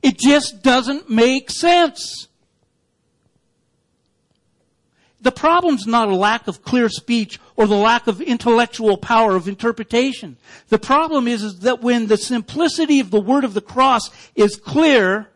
It 0.04 0.20
just 0.20 0.62
doesn't 0.62 1.10
make 1.10 1.50
sense. 1.50 2.28
The 5.20 5.32
problem's 5.32 5.88
not 5.88 6.10
a 6.10 6.16
lack 6.16 6.48
of 6.48 6.62
clear 6.62 6.88
speech 6.88 7.40
or 7.56 7.66
the 7.66 7.76
lack 7.76 8.06
of 8.06 8.22
intellectual 8.22 8.98
power 8.98 9.36
of 9.36 9.48
interpretation. 9.48 10.38
The 10.70 10.78
problem 10.78 11.28
is, 11.28 11.42
is 11.42 11.60
that 11.62 11.82
when 11.82 12.06
the 12.06 12.18
simplicity 12.18 13.00
of 13.00 13.10
the 13.10 13.20
word 13.20 13.44
of 13.44 13.56
the 13.56 13.62
cross 13.62 14.12
is 14.36 14.56
clear, 14.58 15.32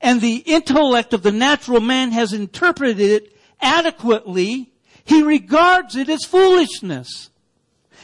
and 0.00 0.20
the 0.20 0.36
intellect 0.36 1.12
of 1.12 1.22
the 1.22 1.32
natural 1.32 1.80
man 1.80 2.12
has 2.12 2.32
interpreted 2.32 3.00
it 3.00 3.36
adequately, 3.60 4.72
he 5.04 5.22
regards 5.22 5.96
it 5.96 6.08
as 6.08 6.24
foolishness. 6.24 7.30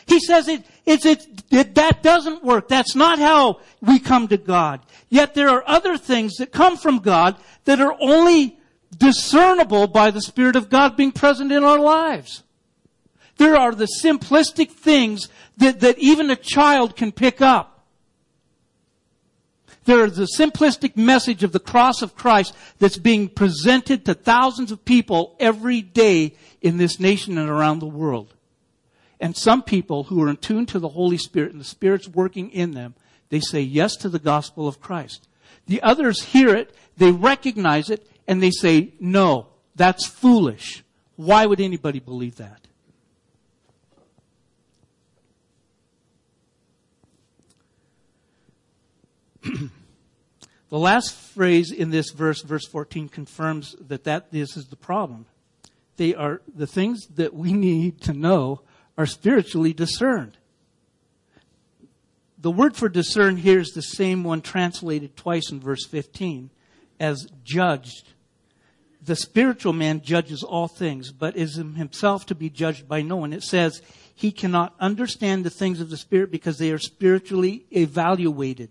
He 0.06 0.20
says 0.20 0.48
it, 0.48 0.64
it's, 0.84 1.06
it, 1.06 1.26
it, 1.50 1.74
that 1.76 2.02
doesn't 2.02 2.44
work. 2.44 2.68
That's 2.68 2.94
not 2.94 3.18
how 3.18 3.60
we 3.80 3.98
come 3.98 4.28
to 4.28 4.36
God. 4.36 4.80
Yet 5.08 5.34
there 5.34 5.48
are 5.48 5.64
other 5.66 5.96
things 5.96 6.36
that 6.36 6.52
come 6.52 6.76
from 6.76 6.98
God 6.98 7.36
that 7.64 7.80
are 7.80 7.96
only 8.00 8.58
discernible 8.96 9.86
by 9.86 10.10
the 10.10 10.20
Spirit 10.20 10.56
of 10.56 10.70
God 10.70 10.96
being 10.96 11.12
present 11.12 11.52
in 11.52 11.64
our 11.64 11.78
lives. 11.78 12.42
There 13.36 13.56
are 13.56 13.74
the 13.74 13.88
simplistic 14.02 14.70
things 14.70 15.28
that, 15.56 15.80
that 15.80 15.98
even 15.98 16.30
a 16.30 16.36
child 16.36 16.96
can 16.96 17.12
pick 17.12 17.40
up. 17.40 17.71
There 19.84 20.04
is 20.04 20.18
a 20.18 20.26
simplistic 20.38 20.96
message 20.96 21.42
of 21.42 21.52
the 21.52 21.58
cross 21.58 22.02
of 22.02 22.14
Christ 22.14 22.54
that's 22.78 22.98
being 22.98 23.28
presented 23.28 24.04
to 24.04 24.14
thousands 24.14 24.70
of 24.70 24.84
people 24.84 25.36
every 25.40 25.80
day 25.80 26.34
in 26.60 26.76
this 26.76 27.00
nation 27.00 27.36
and 27.36 27.48
around 27.48 27.80
the 27.80 27.86
world. 27.86 28.34
And 29.18 29.36
some 29.36 29.62
people 29.62 30.04
who 30.04 30.22
are 30.22 30.28
in 30.28 30.36
tune 30.36 30.66
to 30.66 30.78
the 30.78 30.88
Holy 30.88 31.18
Spirit 31.18 31.52
and 31.52 31.60
the 31.60 31.64
Spirit's 31.64 32.08
working 32.08 32.50
in 32.50 32.72
them, 32.72 32.94
they 33.28 33.40
say 33.40 33.60
yes 33.60 33.96
to 33.96 34.08
the 34.08 34.18
gospel 34.18 34.68
of 34.68 34.80
Christ. 34.80 35.28
The 35.66 35.82
others 35.82 36.22
hear 36.22 36.54
it, 36.54 36.74
they 36.96 37.12
recognize 37.12 37.88
it, 37.88 38.06
and 38.26 38.42
they 38.42 38.50
say, 38.50 38.94
no, 39.00 39.48
that's 39.74 40.06
foolish. 40.06 40.84
Why 41.16 41.46
would 41.46 41.60
anybody 41.60 42.00
believe 42.00 42.36
that? 42.36 42.61
the 50.68 50.78
last 50.78 51.14
phrase 51.14 51.72
in 51.72 51.90
this 51.90 52.10
verse, 52.10 52.42
verse 52.42 52.66
14, 52.66 53.08
confirms 53.08 53.74
that, 53.80 54.04
that 54.04 54.30
this 54.30 54.56
is 54.56 54.66
the 54.66 54.76
problem. 54.76 55.26
They 55.96 56.14
are 56.14 56.42
the 56.54 56.66
things 56.66 57.06
that 57.14 57.34
we 57.34 57.52
need 57.52 58.00
to 58.02 58.12
know 58.12 58.62
are 58.96 59.06
spiritually 59.06 59.72
discerned. 59.72 60.36
The 62.38 62.50
word 62.50 62.76
for 62.76 62.88
discern 62.88 63.36
here 63.36 63.60
is 63.60 63.70
the 63.70 63.82
same 63.82 64.24
one 64.24 64.40
translated 64.40 65.16
twice 65.16 65.50
in 65.52 65.60
verse 65.60 65.86
15 65.86 66.50
as 66.98 67.26
judged. 67.44 68.14
The 69.00 69.16
spiritual 69.16 69.72
man 69.72 70.00
judges 70.00 70.42
all 70.42 70.68
things, 70.68 71.12
but 71.12 71.36
is 71.36 71.54
himself 71.54 72.26
to 72.26 72.34
be 72.34 72.50
judged 72.50 72.88
by 72.88 73.02
no 73.02 73.16
one. 73.16 73.32
It 73.32 73.42
says 73.42 73.80
he 74.14 74.32
cannot 74.32 74.74
understand 74.80 75.44
the 75.44 75.50
things 75.50 75.80
of 75.80 75.90
the 75.90 75.96
Spirit 75.96 76.30
because 76.30 76.58
they 76.58 76.70
are 76.70 76.78
spiritually 76.78 77.64
evaluated. 77.70 78.70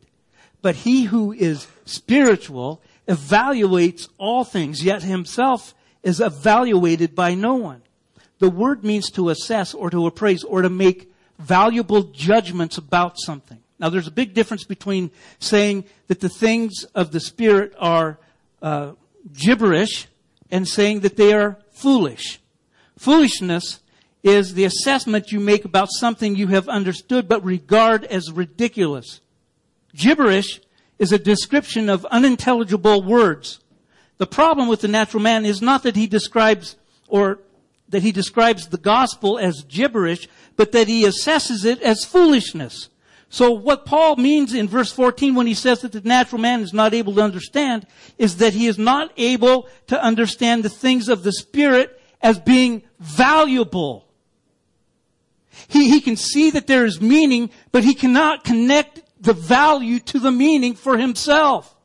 But 0.62 0.76
he 0.78 1.04
who 1.04 1.32
is 1.32 1.68
spiritual 1.86 2.82
evaluates 3.08 4.08
all 4.18 4.44
things, 4.44 4.84
yet 4.84 5.04
himself 5.04 5.74
is 6.04 6.20
evaluated 6.20 7.16
by 7.16 7.34
no 7.36 7.56
one. 7.56 7.82
The 8.40 8.50
word 8.50 8.84
means 8.84 9.10
to 9.12 9.30
assess 9.30 9.74
or 9.74 9.90
to 9.90 10.08
appraise 10.08 10.44
or 10.44 10.62
to 10.62 10.70
make 10.70 11.12
valuable 11.38 12.04
judgments 12.04 12.78
about 12.78 13.20
something. 13.20 13.60
Now 13.80 13.90
there's 13.90 14.08
a 14.08 14.12
big 14.12 14.34
difference 14.34 14.64
between 14.64 15.12
saying 15.40 15.86
that 16.08 16.20
the 16.20 16.30
things 16.30 16.86
of 16.96 17.12
the 17.12 17.20
Spirit 17.20 17.74
are 17.80 18.20
uh, 18.62 18.94
gibberish 19.34 20.08
and 20.52 20.68
saying 20.68 21.00
that 21.02 21.18
they 21.18 21.34
are 21.34 21.58
foolish. 21.72 22.40
Foolishness 22.98 23.80
is 24.24 24.54
the 24.54 24.66
assessment 24.66 25.32
you 25.32 25.40
make 25.40 25.66
about 25.66 25.90
something 25.92 26.36
you 26.36 26.48
have 26.48 26.70
understood 26.70 27.28
but 27.28 27.44
regard 27.44 28.06
as 28.06 28.32
ridiculous. 28.32 29.22
Gibberish 29.96 30.62
is 31.00 31.12
a 31.12 31.20
description 31.20 31.90
of 31.90 32.06
unintelligible 32.06 33.02
words. 33.04 33.60
The 34.18 34.28
problem 34.28 34.68
with 34.68 34.82
the 34.82 34.88
natural 34.88 35.24
man 35.24 35.46
is 35.46 35.62
not 35.62 35.84
that 35.84 35.96
he 35.96 36.08
describes 36.08 36.76
or 37.08 37.40
that 37.90 38.04
he 38.04 38.12
describes 38.12 38.68
the 38.68 38.78
gospel 38.78 39.38
as 39.38 39.64
gibberish, 39.64 40.28
but 40.56 40.72
that 40.72 40.88
he 40.88 41.04
assesses 41.04 41.66
it 41.66 41.82
as 41.82 42.06
foolishness. 42.06 42.90
So 43.30 43.52
what 43.52 43.86
Paul 43.86 44.18
means 44.18 44.54
in 44.54 44.68
verse 44.68 44.92
14 44.92 45.36
when 45.36 45.48
he 45.48 45.54
says 45.54 45.82
that 45.82 45.92
the 45.92 46.02
natural 46.02 46.42
man 46.42 46.62
is 46.62 46.74
not 46.74 46.94
able 46.94 47.16
to 47.16 47.22
understand 47.22 47.88
is 48.18 48.38
that 48.38 48.54
he 48.54 48.68
is 48.68 48.78
not 48.78 49.12
able 49.18 49.68
to 49.88 50.02
understand 50.02 50.64
the 50.64 50.70
things 50.70 51.10
of 51.10 51.24
the 51.24 51.32
Spirit 51.32 52.02
as 52.22 52.40
being 52.40 52.84
valuable. 53.00 54.06
He, 55.68 55.90
he 55.90 56.02
can 56.02 56.16
see 56.18 56.52
that 56.52 56.68
there 56.68 56.86
is 56.86 57.00
meaning, 57.00 57.50
but 57.72 57.84
he 57.84 57.94
cannot 57.94 58.44
connect 58.44 59.02
the 59.22 59.34
value 59.34 60.00
to 60.00 60.20
the 60.20 60.32
meaning 60.32 60.76
for 60.76 60.98
himself. 60.98 61.76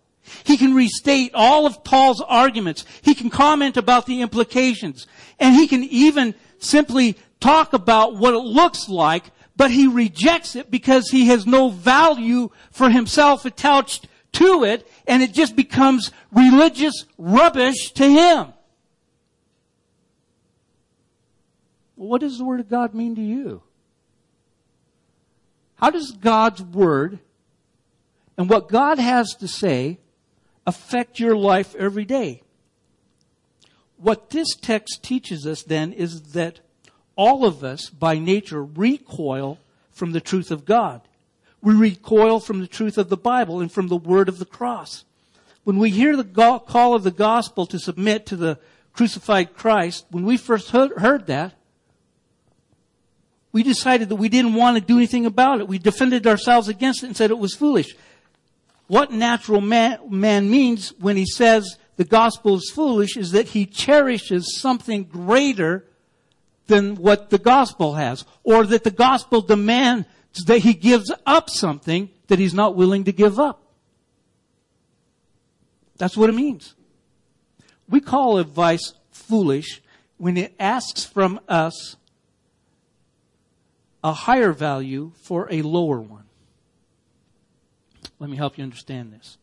He 0.45 0.57
can 0.57 0.75
restate 0.75 1.33
all 1.35 1.67
of 1.67 1.85
Paul's 1.85 2.21
arguments. 2.21 2.85
He 3.03 3.15
can 3.15 3.31
comment 3.31 3.77
about 3.77 4.07
the 4.07 4.23
implications. 4.23 5.07
And 5.39 5.55
he 5.55 5.69
can 5.69 5.85
even 5.85 6.35
simply 6.59 7.17
talk 7.39 7.73
about 7.73 8.17
what 8.17 8.35
it 8.35 8.39
looks 8.39 8.89
like, 8.89 9.25
but 9.57 9.71
he 9.71 9.87
rejects 9.87 10.57
it 10.57 10.71
because 10.71 11.11
he 11.11 11.29
has 11.29 11.47
no 11.47 11.71
value 11.71 12.51
for 12.73 12.91
himself 12.91 13.45
attached 13.45 14.09
to 14.33 14.65
it, 14.65 14.87
and 15.07 15.23
it 15.23 15.33
just 15.33 15.57
becomes 15.57 16.11
religious 16.33 17.05
rubbish 17.17 17.93
to 17.93 18.09
him. 18.09 18.53
What 21.95 22.21
does 22.21 22.37
the 22.37 22.45
Word 22.45 22.61
of 22.61 22.69
God 22.69 22.95
mean 22.95 23.15
to 23.15 23.23
you? 23.23 23.63
How 25.77 25.91
does 25.91 26.11
God's 26.11 26.63
Word 26.63 27.19
and 28.37 28.49
what 28.49 28.69
God 28.69 28.99
has 28.99 29.35
to 29.37 29.49
say 29.49 29.99
affect 30.67 31.21
your 31.21 31.37
life 31.37 31.75
every 31.77 32.05
day? 32.05 32.43
What 33.97 34.31
this 34.31 34.55
text 34.55 35.03
teaches 35.03 35.47
us 35.47 35.63
then 35.63 35.93
is 35.93 36.33
that 36.33 36.61
all 37.17 37.47
of 37.47 37.65
us, 37.65 37.89
by 37.89 38.19
nature, 38.19 38.63
recoil 38.63 39.59
from 39.91 40.13
the 40.13 40.21
truth 40.21 40.51
of 40.51 40.67
God. 40.67 41.01
We 41.63 41.75
recoil 41.75 42.41
from 42.41 42.61
the 42.61 42.67
truth 42.67 42.99
of 42.99 43.09
the 43.09 43.17
Bible 43.17 43.61
and 43.61 43.73
from 43.73 43.89
the 43.89 43.97
word 43.97 44.29
of 44.29 44.39
the 44.39 44.45
cross. 44.45 45.05
When 45.65 45.79
we 45.79 45.91
hear 45.91 46.15
the 46.15 46.61
call 46.67 46.95
of 46.95 47.03
the 47.03 47.11
gospel 47.11 47.67
to 47.67 47.79
submit 47.79 48.27
to 48.27 48.37
the 48.37 48.59
crucified 48.93 49.55
Christ, 49.55 50.05
when 50.11 50.25
we 50.25 50.37
first 50.37 50.71
heard 50.71 51.27
that, 51.27 51.55
we 53.51 53.63
decided 53.63 54.11
that 54.11 54.17
we 54.17 54.29
didn't 54.29 54.55
want 54.55 54.77
to 54.77 54.85
do 54.85 54.99
anything 54.99 55.25
about 55.25 55.61
it. 55.61 55.69
We 55.69 55.79
defended 55.79 56.27
ourselves 56.27 56.69
against 56.69 57.03
it 57.03 57.07
and 57.07 57.17
said 57.17 57.31
it 57.31 57.39
was 57.39 57.55
foolish. 57.55 57.97
What 58.87 59.11
natural 59.11 59.61
man, 59.61 59.99
man 60.09 60.51
means 60.51 60.93
when 60.99 61.17
he 61.17 61.27
says 61.27 61.79
the 61.97 62.05
gospel 62.05 62.57
is 62.57 62.71
foolish 62.75 63.17
is 63.17 63.33
that 63.33 63.49
he 63.49 63.67
cherishes 63.67 64.59
something 64.59 65.05
greater 65.05 65.85
than 66.67 66.97
what 66.97 67.31
the 67.31 67.39
gospel 67.39 67.95
has. 67.95 68.25
Or 68.45 68.65
that 68.67 68.85
the 68.85 68.91
gospel 68.91 69.41
demands 69.41 70.07
that 70.47 70.59
he 70.59 70.75
gives 70.75 71.13
up 71.25 71.51
something 71.51 72.11
that 72.29 72.39
he's 72.39 72.55
not 72.55 72.77
willing 72.77 73.05
to 73.05 73.13
give 73.13 73.39
up. 73.41 73.63
That's 75.97 76.17
what 76.17 76.29
it 76.29 76.35
means. 76.35 76.75
We 77.89 78.01
call 78.01 78.39
advice 78.39 78.93
foolish 79.11 79.81
when 80.19 80.37
it 80.37 80.55
asks 80.59 81.05
from 81.05 81.41
us 81.49 81.97
a 84.05 84.13
higher 84.13 84.53
value 84.53 85.13
for 85.23 85.49
a 85.51 85.63
lower 85.63 86.01
one. 86.01 86.26
Let 88.19 88.31
me 88.31 88.37
help 88.37 88.59
you 88.59 88.65
understand 88.65 89.13
this. 89.13 89.39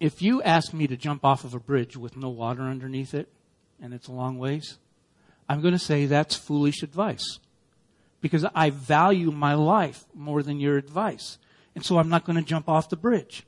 If 0.00 0.22
you 0.22 0.42
ask 0.42 0.72
me 0.72 0.86
to 0.86 0.96
jump 0.96 1.24
off 1.24 1.44
of 1.44 1.54
a 1.54 1.60
bridge 1.60 1.96
with 1.96 2.16
no 2.16 2.28
water 2.28 2.62
underneath 2.62 3.14
it, 3.14 3.28
and 3.80 3.92
it's 3.92 4.08
a 4.08 4.12
long 4.12 4.38
ways, 4.38 4.78
I'm 5.48 5.60
going 5.60 5.72
to 5.72 5.78
say 5.78 6.06
that's 6.06 6.36
foolish 6.36 6.82
advice. 6.82 7.40
Because 8.20 8.44
I 8.54 8.70
value 8.70 9.30
my 9.30 9.54
life 9.54 10.04
more 10.14 10.42
than 10.42 10.60
your 10.60 10.76
advice. 10.76 11.38
And 11.74 11.84
so 11.84 11.98
I'm 11.98 12.08
not 12.08 12.24
going 12.24 12.36
to 12.36 12.44
jump 12.44 12.68
off 12.68 12.88
the 12.88 12.96
bridge. 12.96 13.44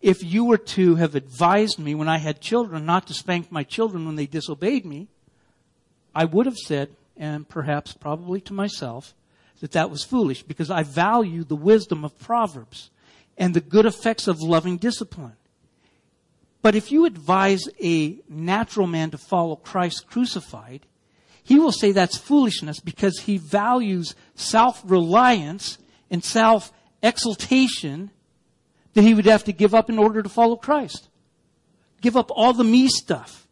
If 0.00 0.22
you 0.22 0.44
were 0.44 0.58
to 0.58 0.96
have 0.96 1.14
advised 1.14 1.78
me 1.78 1.94
when 1.94 2.08
I 2.08 2.18
had 2.18 2.40
children 2.40 2.84
not 2.84 3.06
to 3.06 3.14
spank 3.14 3.50
my 3.50 3.62
children 3.62 4.06
when 4.06 4.16
they 4.16 4.26
disobeyed 4.26 4.84
me, 4.84 5.08
I 6.14 6.24
would 6.24 6.46
have 6.46 6.56
said, 6.56 6.90
and 7.16 7.48
perhaps 7.48 7.92
probably 7.92 8.40
to 8.42 8.52
myself, 8.52 9.14
that 9.60 9.72
that 9.72 9.90
was 9.90 10.04
foolish 10.04 10.42
because 10.42 10.70
I 10.70 10.82
value 10.82 11.44
the 11.44 11.56
wisdom 11.56 12.04
of 12.04 12.18
Proverbs 12.18 12.90
and 13.38 13.54
the 13.54 13.60
good 13.60 13.86
effects 13.86 14.28
of 14.28 14.42
loving 14.42 14.76
discipline. 14.76 15.36
But 16.62 16.74
if 16.74 16.90
you 16.90 17.04
advise 17.04 17.68
a 17.82 18.18
natural 18.28 18.86
man 18.86 19.10
to 19.12 19.18
follow 19.18 19.56
Christ 19.56 20.08
crucified, 20.08 20.86
he 21.42 21.58
will 21.58 21.72
say 21.72 21.92
that's 21.92 22.16
foolishness 22.16 22.80
because 22.80 23.20
he 23.20 23.38
values 23.38 24.16
self-reliance 24.34 25.78
and 26.10 26.24
self-exaltation 26.24 28.10
that 28.94 29.02
he 29.02 29.14
would 29.14 29.26
have 29.26 29.44
to 29.44 29.52
give 29.52 29.74
up 29.74 29.88
in 29.88 29.98
order 29.98 30.22
to 30.22 30.28
follow 30.28 30.56
Christ. 30.56 31.08
Give 32.00 32.16
up 32.16 32.30
all 32.34 32.52
the 32.52 32.64
me 32.64 32.88
stuff. 32.88 33.46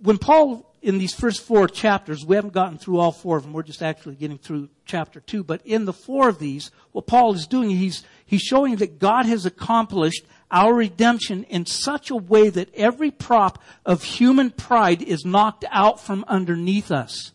When 0.00 0.18
Paul, 0.18 0.67
in 0.80 0.98
these 0.98 1.14
first 1.14 1.42
four 1.42 1.68
chapters, 1.68 2.24
we 2.24 2.36
haven't 2.36 2.52
gotten 2.52 2.78
through 2.78 2.98
all 2.98 3.12
four 3.12 3.36
of 3.36 3.42
them, 3.42 3.52
we're 3.52 3.62
just 3.62 3.82
actually 3.82 4.14
getting 4.14 4.38
through 4.38 4.68
chapter 4.84 5.20
two, 5.20 5.42
but 5.42 5.60
in 5.64 5.84
the 5.84 5.92
four 5.92 6.28
of 6.28 6.38
these, 6.38 6.70
what 6.92 7.06
Paul 7.06 7.34
is 7.34 7.46
doing, 7.46 7.70
he's, 7.70 8.04
he's 8.24 8.42
showing 8.42 8.76
that 8.76 8.98
God 8.98 9.26
has 9.26 9.44
accomplished 9.44 10.24
our 10.50 10.72
redemption 10.72 11.44
in 11.44 11.66
such 11.66 12.10
a 12.10 12.16
way 12.16 12.48
that 12.48 12.74
every 12.74 13.10
prop 13.10 13.62
of 13.84 14.02
human 14.02 14.50
pride 14.50 15.02
is 15.02 15.24
knocked 15.24 15.64
out 15.70 16.00
from 16.00 16.24
underneath 16.28 16.90
us. 16.90 17.32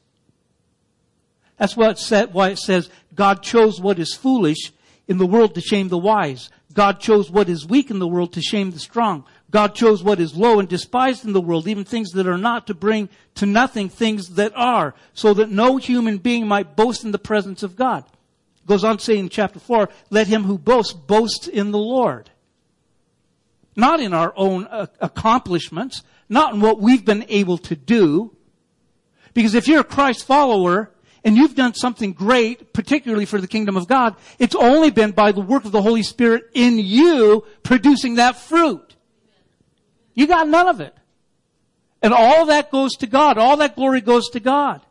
That's 1.57 1.77
what 1.77 1.99
said, 1.99 2.33
why 2.33 2.49
it 2.49 2.57
says 2.57 2.89
God 3.13 3.43
chose 3.43 3.79
what 3.79 3.99
is 3.99 4.13
foolish 4.13 4.71
in 5.07 5.17
the 5.17 5.25
world 5.25 5.55
to 5.55 5.61
shame 5.61 5.89
the 5.89 5.97
wise. 5.97 6.49
God 6.73 6.99
chose 6.99 7.29
what 7.29 7.49
is 7.49 7.67
weak 7.67 7.91
in 7.91 7.99
the 7.99 8.07
world 8.07 8.33
to 8.33 8.41
shame 8.41 8.71
the 8.71 8.79
strong. 8.79 9.25
God 9.53 9.73
chose 9.73 10.03
what 10.03 10.19
is 10.19 10.35
low 10.35 10.59
and 10.59 10.67
despised 10.67 11.23
in 11.23 11.31
the 11.31 11.39
world, 11.39 11.67
even 11.67 11.85
things 11.85 12.11
that 12.11 12.27
are 12.27 12.37
not, 12.37 12.67
to 12.67 12.73
bring 12.73 13.07
to 13.35 13.45
nothing 13.45 13.87
things 13.87 14.35
that 14.35 14.51
are, 14.55 14.93
so 15.13 15.33
that 15.35 15.49
no 15.49 15.77
human 15.77 16.17
being 16.17 16.47
might 16.47 16.75
boast 16.75 17.05
in 17.05 17.11
the 17.11 17.19
presence 17.19 17.63
of 17.63 17.77
God. 17.77 18.03
It 18.03 18.67
goes 18.67 18.83
on 18.83 18.97
to 18.97 19.03
say 19.03 19.17
in 19.17 19.29
chapter 19.29 19.59
4, 19.59 19.87
let 20.09 20.27
him 20.27 20.43
who 20.43 20.57
boasts 20.57 20.93
boast 20.93 21.47
in 21.47 21.71
the 21.71 21.79
Lord 21.79 22.29
not 23.75 23.99
in 23.99 24.13
our 24.13 24.33
own 24.35 24.65
uh, 24.65 24.87
accomplishments, 24.99 26.03
not 26.29 26.53
in 26.53 26.61
what 26.61 26.79
we've 26.79 27.05
been 27.05 27.25
able 27.29 27.57
to 27.59 27.75
do. 27.75 28.35
Because 29.33 29.55
if 29.55 29.67
you're 29.67 29.81
a 29.81 29.85
Christ 29.85 30.25
follower 30.25 30.91
and 31.23 31.35
you've 31.35 31.55
done 31.55 31.73
something 31.73 32.13
great, 32.13 32.73
particularly 32.73 33.25
for 33.25 33.41
the 33.41 33.47
kingdom 33.47 33.77
of 33.77 33.87
God, 33.87 34.15
it's 34.39 34.55
only 34.55 34.91
been 34.91 35.11
by 35.11 35.31
the 35.31 35.41
work 35.41 35.65
of 35.65 35.71
the 35.71 35.81
Holy 35.81 36.03
Spirit 36.03 36.49
in 36.53 36.77
you 36.77 37.45
producing 37.63 38.15
that 38.15 38.35
fruit. 38.35 38.92
You 40.13 40.27
got 40.27 40.47
none 40.47 40.67
of 40.67 40.81
it. 40.81 40.95
And 42.01 42.13
all 42.13 42.47
that 42.47 42.69
goes 42.69 42.95
to 42.97 43.07
God. 43.07 43.37
All 43.37 43.57
that 43.57 43.75
glory 43.75 44.01
goes 44.01 44.29
to 44.31 44.39
God. 44.39 44.81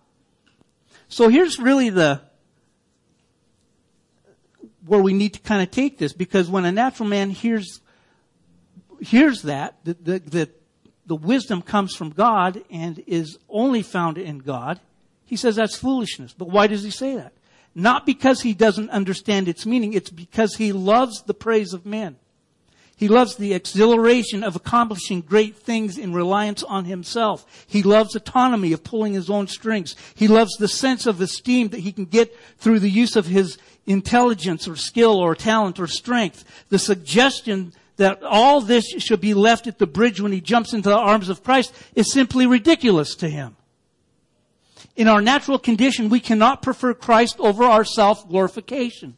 So 1.09 1.29
here's 1.29 1.59
really 1.59 1.91
the, 1.91 2.23
where 4.87 5.01
we 5.01 5.13
need 5.13 5.35
to 5.35 5.41
kind 5.41 5.63
of 5.63 5.71
take 5.71 5.99
this 5.99 6.13
because 6.13 6.49
when 6.49 6.65
a 6.65 6.73
natural 6.73 7.09
man 7.09 7.31
hears 7.31 7.81
hears 9.03 9.43
that, 9.43 9.77
that, 9.85 10.05
that, 10.05 10.31
that 10.31 10.63
the 11.07 11.17
wisdom 11.17 11.61
comes 11.61 11.95
from 11.95 12.11
God 12.11 12.63
and 12.71 13.03
is 13.07 13.37
only 13.49 13.83
found 13.83 14.17
in 14.17 14.39
God, 14.39 14.81
he 15.25 15.37
says 15.37 15.57
that's 15.57 15.77
foolishness. 15.77 16.33
But 16.33 16.49
why 16.49 16.69
does 16.69 16.85
he 16.85 16.91
say 16.91 17.17
that? 17.17 17.33
Not 17.75 18.07
because 18.07 18.43
he 18.43 18.55
doesn't 18.55 18.91
understand 18.91 19.49
its 19.49 19.67
meaning, 19.67 19.93
it's 19.93 20.11
because 20.11 20.57
he 20.57 20.73
loves 20.73 21.23
the 21.23 21.35
praise 21.35 21.73
of 21.73 21.85
men. 21.85 22.17
He 23.03 23.09
loves 23.09 23.35
the 23.35 23.53
exhilaration 23.53 24.45
of 24.45 24.55
accomplishing 24.55 25.23
great 25.23 25.57
things 25.57 25.99
in 25.99 26.13
reliance 26.13 26.63
on 26.63 26.85
himself. 26.85 27.45
He 27.67 27.83
loves 27.83 28.15
autonomy 28.15 28.73
of 28.73 28.85
pulling 28.85 29.15
his 29.15 29.29
own 29.29 29.49
strings. 29.49 29.97
He 30.15 30.29
loves 30.29 30.55
the 30.57 30.69
sense 30.69 31.05
of 31.05 31.21
esteem 31.21 31.71
that 31.71 31.81
he 31.81 31.91
can 31.91 32.05
get 32.05 32.33
through 32.59 32.79
the 32.79 32.89
use 32.89 33.17
of 33.17 33.27
his 33.27 33.59
intelligence 33.87 34.69
or 34.69 34.77
skill 34.77 35.19
or 35.19 35.35
talent 35.35 35.81
or 35.81 35.89
strength. 35.89 36.45
The 36.69 36.79
suggestion 36.79 37.73
that 37.97 38.23
all 38.23 38.61
this 38.61 38.87
should 38.99 39.21
be 39.21 39.35
left 39.35 39.67
at 39.67 39.81
the 39.81 39.87
bridge 39.89 40.21
when 40.21 40.31
he 40.31 40.41
jumps 40.41 40.73
into 40.73 40.89
the 40.89 40.97
arms 40.97 41.29
of 41.29 41.43
Christ 41.43 41.75
is 41.97 42.13
simply 42.13 42.47
ridiculous 42.47 43.17
to 43.17 43.29
him. 43.29 43.57
In 44.95 45.09
our 45.09 45.21
natural 45.21 45.59
condition, 45.59 46.09
we 46.09 46.21
cannot 46.21 46.63
prefer 46.63 46.95
Christ 46.95 47.41
over 47.41 47.65
our 47.65 47.85
self-glorification. 47.85 49.17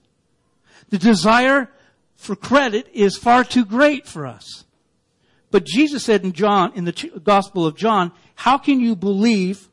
The 0.88 0.96
desire 0.96 1.68
for 2.16 2.36
credit 2.36 2.88
is 2.92 3.16
far 3.16 3.44
too 3.44 3.64
great 3.64 4.06
for 4.06 4.26
us. 4.26 4.64
But 5.50 5.64
Jesus 5.64 6.04
said 6.04 6.24
in 6.24 6.32
John, 6.32 6.72
in 6.74 6.84
the 6.84 7.20
Gospel 7.22 7.66
of 7.66 7.76
John, 7.76 8.12
how 8.34 8.58
can 8.58 8.80
you 8.80 8.96
believe 8.96 9.68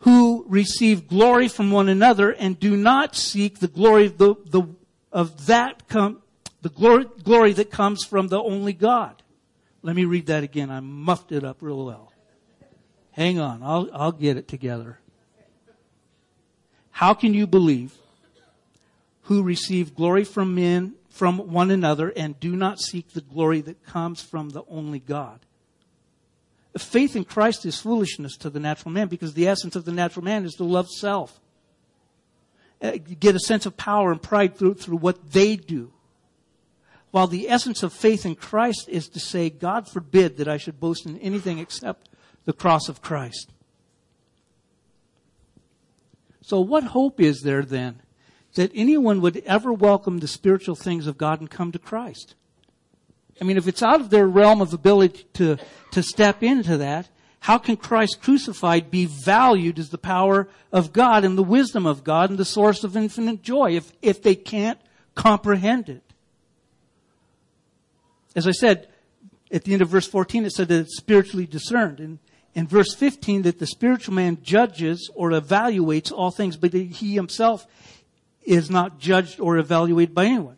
who 0.00 0.44
receive 0.48 1.08
glory 1.08 1.48
from 1.48 1.70
one 1.70 1.88
another 1.88 2.30
and 2.30 2.60
do 2.60 2.76
not 2.76 3.16
seek 3.16 3.58
the 3.58 3.68
glory 3.68 4.06
of, 4.06 4.18
the, 4.18 4.34
the, 4.46 4.62
of 5.10 5.46
that 5.46 5.88
com- 5.88 6.20
the 6.60 6.68
glory, 6.70 7.06
glory 7.22 7.52
that 7.52 7.70
comes 7.70 8.04
from 8.04 8.28
the 8.28 8.42
only 8.42 8.72
God. 8.72 9.22
Let 9.82 9.94
me 9.94 10.06
read 10.06 10.26
that 10.26 10.44
again. 10.44 10.70
I 10.70 10.80
muffed 10.80 11.30
it 11.30 11.44
up 11.44 11.58
real 11.60 11.84
well. 11.84 12.10
Hang 13.12 13.38
on. 13.38 13.62
I'll, 13.62 13.88
I'll 13.92 14.12
get 14.12 14.38
it 14.38 14.48
together. 14.48 14.98
How 16.90 17.12
can 17.12 17.34
you 17.34 17.46
believe 17.46 17.94
who 19.22 19.42
receive 19.42 19.94
glory 19.94 20.24
from 20.24 20.54
men, 20.54 20.94
from 21.14 21.38
one 21.52 21.70
another, 21.70 22.12
and 22.16 22.40
do 22.40 22.56
not 22.56 22.80
seek 22.80 23.12
the 23.12 23.20
glory 23.20 23.60
that 23.60 23.86
comes 23.86 24.20
from 24.20 24.48
the 24.48 24.64
only 24.68 24.98
God? 24.98 25.38
Faith 26.76 27.14
in 27.14 27.24
Christ 27.24 27.64
is 27.64 27.80
foolishness 27.80 28.36
to 28.38 28.50
the 28.50 28.58
natural 28.58 28.90
man 28.90 29.06
because 29.06 29.32
the 29.32 29.46
essence 29.46 29.76
of 29.76 29.84
the 29.84 29.92
natural 29.92 30.24
man 30.24 30.44
is 30.44 30.54
to 30.54 30.64
love 30.64 30.90
self. 30.90 31.38
Uh, 32.82 32.96
get 33.20 33.36
a 33.36 33.38
sense 33.38 33.64
of 33.64 33.76
power 33.76 34.10
and 34.10 34.20
pride 34.20 34.56
through, 34.56 34.74
through 34.74 34.96
what 34.96 35.30
they 35.30 35.54
do. 35.54 35.92
While 37.12 37.28
the 37.28 37.48
essence 37.48 37.84
of 37.84 37.92
faith 37.92 38.26
in 38.26 38.34
Christ 38.34 38.88
is 38.88 39.06
to 39.10 39.20
say, 39.20 39.50
God 39.50 39.88
forbid 39.88 40.38
that 40.38 40.48
I 40.48 40.56
should 40.56 40.80
boast 40.80 41.06
in 41.06 41.16
anything 41.18 41.60
except 41.60 42.08
the 42.44 42.52
cross 42.52 42.88
of 42.88 43.02
Christ. 43.02 43.52
So 46.42 46.60
what 46.60 46.82
hope 46.82 47.20
is 47.20 47.42
there 47.42 47.62
then 47.62 48.02
that 48.54 48.70
anyone 48.74 49.20
would 49.20 49.42
ever 49.46 49.72
welcome 49.72 50.18
the 50.18 50.28
spiritual 50.28 50.74
things 50.74 51.06
of 51.06 51.18
God 51.18 51.40
and 51.40 51.50
come 51.50 51.72
to 51.72 51.78
Christ? 51.78 52.34
I 53.40 53.44
mean, 53.44 53.56
if 53.56 53.66
it's 53.66 53.82
out 53.82 54.00
of 54.00 54.10
their 54.10 54.26
realm 54.26 54.60
of 54.60 54.72
ability 54.72 55.26
to, 55.34 55.58
to 55.92 56.02
step 56.02 56.42
into 56.42 56.76
that, 56.78 57.08
How 57.44 57.58
can 57.58 57.76
Christ 57.76 58.22
crucified 58.22 58.90
be 58.90 59.04
valued 59.04 59.78
as 59.78 59.90
the 59.90 59.98
power 59.98 60.48
of 60.72 60.94
God 60.94 61.24
and 61.24 61.36
the 61.36 61.42
wisdom 61.42 61.84
of 61.84 62.02
God 62.02 62.30
and 62.30 62.38
the 62.38 62.44
source 62.46 62.84
of 62.84 62.96
infinite 62.96 63.42
joy 63.42 63.76
if, 63.76 63.92
if 64.00 64.22
they 64.22 64.34
can't 64.34 64.80
comprehend 65.14 65.90
it? 65.90 66.02
As 68.34 68.48
I 68.48 68.52
said, 68.52 68.88
at 69.52 69.64
the 69.64 69.74
end 69.74 69.82
of 69.82 69.90
verse 69.90 70.08
14, 70.08 70.46
it 70.46 70.52
said 70.52 70.68
that 70.68 70.80
it's 70.80 70.96
spiritually 70.96 71.44
discerned. 71.44 72.00
And 72.00 72.18
in 72.54 72.66
verse 72.66 72.94
15, 72.94 73.42
that 73.42 73.58
the 73.58 73.66
spiritual 73.66 74.14
man 74.14 74.38
judges 74.42 75.10
or 75.14 75.28
evaluates 75.32 76.10
all 76.10 76.30
things, 76.30 76.56
but 76.56 76.72
he 76.72 77.14
himself 77.14 77.66
is 78.44 78.70
not 78.70 78.98
judged 78.98 79.40
or 79.40 79.58
evaluated 79.58 80.14
by 80.14 80.26
anyone. 80.26 80.56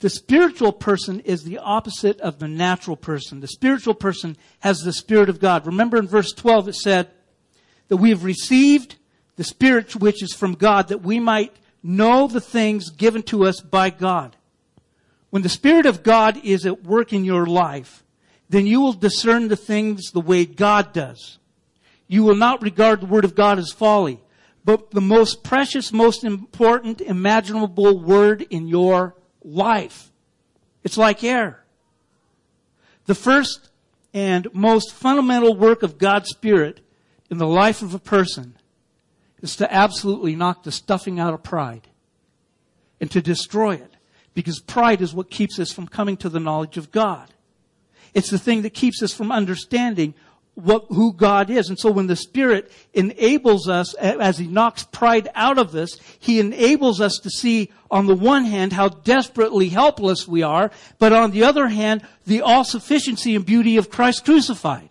The 0.00 0.10
spiritual 0.10 0.72
person 0.72 1.20
is 1.20 1.42
the 1.42 1.58
opposite 1.58 2.20
of 2.20 2.38
the 2.38 2.48
natural 2.48 2.96
person. 2.96 3.40
The 3.40 3.48
spiritual 3.48 3.94
person 3.94 4.36
has 4.60 4.80
the 4.80 4.94
Spirit 4.94 5.28
of 5.28 5.40
God. 5.40 5.66
Remember 5.66 5.98
in 5.98 6.08
verse 6.08 6.32
12 6.32 6.68
it 6.68 6.74
said 6.74 7.10
that 7.88 7.98
we 7.98 8.10
have 8.10 8.24
received 8.24 8.96
the 9.36 9.44
Spirit 9.44 9.96
which 9.96 10.22
is 10.22 10.32
from 10.32 10.54
God 10.54 10.88
that 10.88 11.02
we 11.02 11.20
might 11.20 11.54
know 11.82 12.26
the 12.26 12.40
things 12.40 12.90
given 12.90 13.22
to 13.24 13.44
us 13.44 13.60
by 13.60 13.90
God. 13.90 14.36
When 15.28 15.42
the 15.42 15.48
Spirit 15.48 15.86
of 15.86 16.02
God 16.02 16.40
is 16.44 16.64
at 16.64 16.82
work 16.82 17.12
in 17.12 17.24
your 17.24 17.46
life, 17.46 18.02
then 18.48 18.66
you 18.66 18.80
will 18.80 18.94
discern 18.94 19.48
the 19.48 19.56
things 19.56 20.10
the 20.10 20.20
way 20.20 20.44
God 20.44 20.92
does. 20.92 21.38
You 22.08 22.24
will 22.24 22.34
not 22.34 22.62
regard 22.62 23.00
the 23.00 23.06
Word 23.06 23.24
of 23.24 23.34
God 23.34 23.58
as 23.58 23.70
folly, 23.70 24.20
but 24.64 24.90
the 24.90 25.00
most 25.00 25.42
precious, 25.42 25.92
most 25.92 26.24
important, 26.24 27.00
imaginable 27.00 27.98
Word 27.98 28.46
in 28.50 28.68
your 28.68 29.14
life. 29.42 30.10
It's 30.84 30.98
like 30.98 31.24
air. 31.24 31.64
The 33.06 33.14
first 33.14 33.70
and 34.12 34.48
most 34.52 34.92
fundamental 34.92 35.54
work 35.54 35.82
of 35.82 35.98
God's 35.98 36.30
Spirit 36.30 36.80
in 37.30 37.38
the 37.38 37.46
life 37.46 37.82
of 37.82 37.94
a 37.94 37.98
person 37.98 38.56
is 39.40 39.56
to 39.56 39.72
absolutely 39.72 40.36
knock 40.36 40.62
the 40.62 40.72
stuffing 40.72 41.18
out 41.18 41.32
of 41.32 41.42
pride 41.42 41.88
and 43.00 43.10
to 43.10 43.22
destroy 43.22 43.74
it 43.74 43.94
because 44.34 44.60
pride 44.60 45.00
is 45.00 45.14
what 45.14 45.30
keeps 45.30 45.58
us 45.58 45.72
from 45.72 45.88
coming 45.88 46.16
to 46.18 46.28
the 46.28 46.40
knowledge 46.40 46.76
of 46.76 46.90
God. 46.90 47.32
It's 48.12 48.30
the 48.30 48.38
thing 48.38 48.62
that 48.62 48.74
keeps 48.74 49.02
us 49.02 49.12
from 49.14 49.32
understanding 49.32 50.14
what, 50.62 50.86
who 50.88 51.12
God 51.12 51.50
is. 51.50 51.68
And 51.68 51.78
so 51.78 51.90
when 51.90 52.06
the 52.06 52.16
Spirit 52.16 52.70
enables 52.94 53.68
us, 53.68 53.94
as 53.94 54.38
He 54.38 54.46
knocks 54.46 54.84
pride 54.84 55.28
out 55.34 55.58
of 55.58 55.74
us, 55.74 55.98
He 56.18 56.40
enables 56.40 57.00
us 57.00 57.18
to 57.22 57.30
see 57.30 57.72
on 57.90 58.06
the 58.06 58.14
one 58.14 58.44
hand 58.44 58.72
how 58.72 58.88
desperately 58.88 59.68
helpless 59.68 60.28
we 60.28 60.42
are, 60.42 60.70
but 60.98 61.12
on 61.12 61.30
the 61.32 61.44
other 61.44 61.68
hand, 61.68 62.02
the 62.26 62.42
all-sufficiency 62.42 63.34
and 63.34 63.44
beauty 63.44 63.76
of 63.76 63.90
Christ 63.90 64.24
crucified. 64.24 64.90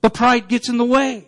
But 0.00 0.14
pride 0.14 0.48
gets 0.48 0.68
in 0.68 0.78
the 0.78 0.84
way. 0.84 1.26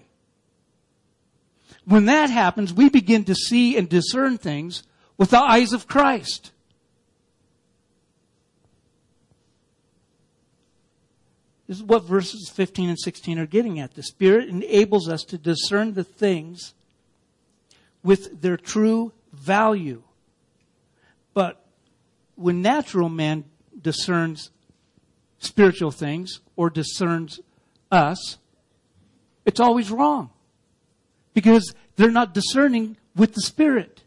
When 1.84 2.06
that 2.06 2.30
happens, 2.30 2.72
we 2.72 2.88
begin 2.88 3.24
to 3.24 3.34
see 3.34 3.76
and 3.76 3.88
discern 3.88 4.38
things 4.38 4.84
with 5.18 5.30
the 5.30 5.40
eyes 5.40 5.72
of 5.72 5.86
Christ. 5.86 6.52
This 11.70 11.78
is 11.78 11.84
what 11.84 12.02
verses 12.02 12.50
15 12.52 12.88
and 12.88 12.98
16 12.98 13.38
are 13.38 13.46
getting 13.46 13.78
at. 13.78 13.94
The 13.94 14.02
Spirit 14.02 14.48
enables 14.48 15.08
us 15.08 15.22
to 15.22 15.38
discern 15.38 15.94
the 15.94 16.02
things 16.02 16.74
with 18.02 18.42
their 18.42 18.56
true 18.56 19.12
value. 19.32 20.02
But 21.32 21.64
when 22.34 22.60
natural 22.60 23.08
man 23.08 23.44
discerns 23.80 24.50
spiritual 25.38 25.92
things 25.92 26.40
or 26.56 26.70
discerns 26.70 27.38
us, 27.92 28.38
it's 29.44 29.60
always 29.60 29.92
wrong. 29.92 30.30
Because 31.34 31.72
they're 31.94 32.10
not 32.10 32.34
discerning 32.34 32.96
with 33.14 33.34
the 33.34 33.42
Spirit. 33.42 34.02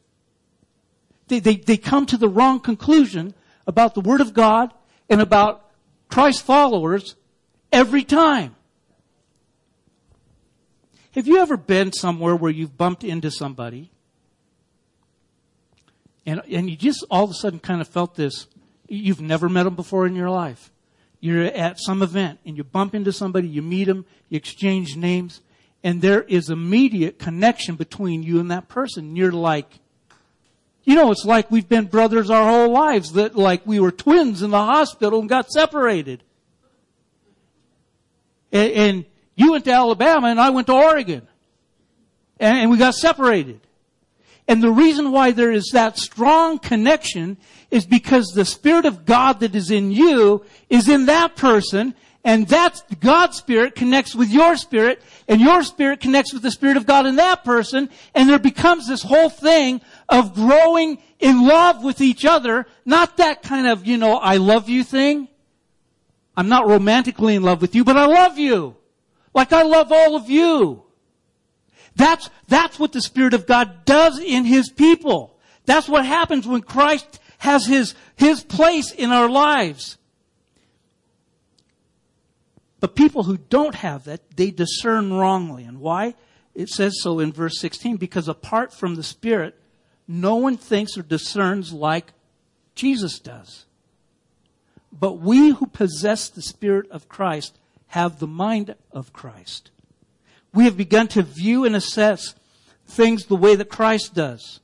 They, 1.29 1.39
they, 1.39 1.55
they 1.55 1.77
come 1.77 2.07
to 2.07 2.17
the 2.17 2.27
wrong 2.27 2.59
conclusion 2.59 3.33
about 3.65 3.95
the 3.95 4.01
Word 4.01 4.19
of 4.19 4.33
God 4.33 4.73
and 5.09 5.21
about 5.21 5.71
Christ 6.09 6.41
followers 6.45 7.15
every 7.73 8.03
time. 8.03 8.55
Have 11.11 11.27
you 11.27 11.39
ever 11.39 11.57
been 11.57 11.91
somewhere 11.91 12.35
where 12.35 12.51
you've 12.51 12.77
bumped 12.77 13.03
into 13.03 13.29
somebody 13.29 13.91
and, 16.25 16.41
and 16.49 16.69
you 16.69 16.77
just 16.77 17.05
all 17.11 17.25
of 17.25 17.31
a 17.31 17.33
sudden 17.33 17.59
kind 17.59 17.81
of 17.81 17.87
felt 17.87 18.15
this, 18.15 18.47
you've 18.87 19.21
never 19.21 19.49
met 19.49 19.63
them 19.63 19.75
before 19.75 20.07
in 20.07 20.15
your 20.15 20.29
life. 20.29 20.71
You're 21.19 21.43
at 21.43 21.79
some 21.79 22.01
event 22.01 22.39
and 22.45 22.57
you 22.57 22.63
bump 22.63 22.95
into 22.95 23.11
somebody, 23.11 23.47
you 23.47 23.61
meet 23.61 23.85
them, 23.85 24.05
you 24.29 24.37
exchange 24.37 24.95
names, 24.95 25.41
and 25.83 26.01
there 26.01 26.23
is 26.23 26.49
immediate 26.49 27.19
connection 27.19 27.75
between 27.75 28.23
you 28.23 28.39
and 28.39 28.49
that 28.51 28.67
person. 28.67 29.15
You're 29.15 29.31
like, 29.31 29.79
you 30.83 30.95
know, 30.95 31.11
it's 31.11 31.25
like 31.25 31.49
we've 31.49 31.69
been 31.69 31.85
brothers 31.85 32.29
our 32.29 32.49
whole 32.49 32.71
lives, 32.71 33.13
that 33.13 33.35
like 33.35 33.65
we 33.65 33.79
were 33.79 33.91
twins 33.91 34.41
in 34.41 34.51
the 34.51 34.57
hospital 34.57 35.19
and 35.19 35.29
got 35.29 35.49
separated 35.51 36.23
and, 38.53 38.71
and 38.71 39.05
you 39.35 39.51
went 39.51 39.65
to 39.65 39.71
Alabama 39.71 40.27
and 40.27 40.39
I 40.39 40.51
went 40.51 40.67
to 40.67 40.73
Oregon. 40.73 41.27
And, 42.39 42.57
and 42.57 42.71
we 42.71 42.77
got 42.77 42.95
separated. 42.95 43.59
And 44.47 44.61
the 44.61 44.71
reason 44.71 45.11
why 45.11 45.31
there 45.31 45.51
is 45.51 45.71
that 45.73 45.97
strong 45.97 46.59
connection 46.59 47.37
is 47.71 47.85
because 47.85 48.27
the 48.27 48.45
Spirit 48.45 48.85
of 48.85 49.05
God 49.05 49.39
that 49.39 49.55
is 49.55 49.71
in 49.71 49.91
you 49.91 50.45
is 50.69 50.89
in 50.89 51.05
that 51.05 51.35
person, 51.35 51.95
and 52.25 52.47
that 52.49 52.81
God's 52.99 53.37
Spirit 53.37 53.75
connects 53.75 54.13
with 54.13 54.29
your 54.29 54.57
Spirit, 54.57 55.01
and 55.27 55.39
your 55.39 55.63
Spirit 55.63 56.01
connects 56.01 56.33
with 56.33 56.41
the 56.41 56.51
Spirit 56.51 56.75
of 56.75 56.85
God 56.85 57.05
in 57.05 57.15
that 57.15 57.45
person, 57.45 57.89
and 58.13 58.29
there 58.29 58.39
becomes 58.39 58.87
this 58.87 59.01
whole 59.01 59.29
thing 59.29 59.81
of 60.09 60.35
growing 60.35 60.99
in 61.19 61.47
love 61.47 61.83
with 61.83 62.01
each 62.01 62.25
other, 62.25 62.65
not 62.85 63.17
that 63.17 63.43
kind 63.43 63.65
of, 63.65 63.87
you 63.87 63.97
know, 63.97 64.17
I 64.17 64.37
love 64.37 64.67
you 64.67 64.83
thing. 64.83 65.29
I'm 66.35 66.49
not 66.49 66.67
romantically 66.67 67.35
in 67.35 67.43
love 67.43 67.61
with 67.61 67.75
you, 67.75 67.83
but 67.83 67.97
I 67.97 68.05
love 68.05 68.37
you. 68.37 68.75
Like 69.33 69.53
I 69.53 69.63
love 69.63 69.91
all 69.91 70.15
of 70.15 70.29
you. 70.29 70.83
That's, 71.95 72.29
that's 72.47 72.79
what 72.79 72.91
the 72.91 73.01
Spirit 73.01 73.33
of 73.33 73.45
God 73.45 73.85
does 73.85 74.19
in 74.19 74.45
His 74.45 74.69
people. 74.69 75.37
That's 75.65 75.87
what 75.87 76.05
happens 76.05 76.47
when 76.47 76.61
Christ 76.61 77.19
has 77.39 77.65
His, 77.65 77.93
His 78.15 78.43
place 78.43 78.91
in 78.91 79.11
our 79.11 79.29
lives. 79.29 79.97
But 82.79 82.95
people 82.95 83.23
who 83.23 83.37
don't 83.37 83.75
have 83.75 84.05
that, 84.05 84.35
they 84.35 84.51
discern 84.51 85.13
wrongly. 85.13 85.63
And 85.63 85.79
why? 85.79 86.15
It 86.53 86.69
says 86.69 87.01
so 87.01 87.19
in 87.19 87.31
verse 87.31 87.59
16, 87.59 87.97
because 87.97 88.27
apart 88.27 88.73
from 88.73 88.95
the 88.95 89.03
Spirit, 89.03 89.55
no 90.07 90.35
one 90.35 90.57
thinks 90.57 90.97
or 90.97 91.03
discerns 91.03 91.71
like 91.71 92.11
Jesus 92.75 93.19
does. 93.19 93.65
But 94.99 95.13
we 95.13 95.49
who 95.49 95.65
possess 95.65 96.29
the 96.29 96.41
Spirit 96.41 96.89
of 96.91 97.09
Christ 97.09 97.57
have 97.87 98.19
the 98.19 98.27
mind 98.27 98.75
of 98.91 99.11
Christ. 99.11 99.71
We 100.53 100.65
have 100.65 100.77
begun 100.77 101.07
to 101.09 101.23
view 101.23 101.65
and 101.65 101.75
assess 101.75 102.35
things 102.85 103.25
the 103.25 103.35
way 103.35 103.55
that 103.55 103.69
Christ 103.69 104.13
does. 104.13 104.59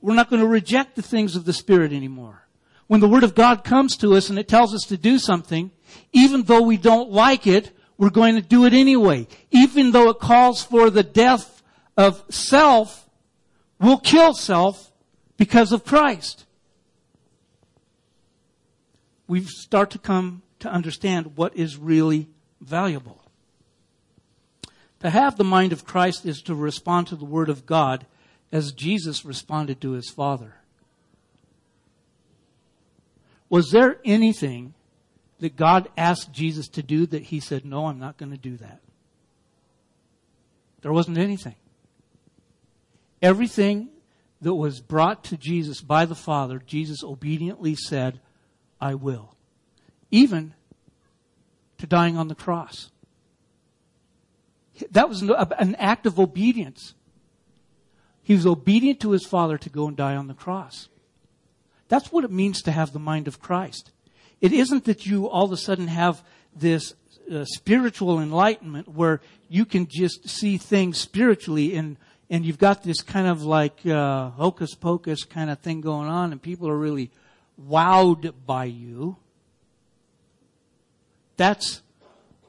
We're 0.00 0.14
not 0.14 0.30
going 0.30 0.40
to 0.40 0.48
reject 0.48 0.96
the 0.96 1.02
things 1.02 1.36
of 1.36 1.44
the 1.44 1.52
Spirit 1.52 1.92
anymore. 1.92 2.46
When 2.86 3.00
the 3.00 3.08
Word 3.08 3.24
of 3.24 3.34
God 3.34 3.64
comes 3.64 3.96
to 3.98 4.14
us 4.14 4.30
and 4.30 4.38
it 4.38 4.48
tells 4.48 4.74
us 4.74 4.84
to 4.88 4.96
do 4.96 5.18
something, 5.18 5.72
even 6.12 6.44
though 6.44 6.62
we 6.62 6.76
don't 6.76 7.10
like 7.10 7.46
it, 7.46 7.72
we're 7.98 8.10
going 8.10 8.36
to 8.36 8.42
do 8.42 8.64
it 8.64 8.72
anyway. 8.72 9.26
Even 9.50 9.90
though 9.90 10.08
it 10.08 10.20
calls 10.20 10.62
for 10.62 10.88
the 10.88 11.02
death 11.02 11.62
of 11.96 12.22
self, 12.30 13.08
we'll 13.78 13.98
kill 13.98 14.32
self 14.32 14.92
because 15.36 15.72
of 15.72 15.84
Christ 15.84 16.45
we 19.26 19.42
start 19.42 19.90
to 19.90 19.98
come 19.98 20.42
to 20.60 20.70
understand 20.70 21.36
what 21.36 21.56
is 21.56 21.76
really 21.76 22.28
valuable. 22.60 23.22
To 25.00 25.10
have 25.10 25.36
the 25.36 25.44
mind 25.44 25.72
of 25.72 25.84
Christ 25.84 26.24
is 26.24 26.40
to 26.42 26.54
respond 26.54 27.08
to 27.08 27.16
the 27.16 27.24
Word 27.24 27.48
of 27.48 27.66
God 27.66 28.06
as 28.50 28.72
Jesus 28.72 29.24
responded 29.24 29.80
to 29.80 29.92
his 29.92 30.10
Father. 30.10 30.54
Was 33.48 33.70
there 33.70 33.98
anything 34.04 34.74
that 35.38 35.56
God 35.56 35.88
asked 35.96 36.32
Jesus 36.32 36.68
to 36.68 36.82
do 36.82 37.06
that 37.06 37.24
he 37.24 37.40
said, 37.40 37.64
No, 37.64 37.86
I'm 37.86 37.98
not 37.98 38.16
going 38.16 38.32
to 38.32 38.38
do 38.38 38.56
that? 38.56 38.80
There 40.82 40.92
wasn't 40.92 41.18
anything. 41.18 41.56
Everything 43.20 43.88
that 44.40 44.54
was 44.54 44.80
brought 44.80 45.24
to 45.24 45.36
Jesus 45.36 45.80
by 45.80 46.04
the 46.04 46.14
Father, 46.14 46.62
Jesus 46.64 47.02
obediently 47.02 47.74
said, 47.74 48.20
I 48.80 48.94
will. 48.94 49.34
Even 50.10 50.54
to 51.78 51.86
dying 51.86 52.16
on 52.16 52.28
the 52.28 52.34
cross. 52.34 52.90
That 54.90 55.08
was 55.08 55.22
an 55.22 55.74
act 55.76 56.06
of 56.06 56.20
obedience. 56.20 56.94
He 58.22 58.34
was 58.34 58.46
obedient 58.46 59.00
to 59.00 59.12
his 59.12 59.24
Father 59.24 59.56
to 59.58 59.70
go 59.70 59.88
and 59.88 59.96
die 59.96 60.16
on 60.16 60.26
the 60.26 60.34
cross. 60.34 60.88
That's 61.88 62.10
what 62.10 62.24
it 62.24 62.30
means 62.30 62.62
to 62.62 62.72
have 62.72 62.92
the 62.92 62.98
mind 62.98 63.28
of 63.28 63.40
Christ. 63.40 63.92
It 64.40 64.52
isn't 64.52 64.84
that 64.84 65.06
you 65.06 65.28
all 65.28 65.44
of 65.44 65.52
a 65.52 65.56
sudden 65.56 65.88
have 65.88 66.22
this 66.54 66.94
uh, 67.30 67.44
spiritual 67.44 68.20
enlightenment 68.20 68.88
where 68.88 69.20
you 69.48 69.64
can 69.64 69.86
just 69.88 70.28
see 70.28 70.58
things 70.58 70.98
spiritually 70.98 71.76
and 71.76 71.96
and 72.28 72.44
you've 72.44 72.58
got 72.58 72.82
this 72.82 73.02
kind 73.02 73.28
of 73.28 73.44
like 73.44 73.86
uh, 73.86 74.30
hocus 74.30 74.74
pocus 74.74 75.24
kind 75.24 75.48
of 75.48 75.60
thing 75.60 75.80
going 75.80 76.08
on, 76.08 76.32
and 76.32 76.42
people 76.42 76.68
are 76.68 76.76
really 76.76 77.10
wowed 77.60 78.32
by 78.46 78.64
you. 78.64 79.16
That's 81.36 81.82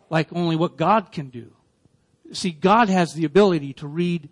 like 0.10 0.32
only 0.34 0.56
what 0.56 0.78
God 0.78 1.12
can 1.12 1.30
do. 1.30 1.52
See, 2.34 2.52
God 2.52 2.90
has 2.90 3.14
the 3.14 3.26
ability 3.26 3.74
to 3.74 3.88
read 3.88 4.30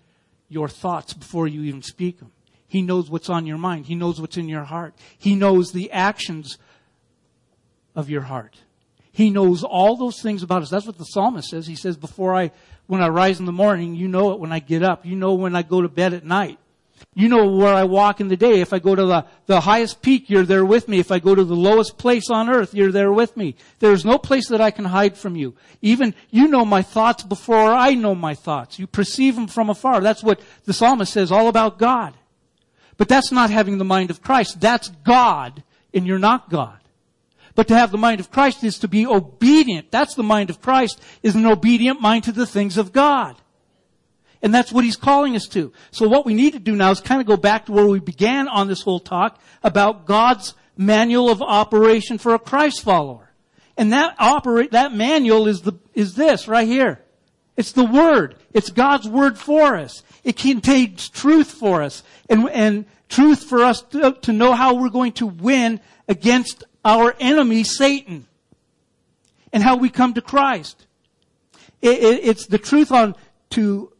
your 0.50 0.68
thoughts 0.68 1.14
before 1.14 1.48
you 1.48 1.64
even 1.64 1.82
speak 1.82 2.20
them. 2.20 2.32
He 2.68 2.82
knows 2.82 3.10
what's 3.10 3.30
on 3.30 3.46
your 3.46 3.58
mind. 3.58 3.86
He 3.86 3.96
knows 3.96 4.20
what's 4.20 4.38
in 4.38 4.50
your 4.50 4.64
heart. 4.64 4.96
He 5.18 5.36
knows 5.36 5.72
the 5.72 5.92
actions 5.92 6.58
of 7.96 8.10
your 8.10 8.22
heart. 8.22 8.58
He 9.12 9.30
knows 9.30 9.64
all 9.64 9.96
those 9.96 10.22
things 10.22 10.44
about 10.44 10.62
us. 10.62 10.70
That's 10.70 10.86
what 10.86 10.98
the 10.98 11.06
psalmist 11.06 11.50
says. 11.50 11.68
He 11.68 11.76
says, 11.76 11.96
before 11.96 12.36
I, 12.36 12.52
when 12.88 13.02
I 13.02 13.08
rise 13.08 13.40
in 13.40 13.46
the 13.46 13.54
morning, 13.54 13.96
you 13.96 14.10
know 14.10 14.34
it 14.34 14.40
when 14.40 14.52
I 14.52 14.60
get 14.60 14.84
up. 14.84 15.06
You 15.06 15.16
know 15.16 15.36
when 15.36 15.56
I 15.56 15.62
go 15.62 15.82
to 15.82 15.88
bed 15.88 16.14
at 16.14 16.26
night. 16.26 16.60
You 17.14 17.30
know 17.30 17.50
where 17.50 17.74
I 17.74 17.86
walk 17.86 18.20
in 18.20 18.28
the 18.28 18.36
day. 18.36 18.60
If 18.60 18.74
I 18.74 18.80
go 18.80 18.94
to 18.94 19.06
the, 19.06 19.26
the 19.46 19.62
highest 19.62 20.02
peak, 20.02 20.30
you're 20.30 20.44
there 20.44 20.66
with 20.66 20.90
me. 20.90 21.00
If 21.00 21.12
I 21.12 21.20
go 21.20 21.34
to 21.34 21.44
the 21.44 21.56
lowest 21.56 21.98
place 21.98 22.30
on 22.30 22.50
earth, 22.50 22.74
you're 22.74 22.92
there 22.92 23.12
with 23.12 23.38
me. 23.38 23.56
There's 23.80 24.04
no 24.04 24.18
place 24.18 24.50
that 24.50 24.60
I 24.60 24.72
can 24.72 24.86
hide 24.86 25.18
from 25.18 25.36
you. 25.36 25.56
Even 25.82 26.14
you 26.30 26.50
know 26.50 26.66
my 26.66 26.82
thoughts 26.82 27.24
before 27.24 27.72
I 27.72 27.94
know 27.94 28.16
my 28.16 28.34
thoughts. 28.34 28.80
You 28.80 28.88
perceive 28.88 29.36
them 29.36 29.48
from 29.48 29.70
afar. 29.70 30.02
That's 30.02 30.24
what 30.24 30.42
the 30.66 30.74
psalmist 30.74 31.14
says 31.14 31.32
all 31.32 31.48
about 31.48 31.80
God. 31.80 32.14
But 32.98 33.08
that's 33.08 33.32
not 33.32 33.50
having 33.50 33.78
the 33.78 33.86
mind 33.86 34.10
of 34.10 34.22
Christ. 34.22 34.60
That's 34.60 34.90
God, 34.90 35.64
and 35.94 36.06
you're 36.06 36.20
not 36.20 36.50
God. 36.50 36.80
But 37.56 37.70
to 37.70 37.76
have 37.76 37.92
the 37.92 37.98
mind 37.98 38.20
of 38.20 38.32
Christ 38.32 38.64
is 38.64 38.80
to 38.80 38.90
be 38.90 39.06
obedient. 39.06 39.90
That's 39.90 40.16
the 40.16 40.24
mind 40.24 40.50
of 40.50 40.62
Christ, 40.62 41.02
is 41.24 41.36
an 41.36 41.46
obedient 41.46 42.02
mind 42.02 42.26
to 42.26 42.34
the 42.34 42.46
things 42.46 42.78
of 42.78 42.92
God. 42.92 43.38
And 44.42 44.54
that's 44.54 44.72
what 44.72 44.84
he's 44.84 44.96
calling 44.96 45.36
us 45.36 45.48
to. 45.50 45.72
So 45.92 46.08
what 46.08 46.26
we 46.26 46.34
need 46.34 46.54
to 46.54 46.60
do 46.60 46.76
now 46.76 46.92
is 46.92 47.02
kind 47.02 47.22
of 47.22 47.28
go 47.28 47.38
back 47.38 47.66
to 47.66 47.72
where 47.72 47.88
we 47.88 48.00
began 48.00 48.48
on 48.48 48.68
this 48.68 48.82
whole 48.82 49.00
talk 49.00 49.40
about 49.64 50.06
God's 50.06 50.54
manual 50.78 51.30
of 51.30 51.42
operation 51.42 52.18
for 52.18 52.34
a 52.34 52.40
Christ 52.40 52.84
follower. 52.84 53.32
And 53.78 53.92
that 53.94 54.16
operate, 54.20 54.72
that 54.72 54.94
manual 54.94 55.48
is 55.48 55.62
the, 55.62 55.74
is 55.94 56.16
this 56.16 56.48
right 56.48 56.68
here. 56.68 57.02
It's 57.58 57.72
the 57.72 57.86
Word. 57.86 58.36
It's 58.54 58.70
God's 58.70 59.08
Word 59.08 59.38
for 59.38 59.76
us. 59.76 60.04
It 60.24 60.38
contains 60.38 61.10
truth 61.10 61.52
for 61.52 61.82
us 61.82 62.04
and, 62.30 62.50
and 62.50 62.86
truth 63.10 63.44
for 63.44 63.64
us 63.64 63.82
to, 63.82 64.14
to 64.22 64.34
know 64.34 64.54
how 64.54 64.76
we're 64.76 64.90
going 64.90 65.14
to 65.14 65.28
win 65.28 65.80
against 66.08 66.64
our 66.84 67.16
enemy, 67.20 67.64
Satan, 67.64 68.28
and 69.54 69.64
how 69.64 69.78
we 69.78 69.90
come 69.90 70.14
to 70.14 70.22
Christ. 70.22 70.86
It, 71.82 72.04
it, 72.04 72.26
it's 72.26 72.48
the 72.48 72.58
truth 72.58 72.92
on 72.92 73.16
to 73.52 73.92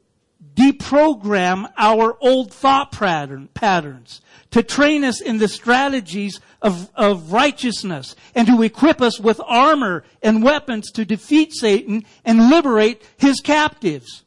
deprogram 0.56 1.72
our 1.78 2.18
old 2.22 2.52
thought 2.54 2.92
pattern, 2.92 3.50
patterns, 3.54 4.22
to 4.52 4.64
train 4.64 5.04
us 5.04 5.22
in 5.22 5.38
the 5.38 5.48
strategies 5.48 6.40
of, 6.62 6.90
of 6.96 7.32
righteousness, 7.32 8.16
and 8.34 8.48
to 8.48 8.62
equip 8.62 9.02
us 9.02 9.20
with 9.20 9.40
armor 9.46 10.04
and 10.24 10.44
weapons 10.44 10.92
to 10.92 11.06
defeat 11.06 11.54
Satan 11.54 12.06
and 12.24 12.50
liberate 12.50 13.04
his 13.18 13.42
captives. 13.42 14.24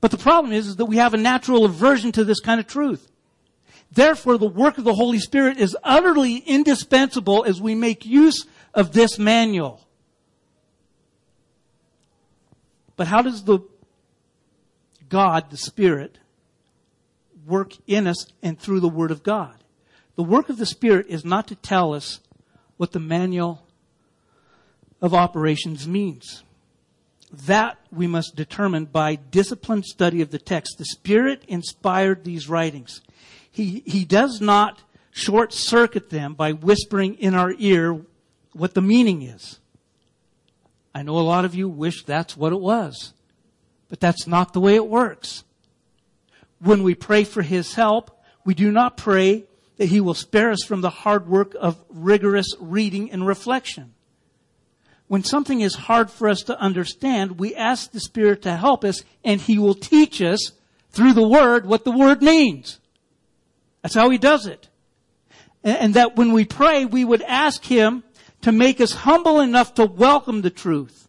But 0.00 0.10
the 0.10 0.18
problem 0.18 0.52
is, 0.52 0.66
is 0.66 0.76
that 0.76 0.86
we 0.86 0.96
have 0.96 1.14
a 1.14 1.18
natural 1.18 1.64
aversion 1.64 2.12
to 2.12 2.24
this 2.24 2.40
kind 2.40 2.58
of 2.58 2.66
truth. 2.66 3.10
Therefore, 3.90 4.38
the 4.38 4.48
work 4.48 4.78
of 4.78 4.84
the 4.84 4.94
Holy 4.94 5.18
Spirit 5.18 5.58
is 5.58 5.76
utterly 5.82 6.36
indispensable 6.38 7.44
as 7.44 7.60
we 7.60 7.74
make 7.74 8.04
use 8.04 8.46
of 8.74 8.92
this 8.92 9.18
manual. 9.18 9.86
But 12.96 13.06
how 13.06 13.22
does 13.22 13.44
the 13.44 13.60
God, 15.08 15.50
the 15.50 15.56
Spirit, 15.56 16.18
work 17.46 17.72
in 17.86 18.06
us 18.06 18.26
and 18.42 18.58
through 18.58 18.80
the 18.80 18.88
Word 18.88 19.10
of 19.10 19.22
God? 19.22 19.54
The 20.16 20.22
work 20.22 20.48
of 20.48 20.58
the 20.58 20.66
Spirit 20.66 21.06
is 21.08 21.24
not 21.24 21.46
to 21.48 21.54
tell 21.54 21.94
us 21.94 22.20
what 22.76 22.92
the 22.92 23.00
manual 23.00 23.66
of 25.00 25.14
operations 25.14 25.86
means. 25.86 26.42
That 27.30 27.78
we 27.92 28.06
must 28.06 28.36
determine 28.36 28.86
by 28.86 29.16
disciplined 29.16 29.84
study 29.84 30.22
of 30.22 30.30
the 30.30 30.38
text. 30.38 30.78
The 30.78 30.84
Spirit 30.86 31.44
inspired 31.46 32.24
these 32.24 32.48
writings. 32.48 33.00
He, 33.50 33.82
he 33.86 34.04
does 34.04 34.40
not 34.40 34.82
short 35.10 35.52
circuit 35.52 36.10
them 36.10 36.34
by 36.34 36.52
whispering 36.52 37.14
in 37.14 37.34
our 37.34 37.54
ear 37.58 38.00
what 38.52 38.74
the 38.74 38.82
meaning 38.82 39.22
is. 39.22 39.58
I 40.94 41.02
know 41.02 41.18
a 41.18 41.20
lot 41.20 41.44
of 41.44 41.54
you 41.54 41.68
wish 41.68 42.02
that's 42.02 42.36
what 42.36 42.52
it 42.52 42.60
was, 42.60 43.12
but 43.88 44.00
that's 44.00 44.26
not 44.26 44.52
the 44.52 44.60
way 44.60 44.74
it 44.74 44.86
works. 44.86 45.44
When 46.60 46.82
we 46.82 46.94
pray 46.94 47.24
for 47.24 47.42
His 47.42 47.74
help, 47.74 48.22
we 48.44 48.54
do 48.54 48.70
not 48.70 48.96
pray 48.96 49.44
that 49.76 49.86
He 49.86 50.00
will 50.00 50.14
spare 50.14 50.50
us 50.50 50.64
from 50.64 50.80
the 50.80 50.90
hard 50.90 51.28
work 51.28 51.54
of 51.58 51.82
rigorous 51.88 52.54
reading 52.58 53.10
and 53.10 53.26
reflection. 53.26 53.94
When 55.06 55.24
something 55.24 55.60
is 55.60 55.74
hard 55.74 56.10
for 56.10 56.28
us 56.28 56.42
to 56.42 56.60
understand, 56.60 57.38
we 57.38 57.54
ask 57.54 57.92
the 57.92 58.00
Spirit 58.00 58.42
to 58.42 58.56
help 58.56 58.84
us 58.84 59.02
and 59.24 59.40
He 59.40 59.58
will 59.58 59.74
teach 59.74 60.20
us 60.20 60.52
through 60.90 61.14
the 61.14 61.26
Word 61.26 61.64
what 61.64 61.84
the 61.84 61.92
Word 61.92 62.22
means. 62.22 62.78
That's 63.82 63.94
how 63.94 64.10
he 64.10 64.18
does 64.18 64.46
it. 64.46 64.68
And 65.64 65.94
that 65.94 66.16
when 66.16 66.32
we 66.32 66.44
pray, 66.44 66.84
we 66.84 67.04
would 67.04 67.22
ask 67.22 67.64
him 67.64 68.02
to 68.42 68.52
make 68.52 68.80
us 68.80 68.92
humble 68.92 69.40
enough 69.40 69.74
to 69.74 69.86
welcome 69.86 70.42
the 70.42 70.50
truth. 70.50 71.07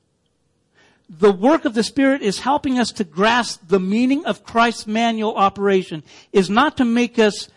The 1.10 1.32
work 1.32 1.66
of 1.66 1.74
the 1.74 1.84
Spirit 1.84 2.22
is 2.22 2.40
helping 2.40 2.78
us 2.78 2.92
to 2.94 3.04
grasp 3.04 3.62
the 3.68 3.80
meaning 3.80 4.26
of 4.26 4.44
Christ's 4.44 4.86
manual 4.86 5.36
operation, 5.36 6.04
is 6.32 6.50
not 6.52 6.78
to 6.78 6.86
make 6.86 7.18
us, 7.18 7.50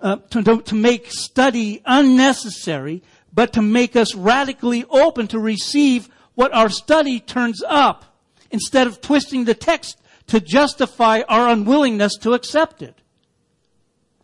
uh, 0.00 0.16
to, 0.30 0.60
to 0.62 0.74
make 0.74 1.12
study 1.12 1.80
unnecessary, 1.86 3.04
but 3.32 3.52
to 3.52 3.62
make 3.62 3.94
us 3.94 4.16
radically 4.16 4.84
open 4.90 5.28
to 5.28 5.38
receive 5.38 6.08
what 6.34 6.52
our 6.52 6.68
study 6.68 7.20
turns 7.20 7.62
up, 7.66 8.04
instead 8.50 8.86
of 8.86 9.00
twisting 9.00 9.44
the 9.44 9.54
text 9.54 9.98
to 10.26 10.40
justify 10.40 11.22
our 11.28 11.48
unwillingness 11.48 12.16
to 12.16 12.32
accept 12.32 12.82
it. 12.82 12.94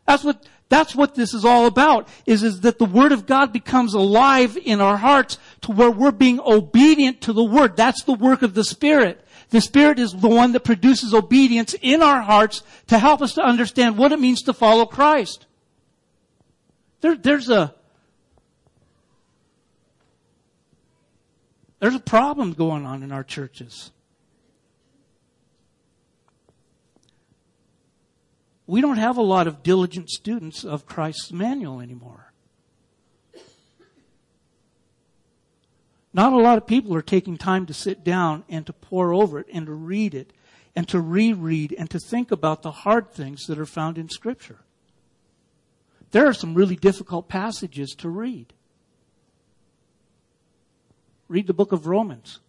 That's 0.07 0.25
what, 0.25 0.45
that's 0.69 0.97
what 0.97 1.15
this 1.15 1.33
is 1.33 1.45
all 1.45 1.67
about, 1.67 2.09
is, 2.27 2.43
is 2.43 2.63
that 2.63 2.79
the 2.79 2.85
Word 2.85 3.13
of 3.13 3.27
God 3.27 3.53
becomes 3.53 3.95
alive 3.95 4.57
in 4.57 4.81
our 4.81 4.97
hearts 4.97 5.39
to 5.63 5.73
where 5.73 5.91
we're 5.91 6.11
being 6.11 6.41
obedient 6.41 7.21
to 7.23 7.33
the 7.33 7.45
Word. 7.45 7.77
That's 7.77 8.03
the 8.05 8.15
work 8.15 8.43
of 8.43 8.55
the 8.55 8.65
Spirit. 8.65 9.25
The 9.51 9.61
Spirit 9.61 9.99
is 9.99 10.13
the 10.13 10.29
one 10.29 10.53
that 10.53 10.65
produces 10.65 11.15
obedience 11.15 11.75
in 11.81 12.03
our 12.03 12.23
hearts 12.23 12.63
to 12.89 12.99
help 12.99 13.23
us 13.23 13.35
to 13.35 13.43
understand 13.43 13.99
what 13.99 14.13
it 14.13 14.21
means 14.21 14.43
to 14.43 14.53
follow 14.53 14.87
Christ. 14.87 15.47
There, 17.01 17.17
there's 17.17 17.49
a, 17.49 17.75
there's 21.81 21.95
a 21.95 22.01
problem 22.01 22.53
going 22.53 22.87
on 22.87 23.03
in 23.03 23.13
our 23.13 23.25
churches. 23.25 23.91
we 28.73 28.81
don't 28.81 28.97
have 28.97 29.19
a 29.19 29.23
lot 29.23 29.47
of 29.47 29.63
diligent 29.63 30.09
students 30.09 30.65
of 30.65 30.87
Christ's 30.87 31.31
manual 31.31 31.81
anymore. 31.81 32.32
Not 36.15 36.33
a 36.33 36.39
lot 36.39 36.59
of 36.59 36.67
people 36.67 36.95
are 36.95 37.03
taking 37.03 37.39
time 37.39 37.67
to 37.67 37.75
sit 37.75 38.05
down 38.05 38.45
and 38.49 38.67
to 38.67 38.73
pore 38.73 39.15
over 39.15 39.39
it 39.39 39.47
and 39.53 39.67
to 39.67 39.73
read 39.73 40.15
it 40.15 40.33
and 40.77 40.87
to 40.89 41.01
reread 41.01 41.75
and 41.79 41.89
to 41.91 41.99
think 41.99 42.31
about 42.31 42.63
the 42.63 42.71
hard 42.71 43.11
things 43.13 43.47
that 43.47 43.59
are 43.59 43.67
found 43.67 43.99
in 43.99 44.09
Scripture. 44.09 44.59
There 46.11 46.27
are 46.27 46.35
some 46.35 46.55
really 46.55 46.77
difficult 46.77 47.29
passages 47.29 47.95
to 47.99 48.09
read. 48.09 48.53
Read 51.29 51.47
the 51.47 51.55
book 51.55 51.73
of 51.73 51.87
Romans. 51.87 52.41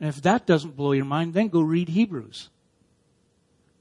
And 0.00 0.08
if 0.08 0.22
that 0.22 0.46
doesn't 0.46 0.76
blow 0.76 0.92
your 0.92 1.04
mind, 1.04 1.34
then 1.34 1.48
go 1.48 1.60
read 1.60 1.90
Hebrews 1.90 2.48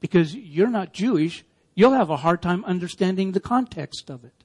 because 0.03 0.35
you're 0.35 0.67
not 0.67 0.91
Jewish, 0.91 1.45
you'll 1.75 1.93
have 1.93 2.09
a 2.09 2.17
hard 2.17 2.41
time 2.41 2.65
understanding 2.65 3.31
the 3.31 3.39
context 3.39 4.09
of 4.09 4.25
it. 4.25 4.42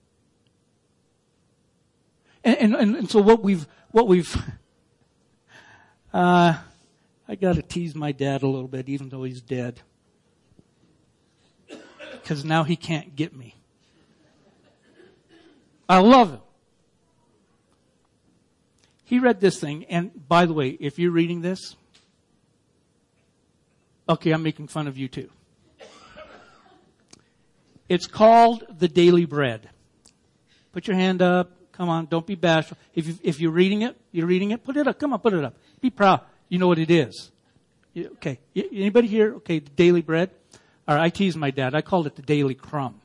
And, 2.44 2.74
and, 2.74 2.96
and 2.96 3.10
so 3.10 3.20
what 3.20 3.42
we've, 3.42 3.66
what 3.90 4.08
we've, 4.08 4.34
uh, 6.12 6.58
I 7.28 7.34
gotta 7.34 7.62
tease 7.62 7.94
my 7.94 8.12
dad 8.12 8.42
a 8.42 8.46
little 8.46 8.68
bit 8.68 8.88
even 8.88 9.08
though 9.08 9.24
he's 9.24 9.40
dead. 9.40 9.80
Cause 12.24 12.44
now 12.44 12.62
he 12.64 12.76
can't 12.76 13.16
get 13.16 13.34
me. 13.34 13.54
I 15.88 15.98
love 15.98 16.30
him. 16.32 16.40
He 19.04 19.18
read 19.18 19.40
this 19.40 19.58
thing, 19.58 19.86
and 19.86 20.28
by 20.28 20.44
the 20.44 20.52
way, 20.52 20.68
if 20.68 20.98
you're 20.98 21.10
reading 21.10 21.40
this, 21.40 21.76
okay, 24.06 24.32
I'm 24.32 24.42
making 24.42 24.68
fun 24.68 24.86
of 24.86 24.98
you 24.98 25.08
too. 25.08 25.30
It's 27.88 28.06
called 28.06 28.66
the 28.78 28.88
daily 28.88 29.24
bread. 29.24 29.70
Put 30.72 30.86
your 30.86 30.96
hand 30.96 31.22
up. 31.22 31.57
Come 31.78 31.88
on, 31.90 32.06
don't 32.06 32.26
be 32.26 32.34
bashful. 32.34 32.76
If, 32.92 33.06
you, 33.06 33.14
if 33.22 33.38
you're 33.38 33.52
reading 33.52 33.82
it, 33.82 33.96
you're 34.10 34.26
reading 34.26 34.50
it, 34.50 34.64
put 34.64 34.76
it 34.76 34.88
up. 34.88 34.98
Come 34.98 35.12
on, 35.12 35.20
put 35.20 35.32
it 35.32 35.44
up. 35.44 35.54
Be 35.80 35.90
proud. 35.90 36.22
You 36.48 36.58
know 36.58 36.66
what 36.66 36.80
it 36.80 36.90
is. 36.90 37.30
Okay. 37.96 38.40
Anybody 38.56 39.06
here? 39.06 39.34
Okay, 39.36 39.60
the 39.60 39.70
daily 39.70 40.02
bread? 40.02 40.30
I 40.88 41.08
tease 41.10 41.36
my 41.36 41.52
dad. 41.52 41.76
I 41.76 41.82
called 41.82 42.08
it 42.08 42.16
the 42.16 42.22
daily 42.22 42.56
crumb. 42.56 43.00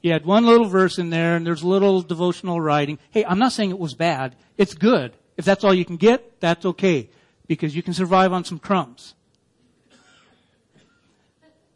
He 0.00 0.10
had 0.10 0.24
one 0.24 0.46
little 0.46 0.66
verse 0.66 0.98
in 0.98 1.10
there 1.10 1.34
and 1.34 1.44
there's 1.44 1.62
a 1.62 1.68
little 1.68 2.00
devotional 2.00 2.60
writing. 2.60 3.00
Hey, 3.10 3.24
I'm 3.24 3.40
not 3.40 3.50
saying 3.50 3.70
it 3.70 3.78
was 3.78 3.94
bad. 3.94 4.36
It's 4.56 4.74
good. 4.74 5.14
If 5.36 5.44
that's 5.44 5.64
all 5.64 5.74
you 5.74 5.84
can 5.84 5.96
get, 5.96 6.40
that's 6.40 6.64
okay. 6.64 7.10
Because 7.48 7.74
you 7.74 7.82
can 7.82 7.92
survive 7.92 8.32
on 8.32 8.44
some 8.44 8.60
crumbs. 8.60 9.14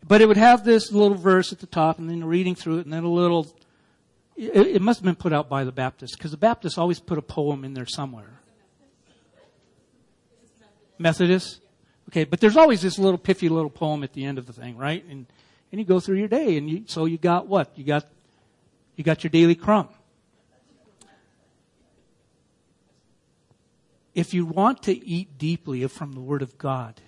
But 0.07 0.21
it 0.21 0.27
would 0.27 0.37
have 0.37 0.65
this 0.65 0.91
little 0.91 1.17
verse 1.17 1.53
at 1.53 1.61
the 1.61 1.67
top 1.67 1.99
and 1.99 2.11
then 2.11 2.25
reading 2.25 2.55
through 2.55 2.79
it 2.79 2.85
and 2.85 2.93
then 2.93 3.05
a 3.05 3.11
little, 3.11 3.47
it, 4.37 4.67
it 4.67 4.83
must 4.83 5.01
have 5.01 5.05
been 5.05 5.15
put 5.15 5.33
out 5.33 5.49
by 5.49 5.65
the 5.65 5.73
Baptists 5.73 6.17
because 6.17 6.33
the 6.33 6.37
Baptists 6.37 6.77
always 6.77 6.99
put 6.99 7.19
a 7.19 7.23
poem 7.23 7.65
in 7.65 7.75
there 7.75 7.87
somewhere. 7.87 8.41
Methodist? 10.99 11.61
Okay, 12.09 12.25
but 12.25 12.41
there's 12.41 12.57
always 12.57 12.83
this 12.83 12.99
little 12.99 13.19
piffy 13.19 13.49
little 13.49 13.71
poem 13.71 14.03
at 14.03 14.13
the 14.13 14.25
end 14.25 14.39
of 14.39 14.47
the 14.47 14.53
thing, 14.53 14.77
right? 14.77 15.05
And, 15.09 15.27
and 15.71 15.81
you 15.81 15.85
go 15.85 16.01
through 16.01 16.19
your 16.19 16.29
day 16.29 16.57
and 16.57 16.69
you, 16.69 16.85
so 16.87 17.07
you 17.07 17.17
got 17.17 17.47
what? 17.47 17.71
You 17.77 17.85
got, 17.85 18.07
you 18.97 19.05
got 19.05 19.25
your 19.25 19.31
daily 19.31 19.55
crumb. 19.55 19.89
If 24.15 24.35
you 24.35 24.45
want 24.45 24.83
to 24.83 25.07
eat 25.07 25.39
deeply 25.39 25.87
from 25.87 26.13
the 26.13 26.21
Word 26.21 26.43
of 26.43 26.59
God, 26.59 27.01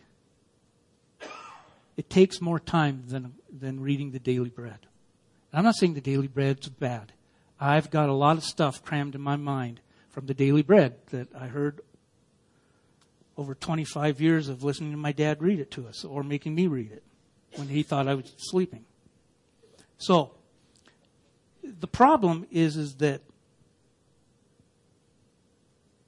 it 1.96 2.10
takes 2.10 2.40
more 2.40 2.58
time 2.58 3.04
than, 3.08 3.34
than 3.52 3.80
reading 3.80 4.10
the 4.10 4.18
daily 4.18 4.50
bread. 4.50 4.78
And 5.52 5.58
I'm 5.58 5.64
not 5.64 5.76
saying 5.76 5.94
the 5.94 6.00
daily 6.00 6.26
bread's 6.26 6.68
bad. 6.68 7.12
I've 7.60 7.90
got 7.90 8.08
a 8.08 8.12
lot 8.12 8.36
of 8.36 8.44
stuff 8.44 8.82
crammed 8.82 9.14
in 9.14 9.20
my 9.20 9.36
mind 9.36 9.80
from 10.10 10.26
the 10.26 10.34
daily 10.34 10.62
bread 10.62 10.96
that 11.10 11.28
I 11.38 11.46
heard 11.46 11.80
over 13.36 13.54
25 13.54 14.20
years 14.20 14.48
of 14.48 14.62
listening 14.62 14.92
to 14.92 14.96
my 14.96 15.12
dad 15.12 15.42
read 15.42 15.60
it 15.60 15.70
to 15.72 15.86
us 15.86 16.04
or 16.04 16.22
making 16.22 16.54
me 16.54 16.66
read 16.66 16.92
it 16.92 17.02
when 17.56 17.68
he 17.68 17.82
thought 17.82 18.08
I 18.08 18.14
was 18.14 18.32
sleeping. 18.36 18.84
So, 19.98 20.32
the 21.62 21.86
problem 21.86 22.46
is, 22.50 22.76
is 22.76 22.96
that 22.96 23.22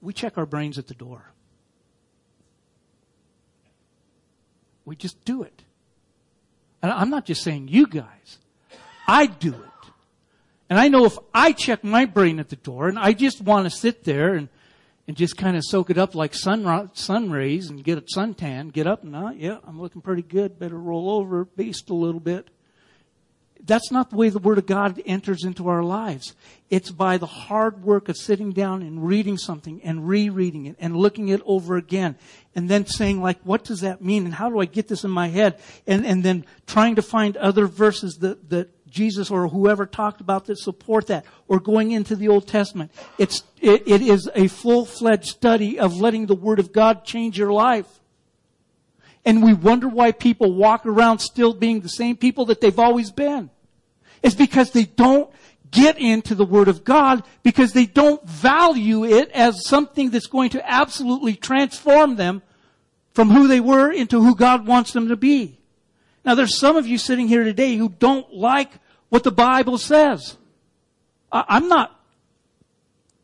we 0.00 0.12
check 0.12 0.36
our 0.36 0.46
brains 0.46 0.78
at 0.78 0.86
the 0.86 0.94
door. 0.94 1.32
We 4.84 4.94
just 4.94 5.24
do 5.24 5.42
it. 5.42 5.62
And 6.82 6.92
I'm 6.92 7.10
not 7.10 7.24
just 7.24 7.42
saying 7.42 7.68
you 7.68 7.86
guys. 7.86 8.38
I 9.06 9.26
do 9.26 9.52
it. 9.54 9.90
And 10.68 10.78
I 10.78 10.88
know 10.88 11.04
if 11.04 11.16
I 11.32 11.52
check 11.52 11.84
my 11.84 12.06
brain 12.06 12.40
at 12.40 12.48
the 12.48 12.56
door 12.56 12.88
and 12.88 12.98
I 12.98 13.12
just 13.12 13.40
want 13.40 13.70
to 13.70 13.70
sit 13.70 14.04
there 14.04 14.34
and, 14.34 14.48
and 15.06 15.16
just 15.16 15.36
kind 15.36 15.56
of 15.56 15.62
soak 15.64 15.90
it 15.90 15.98
up 15.98 16.14
like 16.14 16.34
sun, 16.34 16.90
sun 16.94 17.30
rays 17.30 17.70
and 17.70 17.84
get 17.84 17.98
a 17.98 18.02
suntan, 18.02 18.72
get 18.72 18.86
up 18.86 19.04
and, 19.04 19.14
uh, 19.14 19.30
yeah, 19.36 19.58
I'm 19.64 19.80
looking 19.80 20.02
pretty 20.02 20.22
good. 20.22 20.58
Better 20.58 20.78
roll 20.78 21.10
over, 21.10 21.44
beast 21.44 21.88
a 21.90 21.94
little 21.94 22.20
bit 22.20 22.48
that's 23.66 23.90
not 23.90 24.10
the 24.10 24.16
way 24.16 24.28
the 24.28 24.38
Word 24.38 24.58
of 24.58 24.66
God 24.66 25.00
enters 25.04 25.44
into 25.44 25.68
our 25.68 25.82
lives. 25.82 26.34
It's 26.70 26.90
by 26.90 27.18
the 27.18 27.26
hard 27.26 27.82
work 27.82 28.08
of 28.08 28.16
sitting 28.16 28.52
down 28.52 28.82
and 28.82 29.06
reading 29.06 29.36
something 29.36 29.80
and 29.82 30.06
rereading 30.08 30.66
it 30.66 30.76
and 30.78 30.96
looking 30.96 31.28
it 31.28 31.42
over 31.44 31.76
again 31.76 32.16
and 32.56 32.68
then 32.68 32.86
saying 32.86 33.22
like, 33.22 33.38
what 33.44 33.62
does 33.62 33.82
that 33.82 34.02
mean 34.02 34.24
and 34.24 34.34
how 34.34 34.48
do 34.48 34.58
I 34.58 34.64
get 34.64 34.88
this 34.88 35.04
in 35.04 35.10
my 35.10 35.28
head? 35.28 35.60
And, 35.86 36.04
and 36.04 36.24
then 36.24 36.46
trying 36.66 36.96
to 36.96 37.02
find 37.02 37.36
other 37.36 37.66
verses 37.66 38.16
that, 38.16 38.48
that 38.48 38.90
Jesus 38.90 39.30
or 39.30 39.46
whoever 39.48 39.84
talked 39.84 40.22
about 40.22 40.46
that 40.46 40.58
support 40.58 41.06
that 41.08 41.26
or 41.46 41.60
going 41.60 41.90
into 41.90 42.16
the 42.16 42.28
Old 42.28 42.48
Testament. 42.48 42.90
It's, 43.18 43.44
it, 43.60 43.86
it 43.86 44.00
is 44.00 44.30
a 44.34 44.48
full-fledged 44.48 45.26
study 45.26 45.78
of 45.78 46.00
letting 46.00 46.26
the 46.26 46.34
Word 46.34 46.58
of 46.58 46.72
God 46.72 47.04
change 47.04 47.38
your 47.38 47.52
life 47.52 47.86
and 49.26 49.42
we 49.42 49.52
wonder 49.52 49.88
why 49.88 50.12
people 50.12 50.54
walk 50.54 50.86
around 50.86 51.18
still 51.18 51.52
being 51.52 51.80
the 51.80 51.88
same 51.88 52.16
people 52.16 52.46
that 52.46 52.60
they've 52.60 52.78
always 52.78 53.10
been 53.10 53.50
It's 54.22 54.34
because 54.34 54.70
they 54.70 54.84
don't 54.84 55.30
get 55.70 55.98
into 55.98 56.34
the 56.34 56.44
Word 56.44 56.68
of 56.68 56.84
God 56.84 57.22
because 57.42 57.72
they 57.72 57.86
don't 57.86 58.22
value 58.26 59.04
it 59.04 59.30
as 59.30 59.66
something 59.66 60.10
that's 60.10 60.26
going 60.26 60.50
to 60.50 60.70
absolutely 60.70 61.34
transform 61.34 62.16
them 62.16 62.42
from 63.12 63.30
who 63.30 63.48
they 63.48 63.60
were 63.60 63.90
into 63.90 64.20
who 64.20 64.34
God 64.34 64.66
wants 64.66 64.92
them 64.92 65.08
to 65.08 65.16
be. 65.16 65.58
Now 66.24 66.34
there's 66.34 66.58
some 66.58 66.76
of 66.76 66.86
you 66.86 66.98
sitting 66.98 67.28
here 67.28 67.44
today 67.44 67.76
who 67.76 67.88
don't 67.88 68.32
like 68.34 68.70
what 69.08 69.22
the 69.22 69.30
Bible 69.30 69.78
says. 69.78 70.36
I, 71.30 71.56
am 71.56 71.68
not 71.68 71.98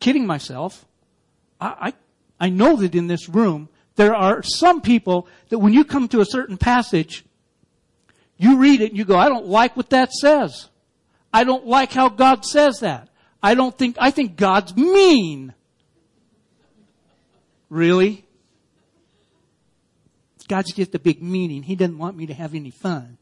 kidding 0.01 0.27
myself. 0.27 0.85
I, 1.61 1.93
I, 2.41 2.47
I 2.47 2.49
know 2.49 2.77
that 2.77 2.95
in 2.95 3.07
this 3.07 3.29
room 3.29 3.69
there 3.97 4.15
are 4.15 4.43
some 4.43 4.81
people 4.81 5.27
that 5.51 5.59
when 5.59 5.73
you 5.73 5.85
come 5.85 6.09
to 6.09 6.21
a 6.21 6.25
certain 6.25 6.57
passage, 6.57 7.25
you 8.37 8.59
read 8.59 8.81
it 8.81 8.91
and 8.91 8.99
you 8.99 9.05
go, 9.05 9.17
I 9.17 9.29
don't 9.29 9.47
like 9.47 9.77
what 9.77 9.91
that 9.91 10.13
says. 10.13 10.69
I 11.33 11.45
don't 11.45 11.67
like 11.67 11.93
how 11.93 12.09
God 12.09 12.45
says 12.45 12.81
that. 12.81 13.09
I 13.43 13.55
don't 13.55 13.77
think, 13.77 13.97
I 13.99 14.11
think 14.11 14.37
God's 14.37 14.77
mean. 14.77 15.55
Really? 17.69 18.25
God's 20.49 20.73
just 20.73 20.95
a 20.95 20.99
big 20.99 21.23
meaning. 21.23 21.63
He 21.63 21.77
doesn't 21.77 21.99
want 21.99 22.17
me 22.17 22.27
to 22.27 22.35
have 22.35 22.55
any 22.55 22.71
fun. 22.71 23.17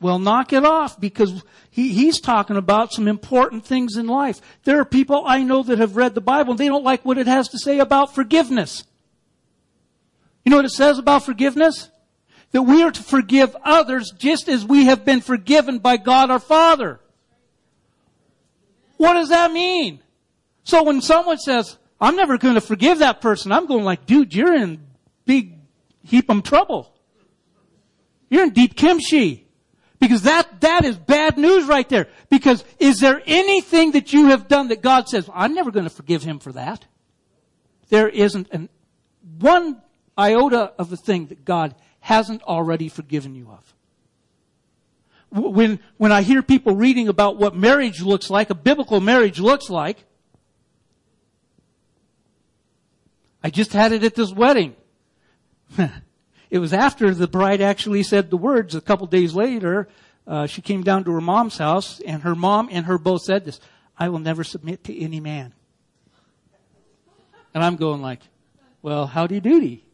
Well, 0.00 0.18
knock 0.18 0.52
it 0.52 0.64
off 0.64 1.00
because 1.00 1.44
he, 1.70 1.90
he's 1.90 2.20
talking 2.20 2.56
about 2.56 2.92
some 2.92 3.06
important 3.06 3.64
things 3.64 3.96
in 3.96 4.08
life. 4.08 4.40
There 4.64 4.80
are 4.80 4.84
people 4.84 5.22
I 5.24 5.44
know 5.44 5.62
that 5.62 5.78
have 5.78 5.96
read 5.96 6.14
the 6.14 6.20
Bible 6.20 6.50
and 6.50 6.58
they 6.58 6.66
don't 6.66 6.84
like 6.84 7.04
what 7.04 7.18
it 7.18 7.28
has 7.28 7.48
to 7.50 7.58
say 7.58 7.78
about 7.78 8.14
forgiveness. 8.14 8.82
You 10.44 10.50
know 10.50 10.56
what 10.56 10.64
it 10.64 10.70
says 10.72 10.98
about 10.98 11.24
forgiveness? 11.24 11.88
That 12.52 12.62
we 12.62 12.82
are 12.82 12.90
to 12.90 13.02
forgive 13.02 13.56
others 13.64 14.12
just 14.16 14.48
as 14.48 14.64
we 14.64 14.84
have 14.86 15.04
been 15.04 15.20
forgiven 15.20 15.78
by 15.78 15.96
God 15.96 16.30
our 16.30 16.38
Father. 16.38 17.00
What 18.98 19.14
does 19.14 19.30
that 19.30 19.50
mean? 19.50 20.00
So 20.64 20.84
when 20.84 21.00
someone 21.00 21.38
says, 21.38 21.76
I'm 22.00 22.14
never 22.14 22.38
going 22.38 22.54
to 22.54 22.60
forgive 22.60 23.00
that 23.00 23.20
person, 23.20 23.52
I'm 23.52 23.66
going 23.66 23.84
like, 23.84 24.06
dude, 24.06 24.34
you're 24.34 24.54
in 24.54 24.80
big 25.24 25.58
heap 26.04 26.30
of 26.30 26.42
trouble. 26.42 26.92
You're 28.28 28.44
in 28.44 28.50
deep 28.50 28.76
kimchi. 28.76 29.46
Because 29.98 30.22
that, 30.22 30.60
that 30.62 30.84
is 30.84 30.96
bad 30.96 31.38
news 31.38 31.66
right 31.66 31.88
there. 31.88 32.08
Because 32.28 32.64
is 32.80 32.98
there 32.98 33.22
anything 33.24 33.92
that 33.92 34.12
you 34.12 34.28
have 34.28 34.48
done 34.48 34.68
that 34.68 34.82
God 34.82 35.08
says, 35.08 35.30
I'm 35.32 35.54
never 35.54 35.70
going 35.70 35.84
to 35.84 35.90
forgive 35.90 36.24
him 36.24 36.40
for 36.40 36.52
that? 36.52 36.84
There 37.88 38.08
isn't 38.08 38.48
an, 38.50 38.68
one 39.38 39.80
iota 40.18 40.72
of 40.78 40.92
a 40.92 40.96
thing 40.96 41.26
that 41.26 41.44
God 41.44 41.74
hasn't 42.02 42.42
already 42.42 42.88
forgiven 42.88 43.34
you 43.34 43.48
of. 43.48 43.74
When, 45.30 45.78
when 45.96 46.12
I 46.12 46.22
hear 46.22 46.42
people 46.42 46.74
reading 46.74 47.08
about 47.08 47.38
what 47.38 47.54
marriage 47.54 48.02
looks 48.02 48.28
like, 48.28 48.50
a 48.50 48.54
biblical 48.54 49.00
marriage 49.00 49.38
looks 49.38 49.70
like, 49.70 50.04
I 53.42 53.50
just 53.50 53.72
had 53.72 53.92
it 53.92 54.02
at 54.02 54.16
this 54.16 54.32
wedding. 54.32 54.74
it 56.50 56.58
was 56.58 56.72
after 56.72 57.14
the 57.14 57.28
bride 57.28 57.60
actually 57.60 58.02
said 58.02 58.30
the 58.30 58.36
words. 58.36 58.74
A 58.74 58.80
couple 58.80 59.06
days 59.06 59.32
later, 59.32 59.88
uh, 60.26 60.46
she 60.46 60.60
came 60.60 60.82
down 60.82 61.04
to 61.04 61.12
her 61.12 61.20
mom's 61.20 61.56
house, 61.56 62.00
and 62.00 62.22
her 62.22 62.34
mom 62.34 62.68
and 62.70 62.86
her 62.86 62.98
both 62.98 63.22
said 63.22 63.44
this: 63.44 63.60
"I 63.96 64.08
will 64.10 64.18
never 64.18 64.44
submit 64.44 64.84
to 64.84 65.00
any 65.00 65.18
man." 65.20 65.54
And 67.54 67.64
I'm 67.64 67.76
going 67.76 68.02
like, 68.02 68.20
"Well, 68.82 69.06
howdy 69.06 69.40
doody." 69.40 69.84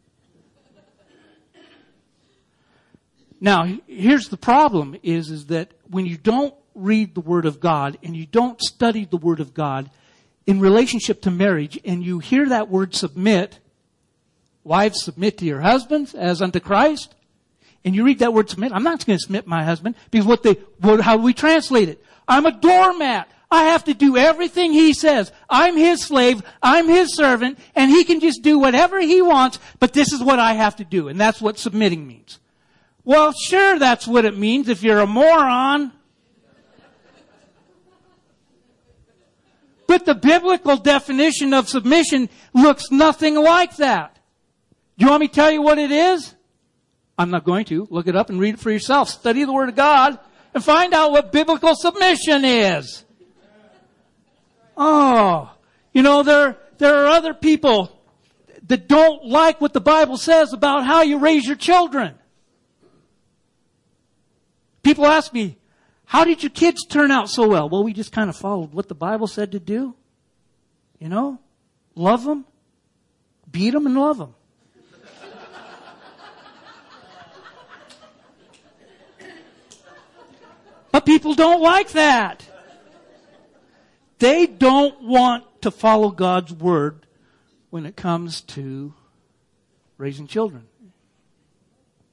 Now, 3.41 3.79
here's 3.87 4.29
the 4.29 4.37
problem 4.37 4.97
is, 5.03 5.31
is 5.31 5.47
that 5.47 5.73
when 5.89 6.07
you 6.07 6.17
don't 6.17 6.55
read 6.75 7.15
the 7.15 7.21
Word 7.21 7.47
of 7.47 7.61
God 7.61 7.99
and 8.03 8.17
you 8.17 8.27
don't 8.27 8.61
study 8.61 9.05
the 9.05 9.17
Word 9.17 9.41
of 9.41 9.55
God 9.55 9.91
in 10.49 10.61
relationship 10.61 11.21
to 11.21 11.31
marriage 11.31 11.79
and 11.85 12.03
you 12.03 12.21
hear 12.21 12.49
that 12.49 12.71
word 12.71 12.95
submit, 12.95 13.59
wives 14.65 15.05
submit 15.05 15.37
to 15.37 15.45
your 15.45 15.61
husbands 15.61 16.15
as 16.15 16.41
unto 16.41 16.59
Christ, 16.59 17.15
and 17.85 17.95
you 17.95 18.03
read 18.03 18.21
that 18.21 18.33
word 18.33 18.49
submit, 18.49 18.73
I'm 18.73 18.83
not 18.83 19.05
going 19.05 19.19
to 19.19 19.23
submit 19.23 19.47
my 19.47 19.63
husband 19.63 19.95
because 20.11 20.27
what 20.27 20.43
they, 20.43 20.55
what, 20.81 21.01
how 21.01 21.19
we 21.19 21.35
translate 21.35 21.91
it? 21.91 22.03
I'm 22.27 22.47
a 22.47 22.53
doormat. 22.53 23.29
I 23.51 23.65
have 23.65 23.85
to 23.85 23.95
do 23.95 24.17
everything 24.17 24.73
he 24.73 24.95
says. 24.95 25.33
I'm 25.51 25.77
his 25.77 26.03
slave. 26.03 26.43
I'm 26.63 26.89
his 26.89 27.15
servant 27.15 27.59
and 27.77 27.91
he 27.91 28.05
can 28.05 28.19
just 28.19 28.43
do 28.43 28.59
whatever 28.59 28.99
he 29.01 29.21
wants, 29.21 29.59
but 29.81 29.93
this 29.93 30.15
is 30.15 30.23
what 30.23 30.39
I 30.39 30.55
have 30.55 30.77
to 30.77 30.85
do. 30.85 31.09
And 31.09 31.21
that's 31.21 31.43
what 31.43 31.59
submitting 31.59 32.07
means. 32.07 32.39
Well, 33.09 33.33
sure, 33.33 33.79
that's 33.79 34.07
what 34.07 34.27
it 34.27 34.37
means 34.37 34.69
if 34.69 34.83
you're 34.83 34.99
a 34.99 35.07
moron. 35.07 35.93
But 39.87 40.05
the 40.05 40.15
biblical 40.15 40.77
definition 40.77 41.55
of 41.55 41.71
submission 41.71 42.29
looks 42.53 42.91
nothing 42.91 43.35
like 43.35 43.77
that. 43.77 44.19
Do 44.99 45.07
you 45.07 45.11
want 45.11 45.23
me 45.23 45.29
to 45.29 45.33
tell 45.35 45.51
you 45.51 45.63
what 45.63 45.79
it 45.79 45.91
is? 45.91 46.35
I'm 47.17 47.31
not 47.31 47.45
going 47.45 47.65
to. 47.67 47.89
Look 47.91 48.09
it 48.09 48.15
up 48.15 48.29
and 48.29 48.39
read 48.39 48.57
it 48.57 48.61
for 48.61 48.71
yourself. 48.71 49.09
Study 49.09 49.43
the 49.45 49.55
Word 49.55 49.71
of 49.71 49.75
God. 49.75 50.19
and 50.53 50.63
find 50.63 50.93
out 50.93 51.11
what 51.11 51.33
biblical 51.33 51.75
submission 51.75 52.45
is. 52.45 53.07
Oh, 54.77 55.51
you 55.95 56.03
know, 56.03 56.23
there, 56.23 56.59
there 56.77 57.05
are 57.05 57.07
other 57.07 57.33
people 57.33 58.03
that 58.67 58.87
don't 58.87 59.25
like 59.25 59.63
what 59.63 59.73
the 59.73 59.81
Bible 59.81 60.19
says 60.19 60.53
about 60.53 60.85
how 60.85 61.01
you 61.01 61.17
raise 61.17 61.47
your 61.47 61.57
children. 61.57 62.15
People 64.83 65.07
ask 65.07 65.33
me, 65.33 65.59
how 66.05 66.25
did 66.25 66.43
your 66.43 66.51
kids 66.51 66.87
turn 66.87 67.11
out 67.11 67.29
so 67.29 67.47
well? 67.49 67.69
Well, 67.69 67.85
we 67.85 67.93
just 67.93 68.13
kind 68.13 68.31
of 68.31 68.37
followed 68.37 68.73
what 68.73 68.89
the 68.89 68.95
Bible 68.95 69.27
said 69.27 69.53
to 69.53 69.61
do. 69.61 69.95
You 70.99 71.09
know, 71.09 71.39
love 71.95 72.25
them, 72.25 72.47
beat 73.51 73.71
them, 73.71 73.87
and 73.87 73.95
love 73.95 74.19
them. 74.19 74.35
but 80.91 81.05
people 81.05 81.35
don't 81.35 81.61
like 81.61 81.91
that. 81.91 82.49
They 84.19 84.47
don't 84.47 85.03
want 85.03 85.45
to 85.63 85.71
follow 85.71 86.11
God's 86.11 86.53
word 86.53 87.07
when 87.71 87.87
it 87.87 87.97
comes 87.97 88.41
to 88.41 88.95
raising 89.97 90.27
children. 90.27 90.67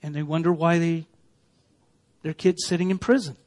And 0.03 0.13
they 0.13 0.21
wonder 0.21 0.51
why 0.51 0.77
they 0.79 1.07
their 2.25 2.33
kids 2.33 2.65
sitting 2.65 2.89
in 2.89 2.97
prison. 2.97 3.37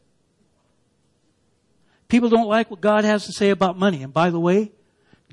People 2.07 2.29
don't 2.29 2.47
like 2.47 2.71
what 2.71 2.81
God 2.81 3.05
has 3.05 3.27
to 3.27 3.33
say 3.33 3.51
about 3.51 3.77
money. 3.77 4.05
And 4.05 4.15
by 4.15 4.31
the 4.31 4.39
way, 4.39 4.71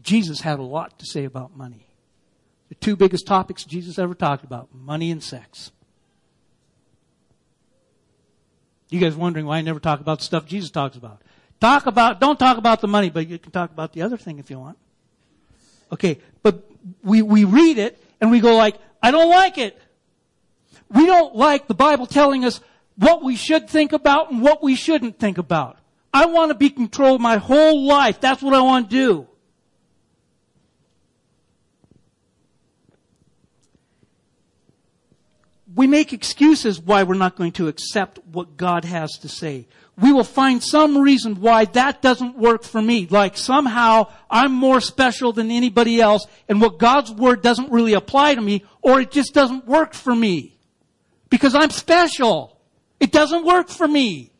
Jesus 0.01 0.41
had 0.41 0.57
a 0.57 0.63
lot 0.63 0.97
to 0.97 1.05
say 1.05 1.25
about 1.25 1.55
money. 1.55 1.85
The 2.69 2.75
two 2.75 2.95
biggest 2.95 3.27
topics 3.27 3.63
Jesus 3.63 3.99
ever 3.99 4.15
talked 4.15 4.43
about 4.43 4.73
money 4.73 5.11
and 5.11 5.21
sex. 5.21 5.71
You 8.89 8.99
guys 8.99 9.15
wondering 9.15 9.45
why 9.45 9.59
I 9.59 9.61
never 9.61 9.79
talk 9.79 9.99
about 9.99 10.17
the 10.19 10.25
stuff 10.25 10.47
Jesus 10.47 10.71
talks 10.71 10.97
about? 10.97 11.21
Talk 11.61 11.85
about, 11.85 12.19
don't 12.19 12.39
talk 12.39 12.57
about 12.57 12.81
the 12.81 12.87
money, 12.87 13.11
but 13.11 13.27
you 13.27 13.37
can 13.37 13.51
talk 13.51 13.69
about 13.69 13.93
the 13.93 14.01
other 14.01 14.17
thing 14.17 14.39
if 14.39 14.49
you 14.49 14.57
want. 14.57 14.79
Okay, 15.91 16.17
but 16.41 16.67
we, 17.03 17.21
we 17.21 17.43
read 17.43 17.77
it 17.77 18.03
and 18.19 18.31
we 18.31 18.39
go 18.39 18.55
like, 18.55 18.75
I 19.03 19.11
don't 19.11 19.29
like 19.29 19.59
it. 19.59 19.79
We 20.89 21.05
don't 21.05 21.35
like 21.35 21.67
the 21.67 21.75
Bible 21.75 22.07
telling 22.07 22.43
us 22.43 22.59
what 22.97 23.23
we 23.23 23.35
should 23.35 23.69
think 23.69 23.93
about 23.93 24.31
and 24.31 24.41
what 24.41 24.63
we 24.63 24.75
shouldn't 24.75 25.19
think 25.19 25.37
about. 25.37 25.77
I 26.13 26.27
want 26.27 26.49
to 26.49 26.55
be 26.55 26.69
controlled 26.69 27.19
my 27.21 27.37
whole 27.37 27.85
life. 27.85 28.21
That's 28.21 28.41
what 28.41 28.53
I 28.53 28.61
want 28.61 28.89
to 28.89 28.95
do. 28.95 29.27
We 35.75 35.87
make 35.87 36.13
excuses 36.13 36.79
why 36.79 37.03
we're 37.03 37.15
not 37.15 37.35
going 37.35 37.51
to 37.53 37.67
accept 37.67 38.19
what 38.31 38.55
God 38.55 38.85
has 38.85 39.17
to 39.19 39.27
say. 39.27 39.67
We 39.97 40.13
will 40.13 40.23
find 40.23 40.63
some 40.63 40.97
reason 40.97 41.41
why 41.41 41.65
that 41.65 42.01
doesn't 42.01 42.37
work 42.37 42.63
for 42.63 42.81
me. 42.81 43.07
Like 43.09 43.35
somehow 43.35 44.09
I'm 44.29 44.53
more 44.53 44.79
special 44.79 45.33
than 45.33 45.51
anybody 45.51 45.99
else 45.99 46.25
and 46.47 46.61
what 46.61 46.79
God's 46.79 47.11
word 47.11 47.41
doesn't 47.41 47.73
really 47.73 47.93
apply 47.93 48.35
to 48.35 48.41
me 48.41 48.63
or 48.81 49.01
it 49.01 49.11
just 49.11 49.33
doesn't 49.33 49.67
work 49.67 49.93
for 49.93 50.15
me. 50.15 50.57
Because 51.29 51.55
I'm 51.55 51.71
special. 51.71 52.54
It 52.99 53.11
doesn't 53.11 53.45
work 53.45 53.69
for 53.69 53.87
me. 53.87 54.31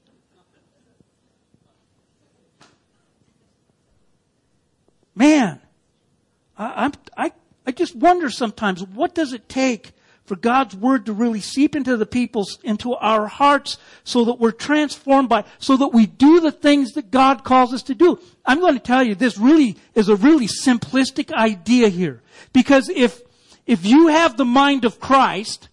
Man, 5.14 5.62
I, 6.58 6.92
I, 7.18 7.32
I 7.66 7.72
just 7.72 7.96
wonder 7.96 8.30
sometimes, 8.30 8.84
what 8.84 9.16
does 9.16 9.34
it 9.34 9.48
take 9.48 9.94
for 10.26 10.36
God's 10.36 10.76
word 10.76 11.06
to 11.06 11.14
really 11.14 11.40
seep 11.40 11.76
into 11.76 11.98
the 11.98 12.06
people's, 12.06 12.60
into 12.64 12.96
our 12.96 13.28
hearts 13.28 13.78
so 14.04 14.26
that 14.26 14.40
we're 14.40 14.52
transformed 14.52 15.30
by, 15.30 15.44
so 15.60 15.78
that 15.78 15.90
we 15.90 16.08
do 16.08 16.40
the 16.40 16.52
things 16.52 16.94
that 16.94 17.12
God 17.12 17.44
calls 17.44 17.74
us 17.74 17.84
to 17.84 17.96
do. 17.96 18.20
I'm 18.46 18.60
going 18.60 18.74
to 18.74 18.80
tell 18.80 19.04
you, 19.04 19.16
this 19.16 19.38
really 19.38 19.78
is 19.94 20.10
a 20.10 20.16
really 20.16 20.48
simplistic 20.48 21.32
idea 21.32 21.90
here. 21.90 22.22
Because 22.54 22.90
if, 22.90 23.22
if 23.68 23.86
you 23.86 24.08
have 24.08 24.36
the 24.36 24.46
mind 24.46 24.84
of 24.84 25.00
Christ, 25.00 25.70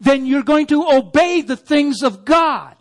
then 0.00 0.26
you're 0.26 0.42
going 0.42 0.66
to 0.68 0.88
obey 0.90 1.42
the 1.42 1.56
things 1.56 2.02
of 2.02 2.24
God. 2.24 2.74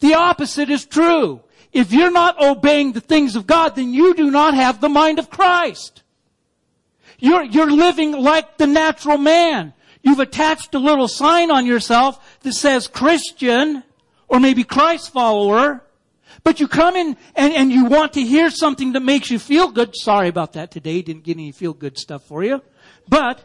The 0.00 0.14
opposite 0.14 0.70
is 0.70 0.86
true. 0.86 1.42
If 1.72 1.92
you're 1.92 2.10
not 2.10 2.42
obeying 2.42 2.92
the 2.92 3.00
things 3.00 3.36
of 3.36 3.46
God, 3.46 3.76
then 3.76 3.92
you 3.92 4.14
do 4.14 4.30
not 4.30 4.54
have 4.54 4.80
the 4.80 4.88
mind 4.88 5.18
of 5.18 5.30
Christ. 5.30 6.02
You're, 7.18 7.44
you're 7.44 7.70
living 7.70 8.12
like 8.12 8.56
the 8.56 8.66
natural 8.66 9.18
man. 9.18 9.74
You've 10.02 10.20
attached 10.20 10.74
a 10.74 10.78
little 10.78 11.06
sign 11.06 11.50
on 11.50 11.66
yourself 11.66 12.40
that 12.40 12.54
says 12.54 12.86
Christian, 12.86 13.84
or 14.26 14.40
maybe 14.40 14.64
Christ 14.64 15.12
follower, 15.12 15.84
but 16.42 16.60
you 16.60 16.66
come 16.66 16.96
in 16.96 17.16
and, 17.36 17.52
and 17.52 17.70
you 17.70 17.84
want 17.84 18.14
to 18.14 18.22
hear 18.22 18.50
something 18.50 18.92
that 18.92 19.00
makes 19.00 19.30
you 19.30 19.38
feel 19.38 19.70
good. 19.70 19.94
Sorry 19.94 20.28
about 20.28 20.54
that 20.54 20.70
today. 20.70 21.02
Didn't 21.02 21.24
get 21.24 21.36
any 21.36 21.52
feel 21.52 21.74
good 21.74 21.98
stuff 21.98 22.24
for 22.24 22.42
you. 22.42 22.62
But 23.06 23.44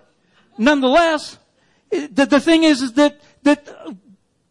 nonetheless, 0.58 1.38
the, 1.89 2.26
the 2.26 2.39
thing 2.39 2.64
is, 2.64 2.82
is 2.82 2.93
that, 2.93 3.22
that 3.43 3.68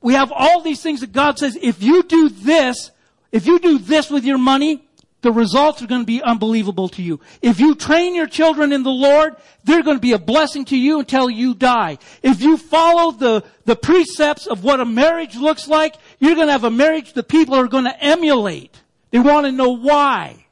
we 0.00 0.14
have 0.14 0.32
all 0.32 0.60
these 0.60 0.82
things 0.82 1.00
that 1.00 1.12
God 1.12 1.38
says, 1.38 1.58
if 1.60 1.82
you 1.82 2.02
do 2.02 2.28
this, 2.28 2.90
if 3.32 3.46
you 3.46 3.58
do 3.58 3.78
this 3.78 4.10
with 4.10 4.24
your 4.24 4.38
money, 4.38 4.86
the 5.22 5.32
results 5.32 5.80
are 5.82 5.86
going 5.86 6.02
to 6.02 6.06
be 6.06 6.22
unbelievable 6.22 6.90
to 6.90 7.02
you. 7.02 7.18
If 7.40 7.58
you 7.58 7.74
train 7.74 8.14
your 8.14 8.26
children 8.26 8.72
in 8.72 8.82
the 8.82 8.90
Lord, 8.90 9.36
they're 9.64 9.82
going 9.82 9.96
to 9.96 10.00
be 10.02 10.12
a 10.12 10.18
blessing 10.18 10.66
to 10.66 10.76
you 10.76 11.00
until 11.00 11.30
you 11.30 11.54
die. 11.54 11.96
If 12.22 12.42
you 12.42 12.58
follow 12.58 13.10
the, 13.10 13.42
the 13.64 13.74
precepts 13.74 14.46
of 14.46 14.62
what 14.62 14.80
a 14.80 14.84
marriage 14.84 15.34
looks 15.36 15.66
like, 15.66 15.96
you're 16.18 16.34
going 16.34 16.48
to 16.48 16.52
have 16.52 16.64
a 16.64 16.70
marriage 16.70 17.14
that 17.14 17.28
people 17.28 17.54
are 17.54 17.66
going 17.66 17.84
to 17.84 18.04
emulate. 18.04 18.78
They 19.10 19.18
want 19.18 19.46
to 19.46 19.52
know 19.52 19.70
why. 19.70 20.43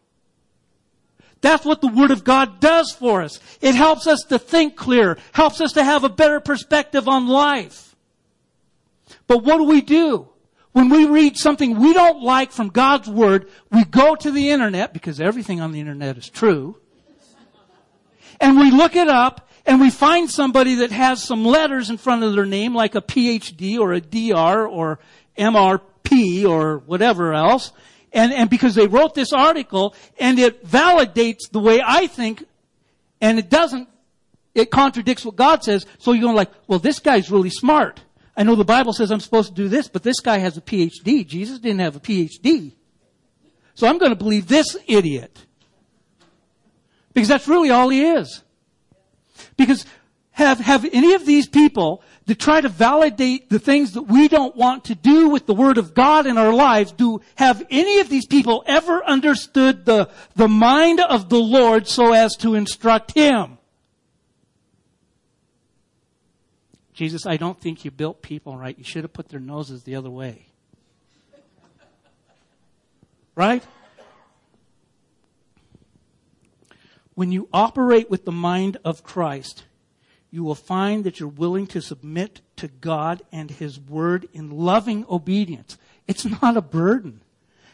That's 1.42 1.64
what 1.66 1.80
the 1.80 1.88
Word 1.88 2.12
of 2.12 2.24
God 2.24 2.60
does 2.60 2.92
for 2.92 3.20
us. 3.20 3.40
It 3.60 3.74
helps 3.74 4.06
us 4.06 4.22
to 4.28 4.38
think 4.38 4.76
clear, 4.76 5.18
helps 5.32 5.60
us 5.60 5.72
to 5.72 5.84
have 5.84 6.04
a 6.04 6.08
better 6.08 6.40
perspective 6.40 7.08
on 7.08 7.28
life. 7.28 7.94
But 9.26 9.44
what 9.44 9.58
do 9.58 9.64
we 9.64 9.82
do? 9.82 10.28
When 10.70 10.88
we 10.88 11.04
read 11.04 11.36
something 11.36 11.78
we 11.78 11.92
don't 11.92 12.22
like 12.22 12.52
from 12.52 12.68
God's 12.68 13.08
Word, 13.08 13.50
we 13.70 13.84
go 13.84 14.14
to 14.14 14.30
the 14.30 14.50
internet, 14.50 14.94
because 14.94 15.20
everything 15.20 15.60
on 15.60 15.72
the 15.72 15.80
internet 15.80 16.16
is 16.16 16.30
true, 16.30 16.78
and 18.40 18.58
we 18.58 18.70
look 18.70 18.96
it 18.96 19.08
up, 19.08 19.50
and 19.66 19.80
we 19.80 19.90
find 19.90 20.30
somebody 20.30 20.76
that 20.76 20.92
has 20.92 21.22
some 21.22 21.44
letters 21.44 21.90
in 21.90 21.98
front 21.98 22.22
of 22.22 22.34
their 22.34 22.46
name, 22.46 22.74
like 22.74 22.94
a 22.94 23.02
PhD 23.02 23.78
or 23.78 23.92
a 23.92 24.00
DR 24.00 24.66
or 24.66 24.98
MRP 25.36 26.46
or 26.46 26.78
whatever 26.78 27.34
else, 27.34 27.72
and, 28.12 28.32
and 28.32 28.50
because 28.50 28.74
they 28.74 28.86
wrote 28.86 29.14
this 29.14 29.32
article 29.32 29.94
and 30.18 30.38
it 30.38 30.66
validates 30.66 31.50
the 31.50 31.60
way 31.60 31.82
I 31.84 32.06
think 32.06 32.44
and 33.20 33.38
it 33.38 33.48
doesn't, 33.48 33.88
it 34.54 34.70
contradicts 34.70 35.24
what 35.24 35.36
God 35.36 35.64
says. 35.64 35.86
So 35.98 36.12
you're 36.12 36.22
going 36.22 36.36
like, 36.36 36.50
well, 36.66 36.78
this 36.78 36.98
guy's 36.98 37.30
really 37.30 37.50
smart. 37.50 38.00
I 38.36 38.42
know 38.42 38.54
the 38.54 38.64
Bible 38.64 38.92
says 38.92 39.10
I'm 39.10 39.20
supposed 39.20 39.50
to 39.50 39.54
do 39.54 39.68
this, 39.68 39.88
but 39.88 40.02
this 40.02 40.20
guy 40.20 40.38
has 40.38 40.56
a 40.56 40.60
PhD. 40.60 41.26
Jesus 41.26 41.58
didn't 41.58 41.80
have 41.80 41.96
a 41.96 42.00
PhD. 42.00 42.72
So 43.74 43.86
I'm 43.86 43.98
going 43.98 44.10
to 44.10 44.16
believe 44.16 44.48
this 44.48 44.76
idiot. 44.86 45.46
Because 47.14 47.28
that's 47.28 47.48
really 47.48 47.70
all 47.70 47.88
he 47.88 48.04
is. 48.04 48.42
Because 49.56 49.84
have, 50.32 50.60
have 50.60 50.84
any 50.92 51.14
of 51.14 51.26
these 51.26 51.46
people 51.46 52.02
to 52.26 52.34
try 52.34 52.60
to 52.60 52.68
validate 52.68 53.50
the 53.50 53.58
things 53.58 53.92
that 53.92 54.02
we 54.02 54.28
don't 54.28 54.56
want 54.56 54.84
to 54.84 54.94
do 54.94 55.28
with 55.28 55.46
the 55.46 55.54
Word 55.54 55.78
of 55.78 55.94
God 55.94 56.26
in 56.26 56.38
our 56.38 56.52
lives, 56.52 56.92
do, 56.92 57.20
have 57.34 57.66
any 57.70 58.00
of 58.00 58.08
these 58.08 58.26
people 58.26 58.62
ever 58.66 59.04
understood 59.04 59.84
the, 59.84 60.08
the 60.36 60.48
mind 60.48 61.00
of 61.00 61.28
the 61.28 61.40
Lord 61.40 61.88
so 61.88 62.12
as 62.12 62.36
to 62.36 62.54
instruct 62.54 63.12
Him? 63.12 63.58
Jesus, 66.92 67.26
I 67.26 67.36
don't 67.36 67.58
think 67.58 67.84
you 67.84 67.90
built 67.90 68.22
people 68.22 68.56
right. 68.56 68.78
You 68.78 68.84
should 68.84 69.02
have 69.02 69.12
put 69.12 69.28
their 69.28 69.40
noses 69.40 69.82
the 69.82 69.96
other 69.96 70.10
way. 70.10 70.46
Right? 73.34 73.64
When 77.14 77.32
you 77.32 77.48
operate 77.52 78.10
with 78.10 78.24
the 78.24 78.32
mind 78.32 78.76
of 78.84 79.02
Christ, 79.02 79.64
you 80.32 80.42
will 80.42 80.56
find 80.56 81.04
that 81.04 81.20
you're 81.20 81.28
willing 81.28 81.66
to 81.68 81.82
submit 81.82 82.40
to 82.56 82.66
God 82.66 83.22
and 83.30 83.50
His 83.50 83.78
Word 83.78 84.26
in 84.32 84.50
loving 84.50 85.04
obedience. 85.08 85.76
It's 86.08 86.24
not 86.24 86.56
a 86.56 86.62
burden. 86.62 87.22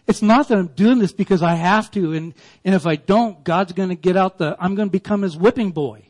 It's 0.09 0.23
not 0.23 0.49
that 0.49 0.59
I'm 0.59 0.67
doing 0.69 0.99
this 0.99 1.13
because 1.13 1.43
I 1.43 1.55
have 1.55 1.91
to, 1.93 2.15
and, 2.15 2.35
and 2.65 2.75
if 2.75 2.87
I 2.87 2.97
don't, 2.97 3.45
God's 3.45 3.73
going 3.73 3.91
to 3.91 3.95
get 3.95 4.17
out 4.17 4.39
the, 4.39 4.57
I'm 4.59 4.75
going 4.75 4.89
to 4.89 4.93
become 4.93 5.23
His 5.23 5.37
whipping 5.37 5.71
boy. 5.71 6.09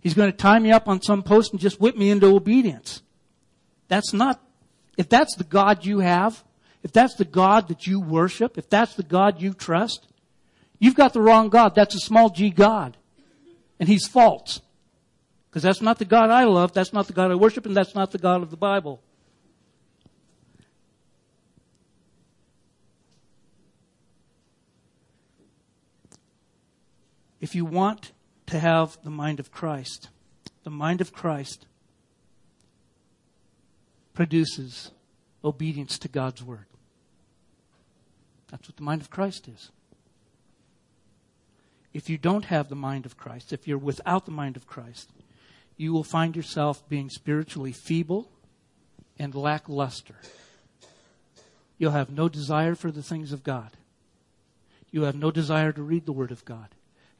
He's 0.00 0.14
going 0.14 0.30
to 0.30 0.36
tie 0.36 0.58
me 0.58 0.72
up 0.72 0.88
on 0.88 1.00
some 1.00 1.22
post 1.22 1.52
and 1.52 1.60
just 1.60 1.80
whip 1.80 1.96
me 1.96 2.10
into 2.10 2.26
obedience. 2.26 3.02
That's 3.86 4.12
not, 4.12 4.42
if 4.98 5.08
that's 5.08 5.36
the 5.36 5.44
God 5.44 5.84
you 5.84 6.00
have, 6.00 6.42
if 6.82 6.92
that's 6.92 7.14
the 7.14 7.24
God 7.24 7.68
that 7.68 7.86
you 7.86 8.00
worship, 8.00 8.58
if 8.58 8.68
that's 8.68 8.94
the 8.94 9.02
God 9.04 9.40
you 9.40 9.54
trust, 9.54 10.08
you've 10.80 10.96
got 10.96 11.12
the 11.12 11.22
wrong 11.22 11.48
God. 11.48 11.74
That's 11.74 11.94
a 11.94 12.00
small 12.00 12.28
g 12.28 12.50
God. 12.50 12.96
And 13.78 13.88
He's 13.88 14.06
false. 14.06 14.60
Because 15.54 15.62
that's 15.62 15.80
not 15.80 16.00
the 16.00 16.04
God 16.04 16.30
I 16.30 16.42
love, 16.46 16.72
that's 16.72 16.92
not 16.92 17.06
the 17.06 17.12
God 17.12 17.30
I 17.30 17.36
worship, 17.36 17.64
and 17.64 17.76
that's 17.76 17.94
not 17.94 18.10
the 18.10 18.18
God 18.18 18.42
of 18.42 18.50
the 18.50 18.56
Bible. 18.56 19.00
If 27.40 27.54
you 27.54 27.64
want 27.64 28.10
to 28.46 28.58
have 28.58 28.98
the 29.04 29.10
mind 29.10 29.38
of 29.38 29.52
Christ, 29.52 30.08
the 30.64 30.70
mind 30.70 31.00
of 31.00 31.12
Christ 31.12 31.66
produces 34.12 34.90
obedience 35.44 36.00
to 36.00 36.08
God's 36.08 36.42
word. 36.42 36.66
That's 38.50 38.66
what 38.66 38.76
the 38.76 38.82
mind 38.82 39.02
of 39.02 39.10
Christ 39.10 39.46
is. 39.46 39.70
If 41.92 42.10
you 42.10 42.18
don't 42.18 42.46
have 42.46 42.68
the 42.68 42.74
mind 42.74 43.06
of 43.06 43.16
Christ, 43.16 43.52
if 43.52 43.68
you're 43.68 43.78
without 43.78 44.24
the 44.24 44.32
mind 44.32 44.56
of 44.56 44.66
Christ, 44.66 45.12
you 45.76 45.92
will 45.92 46.04
find 46.04 46.36
yourself 46.36 46.88
being 46.88 47.10
spiritually 47.10 47.72
feeble 47.72 48.30
and 49.18 49.34
lackluster. 49.34 50.16
You'll 51.78 51.92
have 51.92 52.10
no 52.10 52.28
desire 52.28 52.74
for 52.74 52.90
the 52.90 53.02
things 53.02 53.32
of 53.32 53.42
God. 53.42 53.70
You 54.90 55.02
have 55.02 55.16
no 55.16 55.30
desire 55.30 55.72
to 55.72 55.82
read 55.82 56.06
the 56.06 56.12
Word 56.12 56.30
of 56.30 56.44
God. 56.44 56.68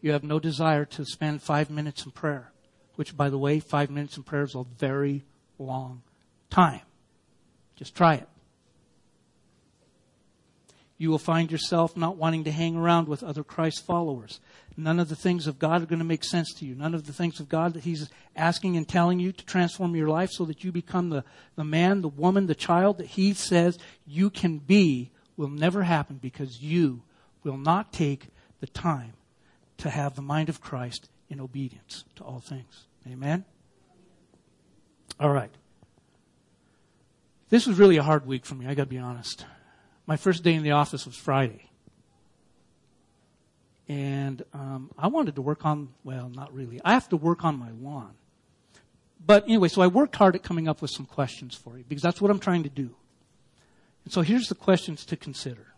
You 0.01 0.13
have 0.13 0.23
no 0.23 0.39
desire 0.39 0.85
to 0.85 1.05
spend 1.05 1.43
five 1.43 1.71
minutes 1.71 2.05
in 2.05 2.13
prayer, 2.13 2.53
which, 2.95 3.17
by 3.17 3.31
the 3.31 3.39
way, 3.39 3.59
five 3.59 3.91
minutes 3.91 4.17
in 4.17 4.23
prayer 4.23 4.45
is 4.45 4.55
a 4.55 4.65
very 4.79 5.25
long 5.59 6.03
time. 6.51 6.83
Just 7.75 7.97
try 7.97 8.15
it. 8.15 8.29
You 10.97 11.11
will 11.11 11.19
find 11.19 11.51
yourself 11.51 11.97
not 11.97 12.17
wanting 12.17 12.45
to 12.45 12.53
hang 12.53 12.77
around 12.77 13.09
with 13.09 13.23
other 13.23 13.43
Christ 13.43 13.85
followers. 13.85 14.41
None 14.77 15.01
of 15.01 15.09
the 15.09 15.17
things 15.17 15.47
of 15.47 15.59
God 15.59 15.83
are 15.83 15.87
going 15.87 15.99
to 15.99 16.05
make 16.05 16.25
sense 16.25 16.53
to 16.55 16.65
you. 16.65 16.75
None 16.75 16.95
of 16.95 17.07
the 17.07 17.13
things 17.13 17.41
of 17.41 17.49
God 17.49 17.75
that 17.75 17.85
He's 17.85 18.09
asking 18.37 18.77
and 18.77 18.89
telling 18.89 19.19
you 19.19 19.33
to 19.33 19.45
transform 19.45 19.97
your 19.97 20.09
life 20.09 20.31
so 20.31 20.45
that 20.45 20.63
you 20.63 20.71
become 20.73 21.11
the, 21.11 21.25
the 21.57 21.65
man, 21.65 22.01
the 22.01 22.09
woman, 22.09 22.47
the 22.47 22.55
child 22.55 22.99
that 22.99 23.07
He 23.07 23.35
says 23.35 23.79
you 24.07 24.31
can 24.31 24.59
be 24.59 25.11
will 25.37 25.49
never 25.49 25.83
happen 25.83 26.19
because 26.23 26.63
you 26.63 27.03
will 27.43 27.57
not 27.57 27.93
take 27.93 28.29
the 28.61 28.67
time 28.67 29.13
to 29.79 29.91
have 29.91 30.15
the 30.15 30.23
mind 30.23 30.49
of 30.49 30.61
Christ 30.61 31.09
in 31.29 31.41
obedience 31.41 32.05
to 32.17 32.25
all 32.25 32.41
things. 32.41 32.85
Amen? 33.07 33.45
All 35.21 35.31
right. 35.31 35.51
This 37.51 37.67
was 37.67 37.79
really 37.79 37.97
a 37.97 38.03
hard 38.03 38.27
week 38.27 38.47
for 38.47 38.55
me, 38.55 38.67
I 38.67 38.75
gotta 38.75 38.89
be 38.89 38.99
honest. 38.99 39.45
My 40.07 40.17
first 40.17 40.43
day 40.43 40.55
in 40.55 40.63
the 40.63 40.73
office 40.73 41.07
was 41.07 41.17
Friday. 41.17 41.71
And 43.89 44.43
um, 44.53 44.91
I 44.99 45.09
wanted 45.09 45.35
to 45.37 45.43
work 45.43 45.65
on, 45.65 45.91
well, 46.05 46.31
not 46.31 46.55
really. 46.55 46.81
I 46.85 46.93
have 46.93 47.09
to 47.11 47.17
work 47.17 47.45
on 47.45 47.59
my 47.59 47.71
lawn. 47.71 48.15
But 49.25 49.45
anyway, 49.45 49.69
so 49.69 49.83
I 49.83 49.87
worked 49.87 50.17
hard 50.17 50.35
at 50.35 50.43
coming 50.43 50.69
up 50.69 50.83
with 50.83 50.91
some 50.91 51.07
questions 51.07 51.55
for 51.55 51.79
you 51.79 51.85
because 51.89 52.03
that's 52.03 52.21
what 52.21 52.31
I'm 52.31 52.39
trying 52.39 52.63
to 52.65 52.69
do. 52.69 52.95
And 54.05 54.13
so 54.13 54.23
here's 54.23 54.49
the 54.49 54.55
questions 54.55 55.05
to 55.07 55.17
consider. 55.17 55.69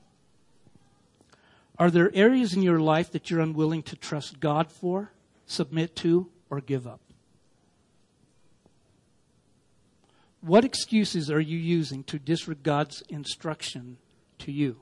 Are 1.79 1.91
there 1.91 2.11
areas 2.15 2.55
in 2.55 2.63
your 2.63 2.81
life 2.81 3.13
that 3.13 3.31
you're 3.31 3.41
unwilling 3.41 3.83
to 3.85 3.97
trust 3.97 4.41
God 4.41 4.71
for, 4.71 5.13
submit 5.47 5.95
to, 5.97 6.29
or 6.49 6.61
give 6.61 6.87
up? 6.87 7.01
What 10.41 10.65
excuses 10.65 11.31
are 11.31 11.41
you 11.41 11.59
using 11.59 12.05
to 12.05 12.19
disregard 12.19 12.63
God's 12.63 13.03
instruction 13.09 13.99
to 14.41 14.53
you? 14.53 14.77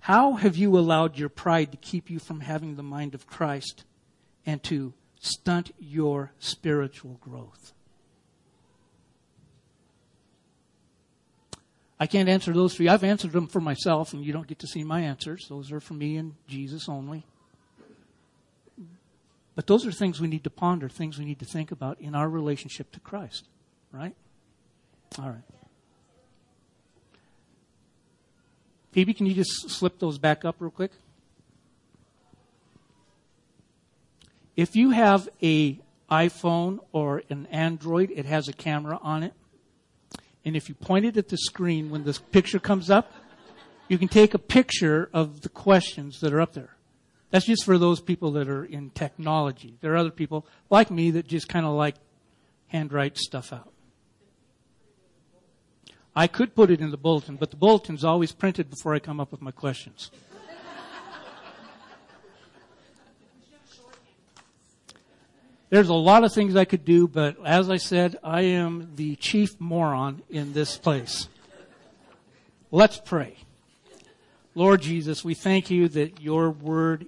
How 0.00 0.32
have 0.32 0.56
you 0.56 0.78
allowed 0.78 1.18
your 1.18 1.28
pride 1.28 1.72
to 1.72 1.76
keep 1.76 2.10
you 2.10 2.18
from 2.18 2.40
having 2.40 2.76
the 2.76 2.82
mind 2.82 3.14
of 3.14 3.26
Christ 3.26 3.84
and 4.46 4.62
to 4.64 4.94
stunt 5.20 5.72
your 5.78 6.32
spiritual 6.38 7.18
growth? 7.20 7.72
I 11.98 12.06
can't 12.06 12.30
answer 12.30 12.54
those 12.54 12.74
for 12.74 12.82
you. 12.82 12.90
I've 12.90 13.04
answered 13.04 13.32
them 13.32 13.46
for 13.46 13.60
myself, 13.60 14.14
and 14.14 14.24
you 14.24 14.32
don't 14.32 14.46
get 14.46 14.60
to 14.60 14.66
see 14.66 14.82
my 14.84 15.02
answers. 15.02 15.46
Those 15.50 15.70
are 15.70 15.80
for 15.80 15.92
me 15.92 16.16
and 16.16 16.34
Jesus 16.48 16.88
only. 16.88 17.26
But 19.54 19.66
those 19.66 19.86
are 19.86 19.92
things 19.92 20.18
we 20.18 20.28
need 20.28 20.44
to 20.44 20.50
ponder, 20.50 20.88
things 20.88 21.18
we 21.18 21.26
need 21.26 21.40
to 21.40 21.44
think 21.44 21.70
about 21.70 22.00
in 22.00 22.14
our 22.14 22.28
relationship 22.28 22.90
to 22.92 23.00
Christ. 23.00 23.44
Right? 23.92 24.14
All 25.18 25.28
right. 25.28 25.42
Phoebe, 28.92 29.14
can 29.14 29.26
you 29.26 29.34
just 29.34 29.70
slip 29.70 29.98
those 29.98 30.18
back 30.18 30.44
up 30.44 30.56
real 30.58 30.70
quick? 30.70 30.90
If 34.56 34.74
you 34.74 34.90
have 34.90 35.28
a 35.42 35.78
iPhone 36.10 36.80
or 36.92 37.22
an 37.30 37.46
Android, 37.46 38.10
it 38.14 38.26
has 38.26 38.48
a 38.48 38.52
camera 38.52 38.98
on 39.00 39.22
it. 39.22 39.32
And 40.44 40.56
if 40.56 40.68
you 40.68 40.74
point 40.74 41.04
it 41.04 41.16
at 41.16 41.28
the 41.28 41.36
screen 41.36 41.90
when 41.90 42.04
this 42.04 42.18
picture 42.18 42.58
comes 42.58 42.90
up, 42.90 43.12
you 43.88 43.98
can 43.98 44.08
take 44.08 44.34
a 44.34 44.38
picture 44.38 45.08
of 45.12 45.42
the 45.42 45.48
questions 45.48 46.20
that 46.20 46.32
are 46.32 46.40
up 46.40 46.52
there. 46.52 46.76
That's 47.30 47.46
just 47.46 47.64
for 47.64 47.78
those 47.78 48.00
people 48.00 48.32
that 48.32 48.48
are 48.48 48.64
in 48.64 48.90
technology. 48.90 49.76
There 49.80 49.92
are 49.92 49.96
other 49.96 50.10
people 50.10 50.46
like 50.68 50.90
me 50.90 51.12
that 51.12 51.28
just 51.28 51.48
kind 51.48 51.64
of 51.64 51.72
like 51.72 51.94
handwrite 52.68 53.18
stuff 53.18 53.52
out. 53.52 53.69
I 56.14 56.26
could 56.26 56.54
put 56.54 56.70
it 56.70 56.80
in 56.80 56.90
the 56.90 56.96
bulletin, 56.96 57.36
but 57.36 57.50
the 57.50 57.56
bulletin's 57.56 58.04
always 58.04 58.32
printed 58.32 58.68
before 58.68 58.94
I 58.94 58.98
come 58.98 59.20
up 59.20 59.30
with 59.30 59.40
my 59.40 59.52
questions. 59.52 60.10
There's 65.70 65.88
a 65.88 65.94
lot 65.94 66.24
of 66.24 66.32
things 66.32 66.56
I 66.56 66.64
could 66.64 66.84
do, 66.84 67.06
but 67.06 67.36
as 67.46 67.70
I 67.70 67.76
said, 67.76 68.16
I 68.24 68.40
am 68.42 68.90
the 68.96 69.14
chief 69.14 69.60
moron 69.60 70.22
in 70.28 70.52
this 70.52 70.76
place. 70.76 71.28
Let's 72.72 72.98
pray. 72.98 73.36
Lord 74.56 74.82
Jesus, 74.82 75.24
we 75.24 75.34
thank 75.34 75.70
you 75.70 75.86
that 75.88 76.20
your 76.20 76.50
word 76.50 77.06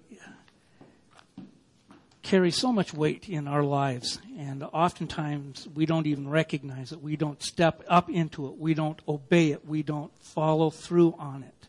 carries 2.23 2.57
so 2.57 2.73
much 2.73 2.95
weight 2.95 3.29
in 3.29 3.49
our 3.49 3.63
lives, 3.63 4.21
and 4.39 4.63
oftentimes 4.63 5.69
we 5.75 5.87
don't 5.87 6.07
even 6.07 6.29
recognize 6.29 6.93
it. 6.93 7.03
We 7.03 7.17
don't 7.17 7.43
step 7.43 7.83
up 7.89 8.09
into 8.09 8.47
it. 8.47 8.59
We 8.59 8.75
don't 8.75 9.01
obey 9.09 9.51
it. 9.51 9.67
We 9.67 9.83
don't 9.83 10.13
follow 10.21 10.71
through 10.71 11.15
on 11.19 11.43
it. 11.43 11.69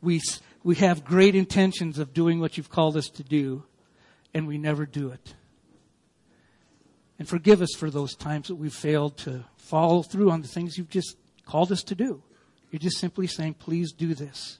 We, 0.00 0.20
we 0.62 0.76
have 0.76 1.04
great 1.04 1.34
intentions 1.34 1.98
of 1.98 2.14
doing 2.14 2.40
what 2.40 2.56
you've 2.56 2.70
called 2.70 2.96
us 2.96 3.08
to 3.10 3.22
do, 3.22 3.64
and 4.32 4.46
we 4.46 4.58
never 4.58 4.86
do 4.86 5.10
it. 5.10 5.34
And 7.18 7.28
forgive 7.28 7.62
us 7.62 7.74
for 7.76 7.90
those 7.90 8.14
times 8.14 8.48
that 8.48 8.56
we've 8.56 8.74
failed 8.74 9.16
to 9.18 9.44
follow 9.56 10.02
through 10.02 10.30
on 10.30 10.42
the 10.42 10.48
things 10.48 10.76
you've 10.76 10.90
just 10.90 11.16
called 11.46 11.70
us 11.70 11.82
to 11.84 11.94
do. 11.94 12.22
You're 12.70 12.80
just 12.80 12.98
simply 12.98 13.26
saying, 13.26 13.54
please 13.54 13.92
do 13.92 14.14
this. 14.14 14.58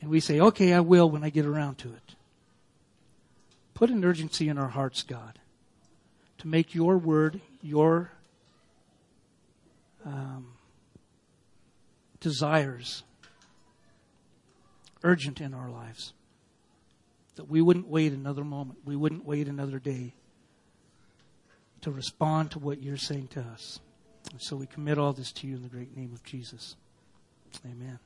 And 0.00 0.10
we 0.10 0.20
say, 0.20 0.40
okay, 0.40 0.72
I 0.72 0.80
will 0.80 1.10
when 1.10 1.24
I 1.24 1.30
get 1.30 1.46
around 1.46 1.78
to 1.78 1.88
it. 1.88 2.03
Put 3.84 3.90
an 3.90 4.02
urgency 4.02 4.48
in 4.48 4.56
our 4.56 4.70
hearts, 4.70 5.02
God, 5.02 5.38
to 6.38 6.48
make 6.48 6.74
your 6.74 6.96
word, 6.96 7.42
your 7.60 8.10
um, 10.06 10.54
desires 12.18 13.02
urgent 15.02 15.42
in 15.42 15.52
our 15.52 15.68
lives. 15.68 16.14
That 17.34 17.50
we 17.50 17.60
wouldn't 17.60 17.86
wait 17.86 18.14
another 18.14 18.42
moment, 18.42 18.78
we 18.86 18.96
wouldn't 18.96 19.26
wait 19.26 19.48
another 19.48 19.78
day 19.78 20.14
to 21.82 21.90
respond 21.90 22.52
to 22.52 22.58
what 22.58 22.82
you're 22.82 22.96
saying 22.96 23.28
to 23.32 23.40
us. 23.42 23.80
And 24.30 24.40
so 24.40 24.56
we 24.56 24.64
commit 24.64 24.96
all 24.96 25.12
this 25.12 25.30
to 25.32 25.46
you 25.46 25.56
in 25.56 25.62
the 25.62 25.68
great 25.68 25.94
name 25.94 26.14
of 26.14 26.24
Jesus. 26.24 26.76
Amen. 27.66 27.98